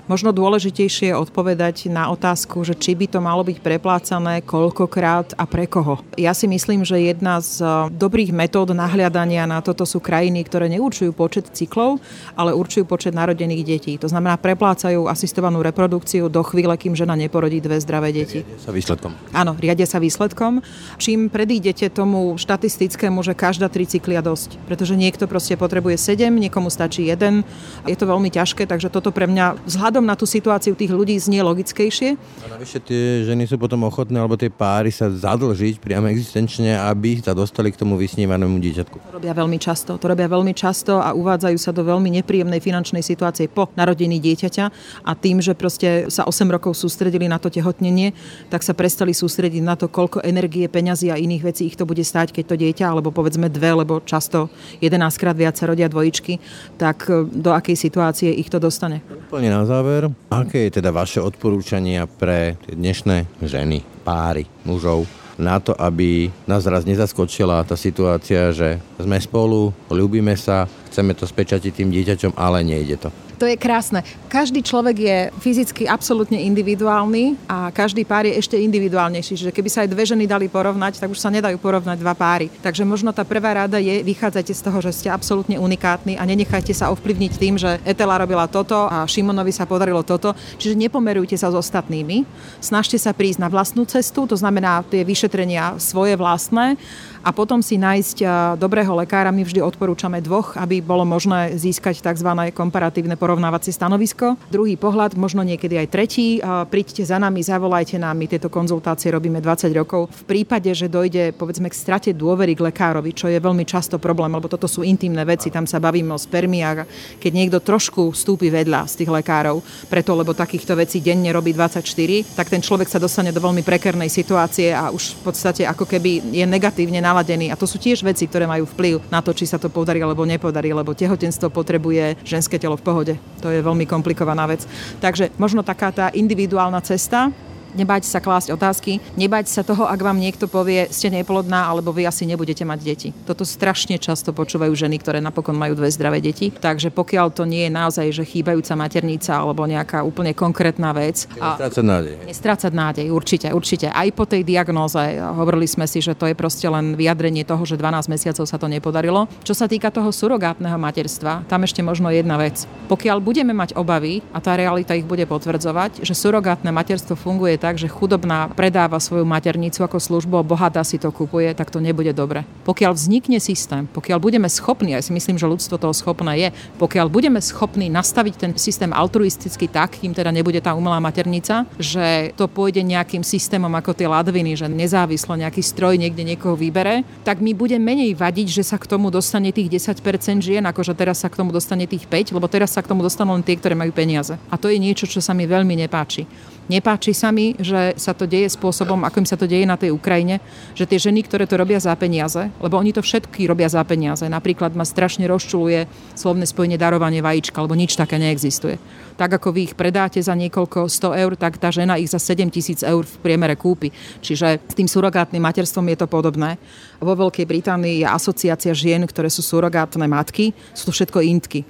Možno 0.03 0.35
dôležitejšie 0.35 1.15
je 1.15 1.15
odpovedať 1.15 1.87
na 1.87 2.11
otázku, 2.11 2.67
že 2.67 2.75
či 2.75 2.91
by 2.91 3.07
to 3.07 3.19
malo 3.23 3.39
byť 3.47 3.63
preplácané, 3.63 4.43
koľkokrát 4.43 5.31
a 5.39 5.47
pre 5.47 5.63
koho. 5.63 6.03
Ja 6.19 6.35
si 6.35 6.43
myslím, 6.43 6.83
že 6.83 6.99
jedna 6.99 7.39
z 7.39 7.63
e, 7.63 7.67
dobrých 7.87 8.35
metód 8.35 8.75
nahliadania 8.75 9.47
na 9.47 9.63
toto 9.63 9.87
sú 9.87 10.03
krajiny, 10.03 10.43
ktoré 10.43 10.67
neurčujú 10.67 11.15
počet 11.15 11.47
cyklov, 11.55 12.03
ale 12.35 12.51
určujú 12.51 12.83
počet 12.83 13.15
narodených 13.15 13.63
detí. 13.63 13.95
To 13.95 14.11
znamená, 14.11 14.35
preplácajú 14.35 15.07
asistovanú 15.07 15.63
reprodukciu 15.63 16.27
do 16.27 16.43
chvíle, 16.43 16.75
kým 16.75 16.99
žena 16.99 17.15
neporodí 17.15 17.63
dve 17.63 17.79
zdravé 17.79 18.11
deti. 18.11 18.43
Riadia 18.43 18.59
sa 18.59 18.75
výsledkom. 18.75 19.11
Áno, 19.31 19.55
riadia 19.55 19.87
sa 19.87 20.03
výsledkom. 20.03 20.59
Čím 20.99 21.31
predídete 21.31 21.87
tomu 21.87 22.35
štatistickému, 22.35 23.23
že 23.23 23.39
každá 23.39 23.71
tri 23.71 23.87
cyklia 23.87 24.19
dosť. 24.19 24.59
Pretože 24.67 24.99
niekto 24.99 25.31
proste 25.31 25.55
potrebuje 25.55 25.95
sedem, 25.95 26.35
niekomu 26.35 26.67
stačí 26.67 27.07
jeden. 27.07 27.47
Je 27.87 27.95
to 27.95 28.03
veľmi 28.03 28.27
ťažké, 28.27 28.67
takže 28.67 28.91
toto 28.91 29.15
pre 29.15 29.31
mňa 29.31 29.63
vzhľadom 29.63 29.92
vzhľadom 29.93 30.09
na 30.09 30.17
tú 30.17 30.25
situáciu 30.25 30.73
tých 30.73 30.89
ľudí 30.89 31.13
znie 31.21 31.45
logickejšie. 31.45 32.17
A 32.17 32.47
navyše 32.49 32.81
tie 32.81 33.21
ženy 33.29 33.45
sú 33.45 33.61
potom 33.61 33.85
ochotné, 33.85 34.17
alebo 34.17 34.33
tie 34.33 34.49
páry 34.49 34.89
sa 34.89 35.05
zadlžiť 35.05 35.77
priamo 35.77 36.09
existenčne, 36.09 36.73
aby 36.73 37.21
sa 37.21 37.37
dostali 37.37 37.69
k 37.69 37.77
tomu 37.77 37.93
vysnívanému 38.01 38.57
dieťatku. 38.57 38.97
To 38.97 39.21
robia 39.21 39.37
veľmi 39.37 39.61
často. 39.61 40.01
To 40.01 40.07
robia 40.09 40.25
veľmi 40.25 40.49
často 40.57 40.97
a 40.97 41.13
uvádzajú 41.13 41.57
sa 41.61 41.69
do 41.69 41.85
veľmi 41.85 42.09
nepríjemnej 42.09 42.57
finančnej 42.57 43.05
situácie 43.05 43.45
po 43.45 43.69
narodení 43.77 44.17
dieťaťa 44.17 44.65
a 45.05 45.11
tým, 45.13 45.45
že 45.45 45.53
proste 45.53 46.09
sa 46.09 46.25
8 46.25 46.49
rokov 46.49 46.73
sústredili 46.73 47.29
na 47.29 47.37
to 47.37 47.53
tehotnenie, 47.53 48.17
tak 48.49 48.65
sa 48.65 48.73
prestali 48.73 49.13
sústrediť 49.13 49.61
na 49.61 49.77
to, 49.77 49.93
koľko 49.93 50.25
energie, 50.25 50.65
peňazí 50.65 51.13
a 51.13 51.21
iných 51.21 51.53
vecí 51.53 51.69
ich 51.69 51.77
to 51.77 51.85
bude 51.85 52.01
stáť, 52.01 52.33
keď 52.33 52.45
to 52.49 52.55
dieťa, 52.57 52.89
alebo 52.89 53.13
povedzme 53.13 53.45
dve, 53.45 53.77
lebo 53.77 54.01
často 54.01 54.49
11 54.81 55.21
krát 55.21 55.37
viac 55.37 55.53
sa 55.53 55.69
rodia 55.69 55.85
dvojičky, 55.85 56.41
tak 56.81 57.05
do 57.29 57.53
akej 57.53 57.77
situácie 57.77 58.33
ich 58.33 58.49
to 58.49 58.57
dostane. 58.57 59.05
Úplne 59.29 59.53
na 59.53 59.61
záver 59.69 59.82
záver, 59.83 60.07
aké 60.31 60.71
je 60.71 60.79
teda 60.79 60.95
vaše 60.95 61.19
odporúčania 61.19 62.07
pre 62.07 62.55
dnešné 62.71 63.43
ženy, 63.43 63.83
páry, 64.07 64.47
mužov, 64.63 65.03
na 65.35 65.59
to, 65.59 65.75
aby 65.75 66.31
nás 66.47 66.63
raz 66.63 66.87
nezaskočila 66.87 67.67
tá 67.67 67.75
situácia, 67.75 68.55
že 68.55 68.79
sme 68.95 69.19
spolu, 69.19 69.75
ľúbime 69.91 70.39
sa, 70.39 70.71
chceme 70.87 71.11
to 71.11 71.27
spečatiť 71.27 71.83
tým 71.83 71.91
dieťaťom, 71.91 72.31
ale 72.39 72.63
nejde 72.63 72.95
to. 72.95 73.09
To 73.43 73.51
je 73.51 73.59
krásne. 73.59 74.07
Každý 74.31 74.63
človek 74.63 74.95
je 75.03 75.17
fyzicky 75.43 75.83
absolútne 75.83 76.39
individuálny 76.47 77.35
a 77.43 77.75
každý 77.75 78.07
pár 78.07 78.23
je 78.23 78.39
ešte 78.39 78.55
individuálnejší. 78.55 79.35
Čiže 79.35 79.51
keby 79.51 79.67
sa 79.67 79.83
aj 79.83 79.91
dve 79.91 80.07
ženy 80.07 80.23
dali 80.23 80.47
porovnať, 80.47 81.03
tak 81.03 81.11
už 81.11 81.19
sa 81.19 81.27
nedajú 81.27 81.59
porovnať 81.59 81.99
dva 81.99 82.15
páry. 82.15 82.47
Takže 82.63 82.87
možno 82.87 83.11
tá 83.11 83.27
prvá 83.27 83.51
rada 83.67 83.83
je, 83.83 83.99
vychádzajte 83.99 84.53
z 84.55 84.61
toho, 84.63 84.79
že 84.79 84.95
ste 84.95 85.11
absolútne 85.11 85.59
unikátni 85.59 86.15
a 86.15 86.23
nenechajte 86.23 86.71
sa 86.71 86.87
ovplyvniť 86.95 87.33
tým, 87.35 87.59
že 87.59 87.83
Etela 87.83 88.15
robila 88.15 88.47
toto 88.47 88.87
a 88.87 89.03
Šimonovi 89.03 89.51
sa 89.51 89.67
podarilo 89.67 90.07
toto. 90.07 90.31
Čiže 90.55 90.79
nepomerujte 90.79 91.35
sa 91.35 91.51
s 91.51 91.59
ostatnými. 91.59 92.23
Snažte 92.63 92.95
sa 92.95 93.11
prísť 93.11 93.43
na 93.43 93.51
vlastnú 93.51 93.83
cestu, 93.83 94.23
to 94.23 94.39
znamená 94.39 94.87
tie 94.87 95.03
vyšetrenia 95.03 95.83
svoje 95.83 96.15
vlastné 96.15 96.79
a 97.23 97.31
potom 97.31 97.63
si 97.63 97.79
nájsť 97.79 98.27
dobrého 98.59 98.91
lekára. 98.99 99.31
My 99.31 99.47
vždy 99.47 99.63
odporúčame 99.63 100.19
dvoch, 100.19 100.59
aby 100.59 100.83
bolo 100.83 101.07
možné 101.07 101.55
získať 101.55 102.03
tzv. 102.03 102.27
komparatívne 102.51 103.15
porovnávacie 103.15 103.71
stanovisko. 103.71 104.35
Druhý 104.51 104.75
pohľad, 104.75 105.15
možno 105.15 105.39
niekedy 105.41 105.79
aj 105.79 105.87
tretí. 105.87 106.43
Príďte 106.43 107.07
za 107.07 107.15
nami, 107.17 107.39
zavolajte 107.39 107.95
nám, 107.95 108.19
my 108.19 108.27
tieto 108.27 108.51
konzultácie 108.51 109.07
robíme 109.15 109.39
20 109.39 109.71
rokov. 109.71 110.11
V 110.11 110.23
prípade, 110.27 110.67
že 110.75 110.91
dojde 110.91 111.31
povedzme 111.31 111.71
k 111.71 111.79
strate 111.79 112.09
dôvery 112.11 112.59
k 112.59 112.67
lekárovi, 112.67 113.15
čo 113.15 113.31
je 113.31 113.39
veľmi 113.39 113.63
často 113.63 113.95
problém, 113.95 114.35
lebo 114.35 114.51
toto 114.51 114.67
sú 114.67 114.83
intimné 114.83 115.23
veci, 115.23 115.47
tam 115.47 115.63
sa 115.63 115.79
bavíme 115.79 116.11
o 116.11 116.19
spermiách. 116.19 116.85
Keď 117.23 117.31
niekto 117.31 117.63
trošku 117.63 118.11
vstúpi 118.11 118.51
vedľa 118.51 118.83
z 118.91 118.99
tých 118.99 119.09
lekárov, 119.09 119.63
preto 119.87 120.11
lebo 120.11 120.35
takýchto 120.35 120.75
vecí 120.75 120.99
denne 120.99 121.31
robí 121.31 121.55
24, 121.55 122.35
tak 122.35 122.51
ten 122.51 122.59
človek 122.59 122.91
sa 122.91 122.99
dostane 122.99 123.31
do 123.31 123.39
veľmi 123.39 123.63
prekernej 123.63 124.11
situácie 124.11 124.75
a 124.75 124.91
už 124.91 125.23
v 125.23 125.31
podstate 125.31 125.63
ako 125.63 125.87
keby 125.87 126.35
je 126.35 126.43
negatívne 126.43 126.99
naladený. 127.13 127.53
A 127.53 127.59
to 127.59 127.69
sú 127.69 127.77
tiež 127.77 128.01
veci, 128.01 128.25
ktoré 128.25 128.49
majú 128.49 128.65
vplyv 128.65 129.13
na 129.13 129.21
to, 129.21 129.37
či 129.37 129.45
sa 129.45 129.61
to 129.61 129.69
podarí 129.69 130.01
alebo 130.01 130.25
nepodarí, 130.25 130.73
lebo 130.73 130.97
tehotenstvo 130.97 131.53
potrebuje 131.53 132.17
ženské 132.25 132.57
telo 132.57 132.73
v 132.73 132.81
pohode. 132.81 133.13
To 133.45 133.53
je 133.53 133.61
veľmi 133.61 133.85
komplikovaná 133.85 134.49
vec. 134.49 134.65
Takže 134.97 135.29
možno 135.37 135.61
taká 135.61 135.93
tá 135.93 136.09
individuálna 136.09 136.81
cesta, 136.81 137.29
nebať 137.75 138.07
sa 138.07 138.23
klásť 138.23 138.53
otázky, 138.53 139.01
nebať 139.17 139.45
sa 139.49 139.61
toho, 139.61 139.85
ak 139.85 139.99
vám 139.99 140.17
niekto 140.17 140.49
povie, 140.49 140.87
ste 140.89 141.09
neplodná, 141.09 141.69
alebo 141.69 141.93
vy 141.93 142.07
asi 142.07 142.25
nebudete 142.25 142.63
mať 142.65 142.79
deti. 142.81 143.09
Toto 143.25 143.43
strašne 143.45 143.97
často 143.97 144.33
počúvajú 144.33 144.73
ženy, 144.73 144.97
ktoré 145.01 145.19
napokon 145.21 145.57
majú 145.57 145.77
dve 145.77 145.89
zdravé 145.89 146.23
deti. 146.23 146.49
Takže 146.53 146.93
pokiaľ 146.93 147.27
to 147.33 147.43
nie 147.43 147.67
je 147.67 147.71
naozaj, 147.73 148.07
že 148.13 148.23
chýbajúca 148.23 148.73
maternica 148.77 149.37
alebo 149.37 149.65
nejaká 149.65 150.01
úplne 150.01 150.31
konkrétna 150.37 150.93
vec. 150.93 151.25
Nestrácať 151.33 151.83
nádej. 151.83 152.13
Nestrácať 152.25 152.71
nádej, 152.71 153.05
určite, 153.09 153.47
určite. 153.51 153.87
Aj 153.89 154.07
po 154.13 154.23
tej 154.23 154.45
diagnóze 154.45 154.99
hovorili 155.19 155.65
sme 155.65 155.89
si, 155.89 155.99
že 155.99 156.15
to 156.17 156.29
je 156.29 156.35
proste 156.37 156.65
len 156.67 156.93
vyjadrenie 156.93 157.43
toho, 157.43 157.63
že 157.65 157.79
12 157.79 158.09
mesiacov 158.09 158.45
sa 158.45 158.57
to 158.57 158.67
nepodarilo. 158.69 159.25
Čo 159.41 159.53
sa 159.57 159.65
týka 159.65 159.89
toho 159.89 160.09
surogátneho 160.13 160.77
materstva, 160.77 161.45
tam 161.49 161.65
ešte 161.65 161.81
možno 161.81 162.11
jedna 162.13 162.37
vec. 162.37 162.65
Pokiaľ 162.87 163.17
budeme 163.23 163.51
mať 163.55 163.75
obavy, 163.79 164.21
a 164.33 164.39
tá 164.39 164.55
realita 164.57 164.95
ich 164.97 165.07
bude 165.07 165.23
potvrdzovať, 165.25 166.03
že 166.03 166.13
surogátne 166.17 166.69
materstvo 166.73 167.15
funguje 167.15 167.55
tak, 167.63 167.79
že 167.79 167.87
chudobná 167.87 168.51
predáva 168.51 168.99
svoju 168.99 169.23
maternicu 169.23 169.87
ako 169.87 169.95
službu 169.95 170.35
a 170.35 170.43
bohatá 170.43 170.83
si 170.83 170.99
to 170.99 171.15
kupuje, 171.15 171.55
tak 171.55 171.71
to 171.71 171.79
nebude 171.79 172.11
dobre. 172.11 172.43
Pokiaľ 172.67 172.91
vznikne 172.91 173.39
systém, 173.39 173.87
pokiaľ 173.87 174.19
budeme 174.19 174.51
schopní, 174.51 174.91
ja 174.91 174.99
si 174.99 175.15
myslím, 175.15 175.39
že 175.39 175.47
ľudstvo 175.47 175.79
toho 175.79 175.95
schopné 175.95 176.35
je, 176.43 176.49
pokiaľ 176.75 177.07
budeme 177.07 177.39
schopní 177.39 177.87
nastaviť 177.87 178.33
ten 178.35 178.51
systém 178.59 178.91
altruisticky 178.91 179.71
tak, 179.71 180.03
kým 180.03 180.11
teda 180.11 180.35
nebude 180.35 180.59
tá 180.59 180.75
umelá 180.75 180.99
maternica, 180.99 181.63
že 181.79 182.35
to 182.35 182.51
pôjde 182.51 182.83
nejakým 182.83 183.23
systémom 183.23 183.71
ako 183.71 183.95
tie 183.95 184.11
ladviny, 184.11 184.59
že 184.59 184.67
nezávislo 184.67 185.39
nejaký 185.39 185.63
stroj 185.63 185.95
niekde 185.95 186.27
niekoho 186.27 186.59
vybere, 186.59 187.07
tak 187.23 187.39
mi 187.39 187.55
bude 187.55 187.79
menej 187.79 188.11
vadiť, 188.19 188.59
že 188.59 188.63
sa 188.67 188.75
k 188.75 188.91
tomu 188.91 189.07
dostane 189.07 189.55
tých 189.55 189.71
10% 189.71 190.43
žien, 190.43 190.67
ako 190.67 190.83
že 190.83 190.91
teraz 190.99 191.23
sa 191.23 191.31
k 191.31 191.39
tomu 191.39 191.55
dostane 191.55 191.87
tých 191.87 192.11
5, 192.11 192.35
lebo 192.35 192.51
teraz 192.51 192.75
sa 192.75 192.83
k 192.83 192.91
tomu 192.91 192.99
dostanú 192.99 193.31
len 193.39 193.45
tie, 193.45 193.55
ktoré 193.55 193.71
majú 193.71 193.95
peniaze. 193.95 194.35
A 194.51 194.59
to 194.59 194.67
je 194.67 194.75
niečo, 194.75 195.07
čo 195.07 195.23
sa 195.23 195.31
mi 195.31 195.47
veľmi 195.47 195.79
nepáči. 195.79 196.27
Nepáči 196.71 197.11
sa 197.11 197.27
mi, 197.35 197.59
že 197.59 197.91
sa 197.99 198.15
to 198.15 198.23
deje 198.23 198.47
spôsobom, 198.47 199.03
akým 199.03 199.27
sa 199.27 199.35
to 199.35 199.43
deje 199.43 199.67
na 199.67 199.75
tej 199.75 199.91
Ukrajine, 199.91 200.39
že 200.71 200.87
tie 200.87 200.95
ženy, 200.95 201.27
ktoré 201.27 201.43
to 201.43 201.59
robia 201.59 201.75
za 201.75 201.91
peniaze, 201.99 202.47
lebo 202.63 202.79
oni 202.79 202.95
to 202.95 203.03
všetky 203.03 203.43
robia 203.51 203.67
za 203.67 203.83
peniaze. 203.83 204.23
Napríklad 204.31 204.71
ma 204.71 204.87
strašne 204.87 205.27
rozčuluje 205.27 205.91
slovné 206.15 206.47
spojenie 206.47 206.79
darovanie 206.79 207.19
vajíčka, 207.19 207.59
lebo 207.59 207.75
nič 207.75 207.99
také 207.99 208.15
neexistuje. 208.15 208.79
Tak 209.19 209.37
ako 209.37 209.53
vy 209.53 209.59
ich 209.69 209.75
predáte 209.75 210.23
za 210.23 210.33
niekoľko 210.33 210.87
100 210.87 211.21
eur, 211.27 211.31
tak 211.35 211.59
tá 211.59 211.69
žena 211.69 211.99
ich 211.99 212.09
za 212.09 212.17
7 212.17 212.47
tisíc 212.49 212.79
eur 212.81 213.03
v 213.03 213.15
priemere 213.19 213.59
kúpi. 213.59 213.91
Čiže 214.23 214.63
s 214.63 214.73
tým 214.73 214.87
surogátnym 214.87 215.43
materstvom 215.43 215.85
je 215.91 215.97
to 215.99 216.07
podobné. 216.07 216.57
Vo 217.03 217.13
Veľkej 217.13 217.43
Británii 217.45 218.01
je 218.01 218.07
asociácia 218.07 218.71
žien, 218.71 219.03
ktoré 219.03 219.27
sú 219.27 219.43
surogátne 219.43 220.07
matky. 220.07 220.55
Sú 220.71 220.89
to 220.89 220.93
všetko 220.95 221.19
intky. 221.21 221.67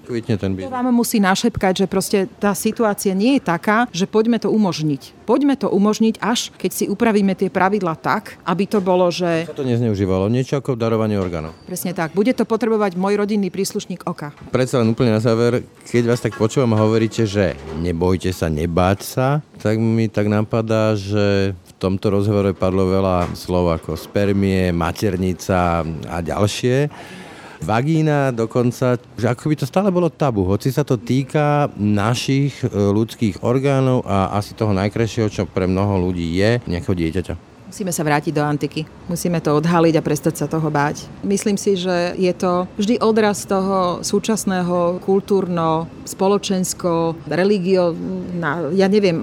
to 0.69 0.71
vám 0.71 0.93
musí 0.93 1.17
našepkať, 1.17 1.83
že 1.83 1.85
proste 1.89 2.29
tá 2.37 2.53
situácia 2.53 3.11
nie 3.17 3.41
je 3.41 3.41
taká, 3.43 3.89
že 3.89 4.05
poďme 4.07 4.37
to 4.37 4.53
umožniť 4.53 4.82
Poďme 5.23 5.55
to 5.55 5.71
umožniť 5.71 6.19
až, 6.19 6.51
keď 6.59 6.71
si 6.75 6.85
upravíme 6.91 7.31
tie 7.33 7.47
pravidla 7.47 7.95
tak, 7.95 8.35
aby 8.43 8.67
to 8.67 8.83
bolo, 8.83 9.07
že... 9.07 9.47
Sa 9.47 9.55
to 9.55 9.63
nezneužívalo, 9.63 10.27
niečo 10.27 10.59
ako 10.59 10.75
darovanie 10.75 11.15
orgánov. 11.15 11.55
Presne 11.63 11.95
tak. 11.95 12.11
Bude 12.11 12.35
to 12.35 12.43
potrebovať 12.43 12.99
môj 12.99 13.15
rodinný 13.15 13.47
príslušník 13.47 14.03
oka. 14.03 14.35
Predsa 14.51 14.83
len 14.83 14.91
úplne 14.91 15.15
na 15.15 15.23
záver, 15.23 15.63
keď 15.87 16.03
vás 16.11 16.19
tak 16.19 16.35
počúvam 16.35 16.75
a 16.75 16.83
hovoríte, 16.83 17.23
že 17.23 17.55
nebojte 17.79 18.35
sa, 18.35 18.51
nebáť 18.51 18.99
sa, 19.01 19.27
tak 19.63 19.79
mi 19.79 20.11
tak 20.11 20.27
napadá, 20.27 20.99
že 20.99 21.55
v 21.55 21.71
tomto 21.79 22.11
rozhovore 22.11 22.51
padlo 22.51 22.91
veľa 22.91 23.31
slov 23.31 23.71
ako 23.79 23.95
spermie, 23.95 24.75
maternica 24.75 25.87
a 26.11 26.17
ďalšie 26.19 26.91
vagína 27.63 28.35
dokonca, 28.35 28.99
že 29.15 29.27
ako 29.31 29.49
by 29.49 29.55
to 29.55 29.65
stále 29.65 29.89
bolo 29.89 30.11
tabu, 30.11 30.43
hoci 30.43 30.69
sa 30.69 30.83
to 30.83 30.99
týka 30.99 31.71
našich 31.79 32.59
e, 32.61 32.67
ľudských 32.69 33.39
orgánov 33.41 34.03
a 34.03 34.35
asi 34.35 34.51
toho 34.51 34.75
najkrajšieho, 34.75 35.31
čo 35.31 35.47
pre 35.47 35.63
mnoho 35.63 36.11
ľudí 36.11 36.35
je, 36.35 36.59
nejakého 36.67 36.93
dieťaťa. 36.93 37.53
Musíme 37.73 37.89
sa 37.89 38.05
vrátiť 38.05 38.37
do 38.37 38.45
antiky. 38.45 38.85
Musíme 39.09 39.41
to 39.41 39.57
odhaliť 39.57 39.97
a 39.97 40.05
prestať 40.05 40.37
sa 40.37 40.45
toho 40.45 40.69
báť. 40.69 41.09
Myslím 41.25 41.57
si, 41.57 41.73
že 41.73 42.13
je 42.21 42.29
to 42.37 42.69
vždy 42.77 43.01
odraz 43.01 43.49
toho 43.49 44.05
súčasného 44.05 45.01
kultúrno, 45.01 45.89
spoločensko, 46.05 47.17
religio, 47.25 47.97
ja 48.77 48.85
neviem, 48.85 49.17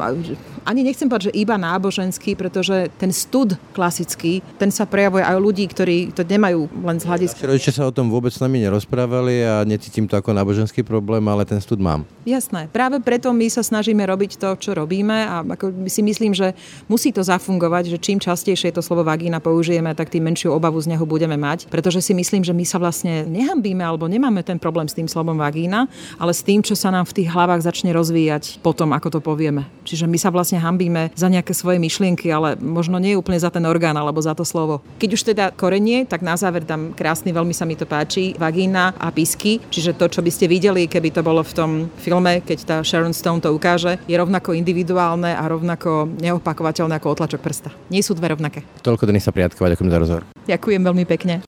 ani 0.65 0.85
nechcem 0.85 1.09
povedať, 1.09 1.33
že 1.33 1.39
iba 1.39 1.57
náboženský, 1.57 2.35
pretože 2.35 2.91
ten 3.01 3.13
stud 3.15 3.57
klasický, 3.73 4.45
ten 4.61 4.69
sa 4.69 4.85
prejavuje 4.85 5.25
aj 5.25 5.35
u 5.37 5.41
ľudí, 5.41 5.65
ktorí 5.69 6.13
to 6.13 6.27
nemajú 6.27 6.69
len 6.85 6.97
z 7.01 7.05
hľadiska. 7.07 7.47
Rodičia 7.47 7.75
sa 7.77 7.89
o 7.89 7.95
tom 7.95 8.11
vôbec 8.11 8.33
s 8.35 8.41
nami 8.43 8.61
nerozprávali 8.65 9.45
a 9.45 9.55
necítim 9.63 10.11
to 10.11 10.19
ako 10.19 10.35
náboženský 10.35 10.83
problém, 10.83 11.23
ale 11.31 11.47
ten 11.47 11.63
stud 11.63 11.79
mám. 11.79 12.03
Jasné. 12.27 12.67
Práve 12.73 12.99
preto 13.01 13.31
my 13.31 13.47
sa 13.47 13.63
snažíme 13.63 14.03
robiť 14.03 14.41
to, 14.41 14.49
čo 14.59 14.75
robíme 14.75 15.15
a 15.27 15.47
ako 15.47 15.87
si 15.87 16.03
myslím, 16.03 16.35
že 16.35 16.53
musí 16.91 17.15
to 17.15 17.23
zafungovať, 17.23 17.95
že 17.95 18.03
čím 18.03 18.19
častejšie 18.19 18.75
to 18.75 18.83
slovo 18.83 19.07
vagína 19.07 19.39
použijeme, 19.39 19.95
tak 19.95 20.11
tým 20.11 20.27
menšiu 20.27 20.51
obavu 20.51 20.81
z 20.83 20.91
neho 20.91 21.05
budeme 21.07 21.39
mať, 21.39 21.71
pretože 21.71 22.03
si 22.03 22.13
myslím, 22.17 22.43
že 22.43 22.57
my 22.57 22.65
sa 22.67 22.83
vlastne 22.83 23.23
nehambíme 23.31 23.87
alebo 23.87 24.11
nemáme 24.11 24.43
ten 24.43 24.59
problém 24.59 24.91
s 24.91 24.97
tým 24.99 25.07
slovom 25.07 25.39
vagína, 25.39 25.87
ale 26.19 26.35
s 26.35 26.43
tým, 26.43 26.61
čo 26.67 26.75
sa 26.75 26.91
nám 26.91 27.07
v 27.07 27.23
tých 27.23 27.29
hlavách 27.31 27.63
začne 27.63 27.95
rozvíjať 27.95 28.59
potom, 28.59 28.91
ako 28.91 29.19
to 29.19 29.21
povieme. 29.23 29.63
Čiže 29.87 30.11
my 30.11 30.19
sa 30.19 30.35
vlastne 30.35 30.50
hambíme 30.59 31.15
za 31.15 31.29
nejaké 31.31 31.55
svoje 31.55 31.79
myšlienky, 31.79 32.33
ale 32.33 32.57
možno 32.59 32.99
nie 32.99 33.15
úplne 33.15 33.39
za 33.39 33.53
ten 33.53 33.63
orgán 33.69 33.95
alebo 33.95 34.19
za 34.19 34.35
to 34.35 34.43
slovo. 34.43 34.81
Keď 34.99 35.11
už 35.15 35.23
teda 35.35 35.45
korenie, 35.55 36.09
tak 36.09 36.25
na 36.25 36.35
záver 36.35 36.65
tam 36.65 36.97
krásny, 36.97 37.31
veľmi 37.31 37.55
sa 37.55 37.69
mi 37.69 37.77
to 37.77 37.85
páči, 37.85 38.35
vagína 38.41 38.97
a 38.97 39.13
písky, 39.13 39.61
čiže 39.69 39.95
to, 39.95 40.09
čo 40.09 40.25
by 40.25 40.31
ste 40.33 40.49
videli, 40.49 40.89
keby 40.89 41.13
to 41.15 41.23
bolo 41.23 41.45
v 41.45 41.53
tom 41.53 41.71
filme, 42.01 42.41
keď 42.41 42.59
tá 42.65 42.77
Sharon 42.81 43.15
Stone 43.15 43.45
to 43.45 43.53
ukáže, 43.53 44.01
je 44.09 44.17
rovnako 44.17 44.57
individuálne 44.57 45.37
a 45.37 45.45
rovnako 45.47 46.09
neopakovateľné 46.19 46.97
ako 46.97 47.13
otlačok 47.15 47.41
prsta. 47.45 47.69
Nie 47.93 48.01
sú 48.01 48.17
dve 48.17 48.33
rovnaké. 48.33 48.65
Toľko 48.81 49.07
sa 49.21 49.37
priatkovať, 49.37 49.77
ďakujem 49.77 49.93
za 49.93 49.99
rozhovor. 50.01 50.23
Ďakujem 50.49 50.81
veľmi 50.81 51.05
pekne. 51.05 51.45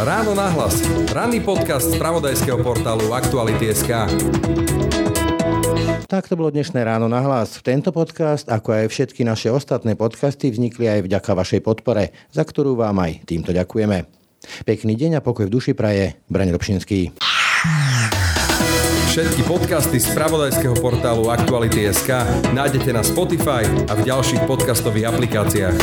Ráno 0.00 0.32
nahlas. 0.32 0.80
Ranný 1.12 1.44
podcast 1.44 1.92
z 1.92 2.00
pravodajského 2.00 2.56
portálu 2.64 3.12
Aktuality.sk. 3.12 4.99
Tak 6.10 6.26
to 6.26 6.34
bolo 6.34 6.50
dnešné 6.50 6.82
ráno 6.82 7.06
na 7.06 7.22
hlas. 7.22 7.62
Tento 7.62 7.94
podcast, 7.94 8.50
ako 8.50 8.74
aj 8.74 8.90
všetky 8.90 9.22
naše 9.22 9.46
ostatné 9.46 9.94
podcasty, 9.94 10.50
vznikli 10.50 10.90
aj 10.90 11.06
vďaka 11.06 11.38
vašej 11.38 11.62
podpore, 11.62 12.10
za 12.34 12.42
ktorú 12.42 12.74
vám 12.74 12.98
aj 12.98 13.22
týmto 13.30 13.54
ďakujeme. 13.54 14.10
Pekný 14.66 14.98
deň 14.98 15.22
a 15.22 15.24
pokoj 15.24 15.46
v 15.46 15.54
duši 15.54 15.70
praje, 15.70 16.18
Braň 16.26 16.50
Robšinský. 16.50 17.14
Všetky 19.14 19.46
podcasty 19.46 20.02
z 20.02 20.10
pravodajského 20.10 20.74
portálu 20.82 21.30
Aktuality.sk 21.30 22.10
nájdete 22.58 22.90
na 22.90 23.06
Spotify 23.06 23.62
a 23.86 23.94
v 23.94 24.02
ďalších 24.02 24.50
podcastových 24.50 25.14
aplikáciách. 25.14 25.78